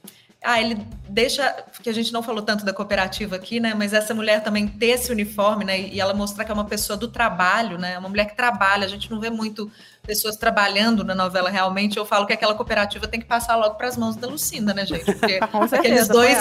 ah, 0.43 0.61
ele 0.61 0.77
deixa, 1.09 1.63
que 1.83 1.89
a 1.89 1.93
gente 1.93 2.13
não 2.13 2.23
falou 2.23 2.41
tanto 2.41 2.63
da 2.63 2.71
cooperativa 2.71 3.35
aqui, 3.35 3.59
né? 3.59 3.73
Mas 3.75 3.91
essa 3.91 4.13
mulher 4.13 4.41
também 4.41 4.67
ter 4.67 4.87
esse 4.87 5.11
uniforme, 5.11 5.65
né? 5.65 5.81
E 5.81 5.99
ela 5.99 6.13
mostrar 6.13 6.45
que 6.45 6.51
é 6.51 6.53
uma 6.53 6.63
pessoa 6.63 6.95
do 6.95 7.09
trabalho, 7.09 7.77
né? 7.77 7.99
Uma 7.99 8.07
mulher 8.07 8.25
que 8.25 8.37
trabalha. 8.37 8.85
A 8.85 8.87
gente 8.87 9.11
não 9.11 9.19
vê 9.19 9.29
muito 9.29 9.69
pessoas 10.01 10.37
trabalhando 10.37 11.03
na 11.03 11.13
novela 11.13 11.49
realmente. 11.49 11.97
Eu 11.97 12.05
falo 12.05 12.25
que 12.25 12.33
aquela 12.33 12.53
cooperativa 12.53 13.07
tem 13.07 13.19
que 13.19 13.25
passar 13.25 13.57
logo 13.57 13.75
para 13.75 13.87
as 13.87 13.97
mãos 13.97 14.15
da 14.15 14.27
Lucinda, 14.27 14.73
né, 14.73 14.85
gente? 14.85 15.05
Porque 15.05 15.39
aqueles 15.75 16.07
dois. 16.07 16.37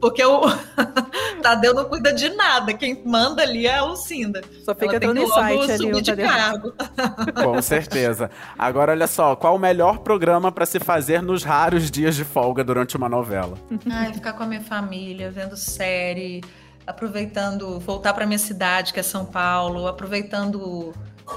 Porque 0.00 0.22
o 0.22 0.42
Tadeu 1.42 1.72
não 1.72 1.86
cuida 1.86 2.12
de 2.12 2.28
nada. 2.30 2.74
Quem 2.74 3.02
manda 3.06 3.42
ali 3.42 3.66
é 3.66 3.76
a 3.76 3.84
Lucinda. 3.84 4.42
Só 4.62 4.74
fica 4.74 5.00
dando 5.00 5.20
insight 5.20 5.72
ali, 5.72 5.92
o 5.94 6.02
de 6.02 6.16
cargo. 6.16 6.74
Com 7.42 7.62
certeza. 7.62 8.30
Agora, 8.58 8.92
olha 8.92 9.06
só, 9.06 9.34
qual 9.34 9.56
o 9.56 9.58
melhor 9.58 10.00
programa 10.00 10.52
para 10.52 10.66
se 10.66 10.78
fazer 10.78 11.22
nos 11.22 11.42
raros 11.42 11.90
dias 11.90 12.14
de 12.16 12.24
folga 12.24 12.62
durante 12.62 12.98
uma 12.98 13.08
novela? 13.08 13.56
Ai, 13.90 14.12
ficar 14.12 14.34
com 14.34 14.42
a 14.42 14.46
minha 14.46 14.60
família, 14.74 15.30
vendo 15.30 15.56
série, 15.56 16.42
aproveitando, 16.84 17.78
voltar 17.78 18.12
para 18.12 18.26
minha 18.26 18.38
cidade, 18.38 18.92
que 18.92 18.98
é 18.98 19.02
São 19.04 19.24
Paulo, 19.24 19.86
aproveitando 19.86 20.92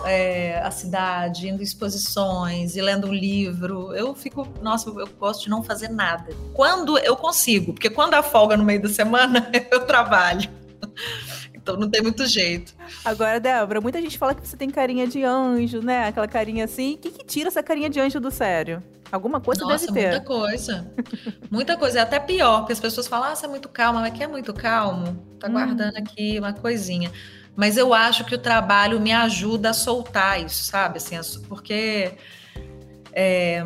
é, 0.06 0.60
a 0.60 0.72
cidade, 0.72 1.48
indo 1.48 1.62
em 1.62 1.64
exposições 1.64 2.76
e 2.76 2.82
lendo 2.82 3.08
um 3.08 3.14
livro. 3.14 3.94
Eu 3.94 4.16
fico, 4.16 4.48
nossa, 4.62 4.90
eu 4.90 5.08
gosto 5.20 5.44
de 5.44 5.50
não 5.50 5.62
fazer 5.62 5.90
nada. 5.90 6.36
Quando 6.54 6.98
eu 6.98 7.16
consigo, 7.16 7.74
porque 7.74 7.90
quando 7.92 8.16
há 8.16 8.24
folga 8.24 8.58
no 8.58 8.64
meio 8.64 8.82
da 8.82 8.90
semana, 8.90 9.50
eu 9.72 9.86
trabalho. 9.86 10.50
Então 11.54 11.78
não 11.78 11.90
tem 11.90 12.02
muito 12.02 12.26
jeito. 12.26 12.74
Agora, 13.06 13.40
Débora, 13.40 13.82
muita 13.82 14.02
gente 14.02 14.18
fala 14.18 14.34
que 14.34 14.48
você 14.48 14.58
tem 14.58 14.70
carinha 14.70 15.06
de 15.06 15.24
anjo, 15.24 15.82
né? 15.82 16.08
Aquela 16.08 16.28
carinha 16.28 16.66
assim. 16.66 16.96
O 16.96 16.98
que, 16.98 17.12
que 17.12 17.26
tira 17.26 17.50
essa 17.50 17.62
carinha 17.62 17.90
de 17.90 18.00
anjo 18.00 18.20
do 18.20 18.32
sério? 18.32 18.82
Alguma 19.12 19.40
coisa 19.40 19.64
Nossa, 19.64 19.88
deve 19.88 20.00
ter. 20.00 20.10
Muita 20.10 20.26
coisa. 20.26 20.92
muita 21.50 21.78
coisa. 21.78 22.00
É 22.00 22.02
até 22.02 22.20
pior, 22.20 22.60
porque 22.60 22.74
as 22.74 22.80
pessoas 22.80 23.08
falam, 23.08 23.32
ah, 23.32 23.36
você 23.36 23.46
é 23.46 23.50
muito 23.50 23.70
calma, 23.70 24.02
mas 24.02 24.14
que 24.14 24.24
é 24.24 24.28
muito 24.28 24.54
calmo? 24.54 25.26
Tá 25.40 25.48
hum. 25.48 25.54
guardando 25.54 25.98
aqui 25.98 26.38
uma 26.40 26.54
coisinha 26.54 27.12
mas 27.58 27.76
eu 27.76 27.92
acho 27.92 28.24
que 28.24 28.36
o 28.36 28.38
trabalho 28.38 29.02
me 29.02 29.12
ajuda 29.12 29.72
a 29.72 29.74
soltar 29.74 30.40
isso, 30.40 30.64
sabe? 30.66 30.98
Assim, 30.98 31.18
porque. 31.50 32.14
É... 33.12 33.64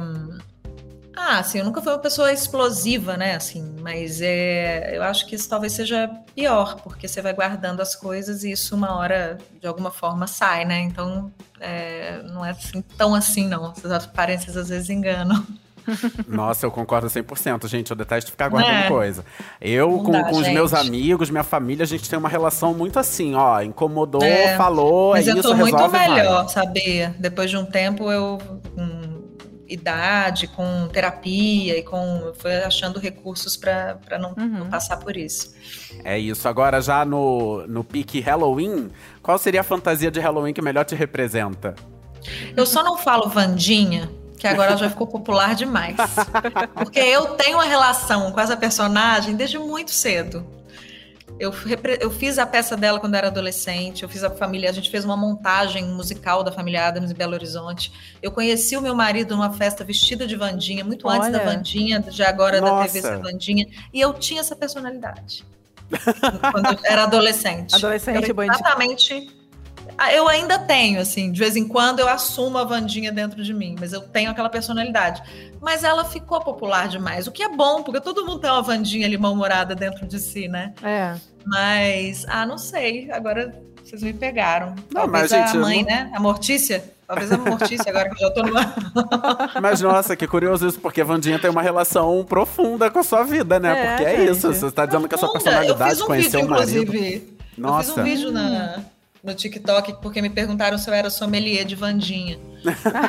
Ah, 1.15 1.39
assim, 1.39 1.59
eu 1.59 1.65
nunca 1.65 1.81
fui 1.81 1.91
uma 1.91 1.99
pessoa 1.99 2.31
explosiva, 2.31 3.17
né? 3.17 3.35
Assim, 3.35 3.75
mas 3.81 4.21
é, 4.21 4.95
eu 4.95 5.03
acho 5.03 5.27
que 5.27 5.35
isso 5.35 5.49
talvez 5.49 5.73
seja 5.73 6.09
pior, 6.33 6.81
porque 6.81 7.07
você 7.07 7.21
vai 7.21 7.33
guardando 7.33 7.81
as 7.81 7.95
coisas 7.95 8.43
e 8.43 8.51
isso 8.51 8.75
uma 8.75 8.95
hora, 8.97 9.37
de 9.59 9.67
alguma 9.67 9.91
forma, 9.91 10.25
sai, 10.25 10.63
né? 10.65 10.79
Então, 10.79 11.31
é, 11.59 12.21
não 12.23 12.45
é 12.45 12.51
assim, 12.51 12.81
tão 12.97 13.13
assim, 13.13 13.47
não. 13.47 13.71
Essas 13.71 13.91
aparências 13.91 14.55
às 14.55 14.69
vezes 14.69 14.89
enganam. 14.89 15.45
Nossa, 16.27 16.65
eu 16.65 16.71
concordo 16.71 17.07
100%, 17.07 17.67
gente. 17.67 17.91
Eu 17.91 17.97
detesto 17.97 18.31
ficar 18.31 18.49
guardando 18.49 18.85
é. 18.85 18.87
coisa. 18.87 19.25
Eu, 19.59 19.99
com, 19.99 20.11
com 20.11 20.37
os 20.37 20.47
meus 20.47 20.73
amigos, 20.73 21.29
minha 21.29 21.43
família, 21.43 21.83
a 21.83 21.87
gente 21.87 22.09
tem 22.09 22.17
uma 22.17 22.29
relação 22.29 22.73
muito 22.73 22.99
assim, 22.99 23.35
ó. 23.35 23.61
Incomodou, 23.61 24.23
é. 24.23 24.55
falou, 24.55 25.11
Mas 25.11 25.27
é 25.27 25.31
eu 25.31 25.37
isso, 25.37 25.49
tô 25.49 25.55
muito 25.55 25.75
resolve, 25.75 25.97
melhor, 25.97 26.47
sabia? 26.49 27.15
Depois 27.19 27.49
de 27.49 27.57
um 27.57 27.65
tempo, 27.65 28.11
eu... 28.11 28.37
Hum, 28.77 29.00
idade, 29.73 30.47
com 30.47 30.87
terapia 30.91 31.77
e 31.77 31.83
com 31.83 32.31
foi 32.37 32.57
achando 32.63 32.99
recursos 32.99 33.55
para 33.55 33.97
não, 34.19 34.29
Uhum. 34.37 34.59
não 34.59 34.69
passar 34.69 34.97
por 34.97 35.15
isso. 35.15 35.53
É 36.03 36.17
isso. 36.19 36.47
Agora, 36.47 36.81
já 36.81 37.05
no, 37.05 37.65
no 37.67 37.83
pique 37.83 38.19
Halloween, 38.19 38.89
qual 39.21 39.37
seria 39.37 39.61
a 39.61 39.63
fantasia 39.63 40.11
de 40.11 40.19
Halloween 40.19 40.53
que 40.53 40.61
melhor 40.61 40.83
te 40.85 40.95
representa? 40.95 41.75
Eu 42.55 42.65
só 42.65 42.83
não 42.83 42.97
falo 42.97 43.29
Vandinha, 43.29 44.09
que 44.37 44.45
agora 44.47 44.75
já 44.77 44.89
ficou 44.89 45.07
popular 45.07 45.55
demais. 45.55 45.95
Porque 46.75 46.99
eu 46.99 47.35
tenho 47.35 47.57
uma 47.57 47.65
relação 47.65 48.31
com 48.31 48.39
essa 48.39 48.55
personagem 48.57 49.35
desde 49.35 49.57
muito 49.57 49.91
cedo. 49.91 50.45
Eu, 51.39 51.51
eu 51.99 52.11
fiz 52.11 52.37
a 52.37 52.45
peça 52.45 52.77
dela 52.77 52.99
quando 52.99 53.15
era 53.15 53.27
adolescente, 53.27 54.03
eu 54.03 54.09
fiz 54.09 54.23
a 54.23 54.29
família, 54.29 54.69
a 54.69 54.73
gente 54.73 54.91
fez 54.91 55.03
uma 55.03 55.17
montagem 55.17 55.83
musical 55.85 56.43
da 56.43 56.51
família 56.51 56.87
Adams 56.87 57.09
em 57.11 57.15
Belo 57.15 57.33
Horizonte. 57.33 57.91
Eu 58.21 58.31
conheci 58.31 58.77
o 58.77 58.81
meu 58.81 58.93
marido 58.93 59.35
numa 59.35 59.51
festa 59.51 59.83
vestida 59.83 60.27
de 60.27 60.35
Vandinha, 60.35 60.83
muito 60.83 61.09
antes 61.09 61.29
Olha. 61.29 61.39
da 61.39 61.43
Vandinha, 61.43 62.03
já 62.09 62.29
agora 62.29 62.61
da 62.61 62.67
Nossa. 62.67 62.93
TV 62.93 63.01
ser 63.01 63.17
Vandinha, 63.19 63.67
e 63.91 63.99
eu 63.99 64.13
tinha 64.13 64.41
essa 64.41 64.55
personalidade. 64.55 65.43
quando 66.51 66.67
eu 66.67 66.79
era 66.85 67.03
adolescente. 67.03 67.75
Adolescente, 67.75 68.23
Era 68.23 68.33
bandida. 68.33 68.55
Exatamente. 68.55 69.40
Ah, 69.97 70.11
Eu 70.13 70.27
ainda 70.27 70.57
tenho, 70.59 70.99
assim, 70.99 71.31
de 71.31 71.39
vez 71.39 71.55
em 71.55 71.67
quando 71.67 71.99
eu 71.99 72.07
assumo 72.07 72.57
a 72.57 72.63
Vandinha 72.63 73.11
dentro 73.11 73.43
de 73.43 73.53
mim, 73.53 73.75
mas 73.79 73.93
eu 73.93 74.01
tenho 74.01 74.31
aquela 74.31 74.49
personalidade. 74.49 75.21
Mas 75.61 75.83
ela 75.83 76.03
ficou 76.05 76.39
popular 76.41 76.87
demais, 76.87 77.27
o 77.27 77.31
que 77.31 77.43
é 77.43 77.49
bom, 77.49 77.83
porque 77.83 78.01
todo 78.01 78.25
mundo 78.25 78.39
tem 78.39 78.49
uma 78.49 78.61
Vandinha 78.63 79.05
ali 79.05 79.17
mal-humorada 79.17 79.75
dentro 79.75 80.07
de 80.07 80.19
si, 80.19 80.47
né? 80.47 80.73
É. 80.81 81.15
Mas, 81.45 82.25
ah, 82.27 82.45
não 82.45 82.57
sei, 82.57 83.11
agora 83.11 83.53
vocês 83.83 84.01
me 84.01 84.13
pegaram. 84.13 84.69
Não, 84.93 85.01
Talvez 85.01 85.31
mas, 85.31 85.31
gente, 85.31 85.57
a 85.57 85.59
mãe, 85.59 85.79
não- 85.83 85.89
né? 85.89 86.11
A 86.13 86.19
Mortícia? 86.19 86.83
Talvez 87.07 87.29
a 87.31 87.37
Mortícia, 87.37 87.89
agora 87.89 88.09
que 88.09 88.15
eu 88.23 88.27
já 88.29 88.33
tô 88.33 88.41
numa... 88.41 88.73
Mas, 89.61 89.81
nossa, 89.81 90.15
que 90.15 90.25
curioso 90.25 90.65
isso, 90.65 90.79
porque 90.79 91.01
a 91.01 91.03
Vandinha 91.03 91.37
tem 91.37 91.49
uma 91.51 91.61
relação 91.61 92.23
profunda 92.23 92.89
com 92.89 92.99
a 92.99 93.03
sua 93.03 93.23
vida, 93.23 93.59
né? 93.59 93.69
É, 93.77 93.87
porque 93.97 94.03
é 94.05 94.15
gente. 94.17 94.31
isso, 94.31 94.47
você 94.53 94.65
está 94.67 94.85
dizendo 94.85 95.09
que 95.09 95.15
a 95.15 95.17
sua 95.17 95.29
Profunda. 95.29 95.51
personalidade 95.51 96.01
um 96.01 96.05
conheceu 96.05 96.39
vídeo, 96.39 96.47
o 96.47 96.57
marido. 96.57 96.81
inclusive. 96.83 97.15
Eu 97.15 97.47
fiz 97.49 97.57
Nossa. 97.57 97.99
um 97.99 98.03
vídeo 98.05 98.31
na, 98.31 98.79
no 99.23 99.33
TikTok 99.33 100.01
porque 100.01 100.21
me 100.21 100.29
perguntaram 100.29 100.77
se 100.77 100.89
eu 100.89 100.93
era 100.93 101.09
sommelier 101.09 101.65
de 101.65 101.75
Vandinha. 101.75 102.39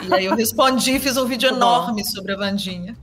E 0.08 0.14
aí 0.14 0.24
eu 0.24 0.34
respondi, 0.34 0.98
fiz 0.98 1.16
um 1.16 1.26
vídeo 1.26 1.48
enorme 1.48 2.04
sobre 2.04 2.32
a 2.32 2.36
Vandinha. 2.36 2.96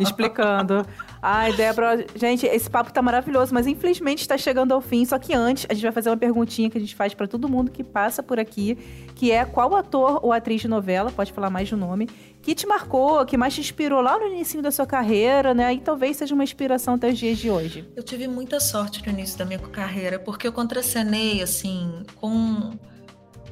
explicando. 0.00 0.86
Ai, 1.20 1.52
Débora, 1.52 2.04
gente, 2.16 2.46
esse 2.46 2.68
papo 2.68 2.92
tá 2.92 3.00
maravilhoso, 3.00 3.54
mas 3.54 3.66
infelizmente 3.66 4.20
está 4.20 4.36
chegando 4.36 4.72
ao 4.72 4.80
fim. 4.80 5.04
Só 5.04 5.18
que 5.18 5.34
antes, 5.34 5.66
a 5.68 5.74
gente 5.74 5.82
vai 5.82 5.92
fazer 5.92 6.10
uma 6.10 6.16
perguntinha 6.16 6.70
que 6.70 6.78
a 6.78 6.80
gente 6.80 6.94
faz 6.94 7.14
pra 7.14 7.26
todo 7.26 7.48
mundo 7.48 7.70
que 7.70 7.84
passa 7.84 8.22
por 8.22 8.40
aqui, 8.40 8.76
que 9.14 9.30
é 9.30 9.44
qual 9.44 9.74
ator 9.74 10.20
ou 10.22 10.32
atriz 10.32 10.60
de 10.60 10.68
novela, 10.68 11.10
pode 11.10 11.32
falar 11.32 11.50
mais 11.50 11.68
de 11.68 11.76
nome, 11.76 12.08
que 12.40 12.54
te 12.54 12.66
marcou, 12.66 13.24
que 13.24 13.36
mais 13.36 13.54
te 13.54 13.60
inspirou 13.60 14.00
lá 14.00 14.18
no 14.18 14.26
início 14.26 14.60
da 14.60 14.70
sua 14.70 14.86
carreira, 14.86 15.54
né? 15.54 15.72
E 15.74 15.80
talvez 15.80 16.16
seja 16.16 16.34
uma 16.34 16.42
inspiração 16.42 16.94
até 16.94 17.08
os 17.08 17.18
dias 17.18 17.38
de 17.38 17.50
hoje. 17.50 17.88
Eu 17.94 18.02
tive 18.02 18.26
muita 18.26 18.58
sorte 18.58 19.04
no 19.06 19.12
início 19.12 19.38
da 19.38 19.44
minha 19.44 19.60
carreira, 19.60 20.18
porque 20.18 20.48
eu 20.48 20.52
contracenei, 20.52 21.40
assim, 21.40 22.02
com, 22.16 22.72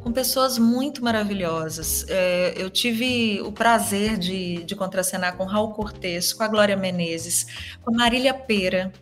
com 0.02 0.12
pessoas 0.12 0.58
muito 0.58 1.02
maravilhosas. 1.04 2.04
É, 2.08 2.54
eu 2.56 2.70
tive 2.70 3.40
o 3.42 3.52
prazer 3.52 4.16
de, 4.16 4.64
de 4.64 4.74
contracenar 4.74 5.36
com 5.36 5.44
Raul 5.44 5.72
Cortez, 5.72 6.32
com 6.32 6.42
a 6.42 6.48
Glória 6.48 6.76
Menezes, 6.76 7.46
com 7.82 7.94
a 7.94 7.96
Marília 7.96 8.34
Pera. 8.34 8.92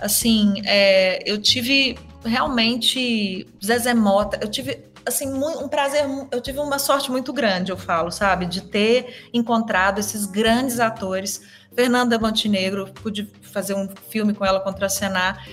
Assim, 0.00 0.62
é, 0.64 1.22
eu 1.30 1.40
tive 1.40 1.98
realmente 2.24 3.46
Zezé 3.64 3.94
Mota, 3.94 4.38
eu 4.42 4.48
tive 4.48 4.90
assim 5.04 5.32
um 5.32 5.68
prazer, 5.68 6.04
eu 6.30 6.40
tive 6.40 6.58
uma 6.58 6.78
sorte 6.78 7.10
muito 7.10 7.32
grande, 7.32 7.70
eu 7.70 7.76
falo, 7.76 8.10
sabe, 8.10 8.46
de 8.46 8.62
ter 8.62 9.28
encontrado 9.32 9.98
esses 9.98 10.26
grandes 10.26 10.80
atores. 10.80 11.40
Fernanda 11.74 12.18
Montenegro, 12.18 12.92
pude 12.92 13.30
fazer 13.42 13.74
um 13.74 13.88
filme 14.08 14.34
com 14.34 14.44
ela 14.44 14.60
contracenar 14.60 15.46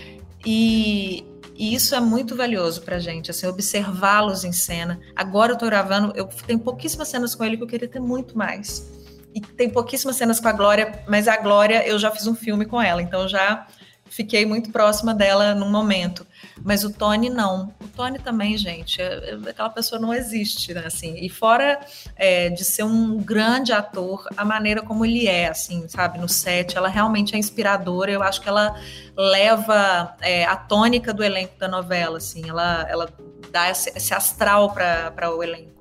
e, 0.45 1.25
e 1.57 1.73
isso 1.73 1.95
é 1.95 1.99
muito 1.99 2.35
valioso 2.35 2.83
pra 2.83 2.99
gente, 2.99 3.31
assim, 3.31 3.47
observá-los 3.47 4.43
em 4.43 4.51
cena. 4.51 4.99
Agora 5.15 5.53
eu 5.53 5.57
tô 5.57 5.65
gravando, 5.65 6.13
eu 6.15 6.25
tenho 6.45 6.59
pouquíssimas 6.59 7.07
cenas 7.07 7.33
com 7.33 7.43
ele 7.43 7.57
que 7.57 7.63
eu 7.63 7.67
queria 7.67 7.87
ter 7.87 7.99
muito 7.99 8.37
mais. 8.37 8.87
E 9.33 9.41
tem 9.41 9.67
pouquíssimas 9.67 10.15
cenas 10.15 10.39
com 10.39 10.47
a 10.47 10.51
Glória, 10.51 11.03
mas 11.07 11.27
a 11.27 11.35
Glória 11.37 11.85
eu 11.87 11.97
já 11.97 12.11
fiz 12.11 12.27
um 12.27 12.35
filme 12.35 12.65
com 12.65 12.79
ela, 12.79 13.01
então 13.01 13.27
já 13.27 13.65
fiquei 14.05 14.45
muito 14.45 14.71
próxima 14.71 15.13
dela 15.15 15.55
num 15.55 15.69
momento. 15.69 16.25
Mas 16.63 16.83
o 16.83 16.91
Tony 16.91 17.29
não. 17.29 17.73
O 17.81 17.87
Tony 17.87 18.19
também, 18.19 18.57
gente, 18.57 19.01
é- 19.01 19.31
é- 19.45 19.49
aquela 19.49 19.69
pessoa 19.69 19.99
não 20.01 20.13
existe, 20.13 20.73
né? 20.73 20.83
Assim, 20.85 21.15
e 21.17 21.29
fora 21.29 21.79
é, 22.15 22.49
de 22.49 22.63
ser 22.65 22.83
um 22.83 23.17
grande 23.17 23.71
ator, 23.71 24.27
a 24.35 24.43
maneira 24.43 24.81
como 24.81 25.05
ele 25.05 25.27
é, 25.27 25.47
assim, 25.47 25.87
sabe, 25.87 26.19
no 26.19 26.27
set, 26.27 26.75
ela 26.77 26.87
realmente 26.89 27.35
é 27.35 27.37
inspiradora. 27.37 28.11
Eu 28.11 28.23
acho 28.23 28.41
que 28.41 28.49
ela 28.49 28.75
leva 29.15 30.15
é, 30.21 30.45
a 30.45 30.55
tônica 30.55 31.13
do 31.13 31.23
elenco 31.23 31.57
da 31.57 31.67
novela, 31.67 32.17
assim, 32.17 32.49
ela, 32.49 32.85
ela 32.89 33.09
dá 33.51 33.69
esse, 33.69 33.91
esse 33.95 34.13
astral 34.13 34.73
para 34.73 35.35
o 35.35 35.41
elenco. 35.43 35.77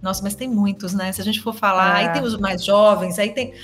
Nossa, 0.00 0.20
mas 0.22 0.34
tem 0.34 0.48
muitos, 0.48 0.92
né? 0.92 1.12
Se 1.12 1.20
a 1.20 1.24
gente 1.24 1.40
for 1.40 1.54
falar, 1.54 2.00
É. 2.02 2.06
aí 2.08 2.12
tem 2.12 2.22
os 2.22 2.36
mais 2.36 2.64
jovens, 2.64 3.18
aí 3.20 3.30
tem. 3.30 3.54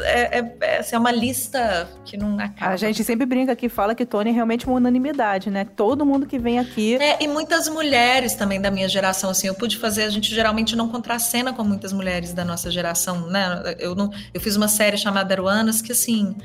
É, 0.00 0.38
é, 0.38 0.56
é, 0.60 0.78
assim, 0.78 0.94
é 0.94 0.98
uma 0.98 1.10
lista 1.10 1.88
que 2.04 2.16
não 2.16 2.38
acaba. 2.38 2.72
A 2.72 2.76
gente 2.76 3.02
sempre 3.02 3.26
brinca 3.26 3.52
aqui, 3.52 3.68
fala 3.68 3.94
que 3.94 4.06
Tony 4.06 4.30
é 4.30 4.32
realmente 4.32 4.66
uma 4.66 4.76
unanimidade, 4.76 5.50
né? 5.50 5.64
Todo 5.64 6.06
mundo 6.06 6.26
que 6.26 6.38
vem 6.38 6.58
aqui. 6.58 6.96
É, 6.96 7.22
e 7.22 7.28
muitas 7.28 7.68
mulheres 7.68 8.34
também 8.34 8.60
da 8.60 8.70
minha 8.70 8.88
geração, 8.88 9.30
assim, 9.30 9.46
eu 9.46 9.54
pude 9.54 9.78
fazer, 9.78 10.04
a 10.04 10.10
gente 10.10 10.34
geralmente 10.34 10.76
não 10.76 10.88
contracena 10.88 11.52
com 11.52 11.64
muitas 11.64 11.92
mulheres 11.92 12.32
da 12.32 12.44
nossa 12.44 12.70
geração, 12.70 13.28
né? 13.28 13.74
Eu, 13.78 13.94
não, 13.94 14.10
eu 14.32 14.40
fiz 14.40 14.56
uma 14.56 14.68
série 14.68 14.96
chamada 14.96 15.34
Aruanas, 15.34 15.82
que 15.82 15.92
assim, 15.92 16.36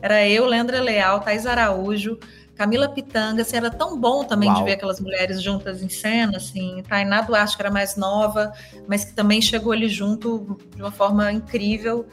era 0.00 0.26
eu, 0.26 0.46
Leandra 0.46 0.80
Leal, 0.80 1.20
Thais 1.20 1.46
Araújo, 1.46 2.18
Camila 2.56 2.88
Pitanga, 2.88 3.42
assim, 3.42 3.56
era 3.56 3.70
tão 3.70 3.98
bom 3.98 4.24
também 4.24 4.48
Uau. 4.48 4.58
de 4.58 4.64
ver 4.64 4.72
aquelas 4.72 5.00
mulheres 5.00 5.42
juntas 5.42 5.82
em 5.82 5.88
cena, 5.88 6.36
assim, 6.36 6.82
Tainá 6.88 7.22
Duarte, 7.22 7.56
que 7.56 7.62
era 7.62 7.70
mais 7.70 7.96
nova, 7.96 8.52
mas 8.86 9.04
que 9.04 9.14
também 9.14 9.40
chegou 9.40 9.72
ali 9.72 9.88
junto 9.88 10.58
de 10.74 10.82
uma 10.82 10.92
forma 10.92 11.32
incrível. 11.32 12.06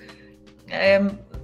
É, 0.69 1.01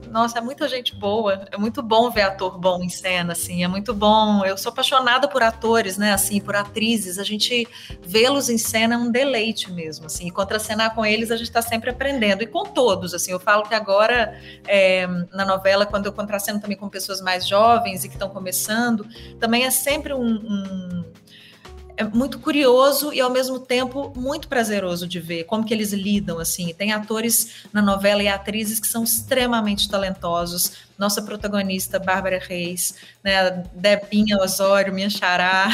nossa, 0.10 0.38
é 0.38 0.42
muita 0.42 0.68
gente 0.68 0.96
boa. 0.96 1.46
É 1.52 1.58
muito 1.58 1.82
bom 1.82 2.10
ver 2.10 2.22
ator 2.22 2.58
bom 2.58 2.82
em 2.82 2.90
cena, 2.90 3.34
assim. 3.34 3.64
É 3.64 3.68
muito 3.68 3.94
bom. 3.94 4.46
Eu 4.46 4.58
sou 4.58 4.72
apaixonada 4.72 5.28
por 5.28 5.44
atores, 5.44 5.98
né? 5.98 6.14
Assim, 6.14 6.40
por 6.40 6.56
atrizes. 6.56 7.20
A 7.20 7.24
gente 7.24 7.68
vê-los 8.02 8.50
em 8.50 8.58
cena 8.58 8.96
é 8.96 8.98
um 8.98 9.12
deleite 9.12 9.72
mesmo, 9.72 10.06
assim. 10.06 10.28
E 10.28 10.32
contracenar 10.32 10.94
com 10.96 11.06
eles 11.06 11.32
a 11.32 11.38
gente 11.38 11.48
está 11.48 11.62
sempre 11.62 11.90
aprendendo. 11.90 12.44
E 12.44 12.48
com 12.48 12.64
todos, 12.64 13.14
assim. 13.14 13.32
Eu 13.32 13.40
falo 13.40 13.64
que 13.64 13.74
agora 13.74 14.40
é, 14.68 15.08
na 15.34 15.46
novela, 15.46 15.86
quando 15.86 16.06
eu 16.06 16.14
contraceno 16.14 16.60
também 16.60 16.78
com 16.78 16.88
pessoas 16.88 17.22
mais 17.22 17.48
jovens 17.48 18.04
e 18.04 18.08
que 18.08 18.16
estão 18.16 18.30
começando, 18.30 19.06
também 19.40 19.66
é 19.66 19.72
sempre 19.72 20.14
um, 20.14 20.24
um 20.24 21.04
é 21.98 22.04
muito 22.04 22.40
curioso 22.40 23.14
e 23.14 23.22
ao 23.22 23.30
mesmo 23.30 23.60
tempo 23.60 24.12
muito 24.16 24.48
prazeroso 24.48 25.08
de 25.08 25.20
ver 25.20 25.46
como 25.46 25.64
que 25.66 25.74
eles 25.74 25.94
lidam 25.94 26.40
assim. 26.40 26.74
Tem 26.74 26.92
atores 26.92 27.66
na 27.72 27.82
novela 27.82 28.22
e 28.22 28.28
atrizes 28.28 28.80
que 28.80 28.88
são 28.88 29.04
extremamente 29.04 29.90
talentosos. 29.90 30.86
Nossa 30.98 31.22
protagonista 31.22 32.00
Bárbara 32.00 32.40
Reis, 32.40 32.96
né, 33.24 33.64
Debinha 33.74 34.38
Osório, 34.38 34.94
minha 34.94 35.10
xará. 35.10 35.68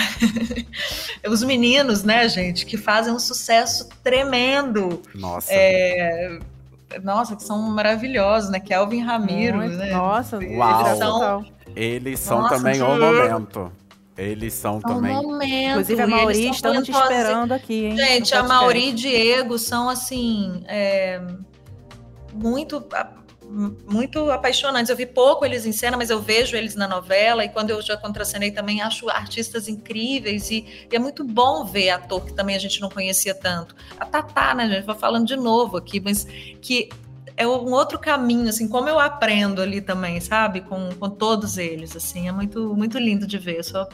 Os 1.27 1.43
meninos, 1.43 2.03
né, 2.03 2.27
gente, 2.27 2.65
que 2.65 2.77
fazem 2.77 3.13
um 3.13 3.19
sucesso 3.19 3.87
tremendo. 4.03 5.01
Nossa. 5.13 5.51
É, 5.51 6.39
Nossa, 7.03 7.35
que 7.35 7.43
são 7.43 7.61
maravilhosos, 7.61 8.49
né? 8.49 8.59
Kelvin 8.59 9.01
Ramiro, 9.01 9.57
Muito- 9.57 9.77
né? 9.77 9.91
Nossa, 9.91 10.37
Uau. 10.37 10.43
inspiração 10.43 11.11
total. 11.13 11.45
Eles 11.75 12.19
são 12.19 12.41
Nossa, 12.41 12.55
também 12.55 12.81
o 12.81 12.85
gente. 12.85 12.99
momento. 12.99 13.71
Eles 14.17 14.53
são 14.53 14.81
São 14.81 14.95
também. 14.95 15.13
momento, 15.13 15.71
Inclusive, 15.71 16.01
a 16.01 16.05
e 16.05 16.09
Mauri, 16.09 16.49
estamos 16.49 16.83
te 16.83 16.91
esperando 16.91 17.51
aqui, 17.53 17.85
hein? 17.85 17.97
Gente, 17.97 18.35
a. 18.35 18.43
Mauri 18.43 18.89
e 18.89 18.93
Diego 18.93 19.57
são 19.57 19.89
assim 19.89 20.63
é, 20.67 21.21
muito 22.33 22.83
muito 23.85 24.31
apaixonantes. 24.31 24.89
Eu 24.89 24.95
vi 24.95 25.05
pouco 25.05 25.45
eles 25.45 25.65
em 25.65 25.71
cena, 25.71 25.97
mas 25.97 26.09
eu 26.09 26.21
vejo 26.21 26.55
eles 26.55 26.75
na 26.75 26.87
novela 26.87 27.43
e 27.43 27.49
quando 27.49 27.69
eu 27.71 27.81
já 27.81 27.97
contracenei 27.97 28.51
também 28.51 28.81
acho 28.81 29.09
artistas 29.09 29.67
incríveis 29.67 30.49
e, 30.49 30.87
e 30.89 30.95
é 30.95 30.99
muito 30.99 31.23
bom 31.23 31.65
ver 31.65 31.89
ator 31.89 32.25
que 32.25 32.33
também 32.33 32.55
a 32.55 32.59
gente 32.59 32.79
não 32.79 32.89
conhecia 32.89 33.35
tanto. 33.35 33.75
A 33.99 34.05
Tatá, 34.05 34.55
né, 34.55 34.69
gente? 34.69 34.85
Vou 34.85 34.95
falando 34.95 35.27
de 35.27 35.35
novo 35.35 35.77
aqui, 35.77 35.99
mas 35.99 36.25
que 36.61 36.89
é 37.37 37.47
um 37.47 37.71
outro 37.71 37.99
caminho, 37.99 38.49
assim, 38.49 38.67
como 38.67 38.89
eu 38.89 38.99
aprendo 38.99 39.61
ali 39.61 39.81
também, 39.81 40.19
sabe? 40.19 40.61
Com, 40.61 40.89
com 40.95 41.09
todos 41.09 41.57
eles, 41.57 41.95
assim, 41.95 42.27
é 42.27 42.31
muito, 42.31 42.73
muito 42.75 42.97
lindo 42.97 43.25
de 43.27 43.37
ver. 43.37 43.57
Eu 43.57 43.63
sou 43.63 43.87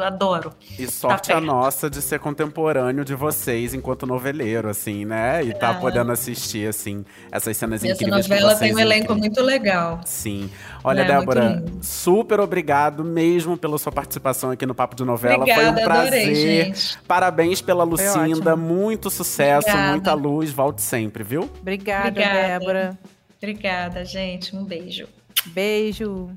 adoro. 0.00 0.52
E 0.78 0.86
sorte 0.86 1.28
Tá 1.28 1.36
a 1.38 1.40
nossa 1.40 1.90
de 1.90 2.00
ser 2.00 2.18
contemporâneo 2.20 3.04
de 3.04 3.14
vocês 3.14 3.74
enquanto 3.74 4.06
noveleiro, 4.06 4.68
assim, 4.68 5.04
né? 5.04 5.42
E 5.44 5.52
tá 5.52 5.70
Ah. 5.70 5.74
podendo 5.74 6.12
assistir, 6.12 6.68
assim, 6.68 7.04
essas 7.30 7.56
cenas 7.56 7.82
Essa 7.84 7.92
incríveis 7.92 8.26
que 8.26 8.32
novela 8.32 8.48
vocês 8.54 8.60
tem 8.60 8.74
um 8.74 8.78
elenco 8.78 9.12
incríveis. 9.12 9.20
muito 9.36 9.42
legal. 9.42 10.00
Sim. 10.04 10.50
Olha, 10.84 11.02
É, 11.02 11.04
Débora, 11.04 11.64
super 11.80 12.40
obrigado 12.40 13.04
mesmo 13.04 13.56
pela 13.56 13.78
sua 13.78 13.92
participação 13.92 14.50
aqui 14.50 14.64
no 14.66 14.74
Papo 14.74 14.94
de 14.96 15.04
Novela. 15.04 15.38
Obrigada, 15.38 15.72
Foi 15.72 15.82
um 15.82 15.84
prazer. 15.84 16.06
adorei, 16.22 16.34
gente. 16.34 16.98
Parabéns 17.06 17.60
pela 17.60 17.84
Lucinda, 17.84 18.56
muito 18.56 19.10
sucesso, 19.10 19.68
Obrigada. 19.68 19.90
muita 19.92 20.14
luz, 20.14 20.50
volte 20.52 20.82
sempre, 20.82 21.22
viu? 21.24 21.50
Obrigada, 21.60 22.08
Obrigada. 22.08 22.58
Débora. 22.58 22.98
Obrigada, 23.38 24.04
gente. 24.04 24.54
Um 24.54 24.64
beijo. 24.64 25.08
Beijo. 25.46 26.30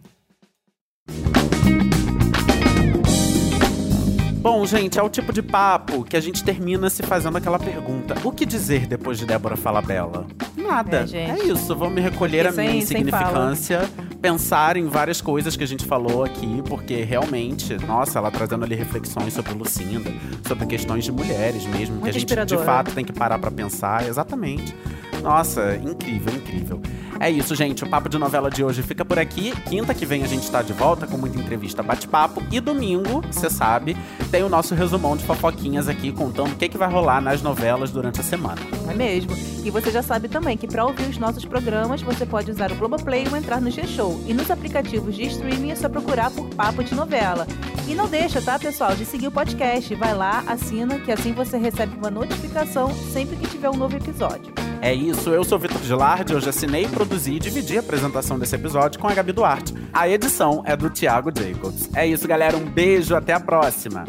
Bom, 4.46 4.64
gente, 4.64 5.00
é 5.00 5.02
o 5.02 5.10
tipo 5.10 5.34
de 5.34 5.42
papo 5.42 6.04
que 6.04 6.16
a 6.16 6.20
gente 6.20 6.44
termina 6.44 6.88
se 6.88 7.02
fazendo 7.02 7.36
aquela 7.36 7.58
pergunta: 7.58 8.14
o 8.24 8.32
que 8.32 8.46
dizer 8.46 8.86
depois 8.86 9.18
de 9.18 9.26
Débora 9.26 9.58
Falabella? 9.58 10.28
Nada. 10.56 11.04
É. 11.12 11.32
É 11.32 11.46
isso, 11.46 11.76
vou 11.76 11.90
me 11.90 12.00
recolher 12.00 12.46
a 12.46 12.52
minha 12.52 12.70
sem 12.70 12.78
insignificância, 12.78 13.90
pensar 14.22 14.78
em 14.78 14.86
várias 14.86 15.20
coisas 15.20 15.58
que 15.58 15.64
a 15.64 15.68
gente 15.68 15.84
falou 15.84 16.24
aqui, 16.24 16.62
porque 16.70 17.04
realmente, 17.04 17.76
nossa, 17.88 18.20
ela 18.20 18.30
trazendo 18.30 18.64
ali 18.64 18.76
reflexões 18.76 19.34
sobre 19.34 19.52
Lucinda, 19.56 20.14
sobre 20.48 20.68
questões 20.68 21.04
de 21.04 21.12
mulheres 21.12 21.66
mesmo, 21.66 21.96
que 21.96 22.02
Muito 22.04 22.16
a 22.16 22.20
gente 22.20 22.46
de 22.46 22.58
fato 22.60 22.92
tem 22.94 23.04
que 23.04 23.14
parar 23.14 23.40
pra 23.40 23.50
pensar, 23.50 24.08
exatamente. 24.08 24.76
Nossa, 25.24 25.76
incrível, 25.78 26.36
incrível. 26.36 26.82
É 27.20 27.30
isso, 27.30 27.56
gente. 27.56 27.84
O 27.84 27.90
Papo 27.90 28.10
de 28.10 28.18
Novela 28.18 28.50
de 28.50 28.64
hoje 28.64 28.84
fica 28.84 29.06
por 29.06 29.18
aqui. 29.18 29.54
Quinta 29.62 29.94
que 29.94 30.06
vem 30.06 30.24
a 30.24 30.28
gente 30.28 30.50
tá 30.50 30.62
de 30.62 30.74
volta 30.74 31.08
com 31.08 31.18
muita 31.18 31.40
entrevista 31.40 31.82
bate-papo. 31.82 32.44
E 32.52 32.60
domingo, 32.60 33.22
você 33.32 33.50
sabe, 33.50 33.96
tem 34.32 34.44
o 34.44 34.50
nosso 34.50 34.76
resumão 34.76 35.16
de 35.16 35.24
fofoquinhas 35.24 35.88
aqui, 35.88 36.12
contando 36.12 36.52
o 36.52 36.56
que, 36.56 36.70
que 36.70 36.78
vai 36.78 36.90
rolar 36.90 37.22
nas 37.22 37.42
novelas 37.42 37.92
durante 37.92 38.20
a 38.20 38.24
semana. 38.24 38.62
É 38.90 38.94
mesmo? 38.94 39.32
E 39.64 39.70
você 39.70 39.92
já 39.92 40.02
sabe 40.02 40.28
também 40.28 40.58
que 40.58 40.68
para 40.68 40.86
ouvir 40.86 41.10
os 41.10 41.18
nossos 41.18 41.46
programas, 41.46 42.02
você 42.02 42.26
pode 42.26 42.52
usar 42.52 42.72
o 42.72 42.76
Globoplay 42.76 43.28
ou 43.30 43.38
entrar 43.38 43.62
no 43.62 43.72
G-Show. 43.72 44.24
E 44.28 44.34
nos 44.34 44.52
aplicativos 44.52 45.16
de 45.16 45.24
streaming 45.24 45.72
é 45.72 45.76
só 45.76 45.90
procurar 45.90 46.32
por 46.32 46.48
Papo 46.50 46.84
de 46.84 46.94
Novela. 46.94 47.48
E 47.88 47.94
não 47.94 48.08
deixa, 48.08 48.42
tá, 48.42 48.60
pessoal, 48.60 48.96
de 48.96 49.06
seguir 49.06 49.28
o 49.28 49.32
podcast. 49.32 49.94
Vai 49.96 50.14
lá, 50.14 50.44
assina, 50.48 51.00
que 51.00 51.12
assim 51.12 51.34
você 51.34 51.58
recebe 51.58 51.96
uma 51.98 52.10
notificação 52.10 52.94
sempre 52.94 53.36
que 53.36 53.48
tiver 53.48 53.70
um 53.70 53.78
novo 53.78 53.96
episódio. 53.96 54.65
É 54.86 54.94
isso, 54.94 55.32
eu 55.32 55.44
sou 55.44 55.58
Vitor 55.58 55.82
Gilardi, 55.82 56.36
hoje 56.36 56.48
assinei, 56.48 56.88
produzi 56.88 57.34
e 57.34 57.40
dividi 57.40 57.76
a 57.76 57.80
apresentação 57.80 58.38
desse 58.38 58.54
episódio 58.54 59.00
com 59.00 59.08
a 59.08 59.16
Gabi 59.16 59.32
Duarte. 59.32 59.74
A 59.92 60.08
edição 60.08 60.62
é 60.64 60.78
do 60.78 60.92
Thiago 60.92 61.32
Jacobs. 61.36 61.90
É 61.96 62.06
isso, 62.06 62.28
galera, 62.28 62.56
um 62.56 62.66
beijo, 62.66 63.16
até 63.16 63.34
a 63.34 63.40
próxima! 63.40 64.06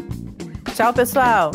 Tchau, 0.75 0.93
pessoal! 0.93 1.49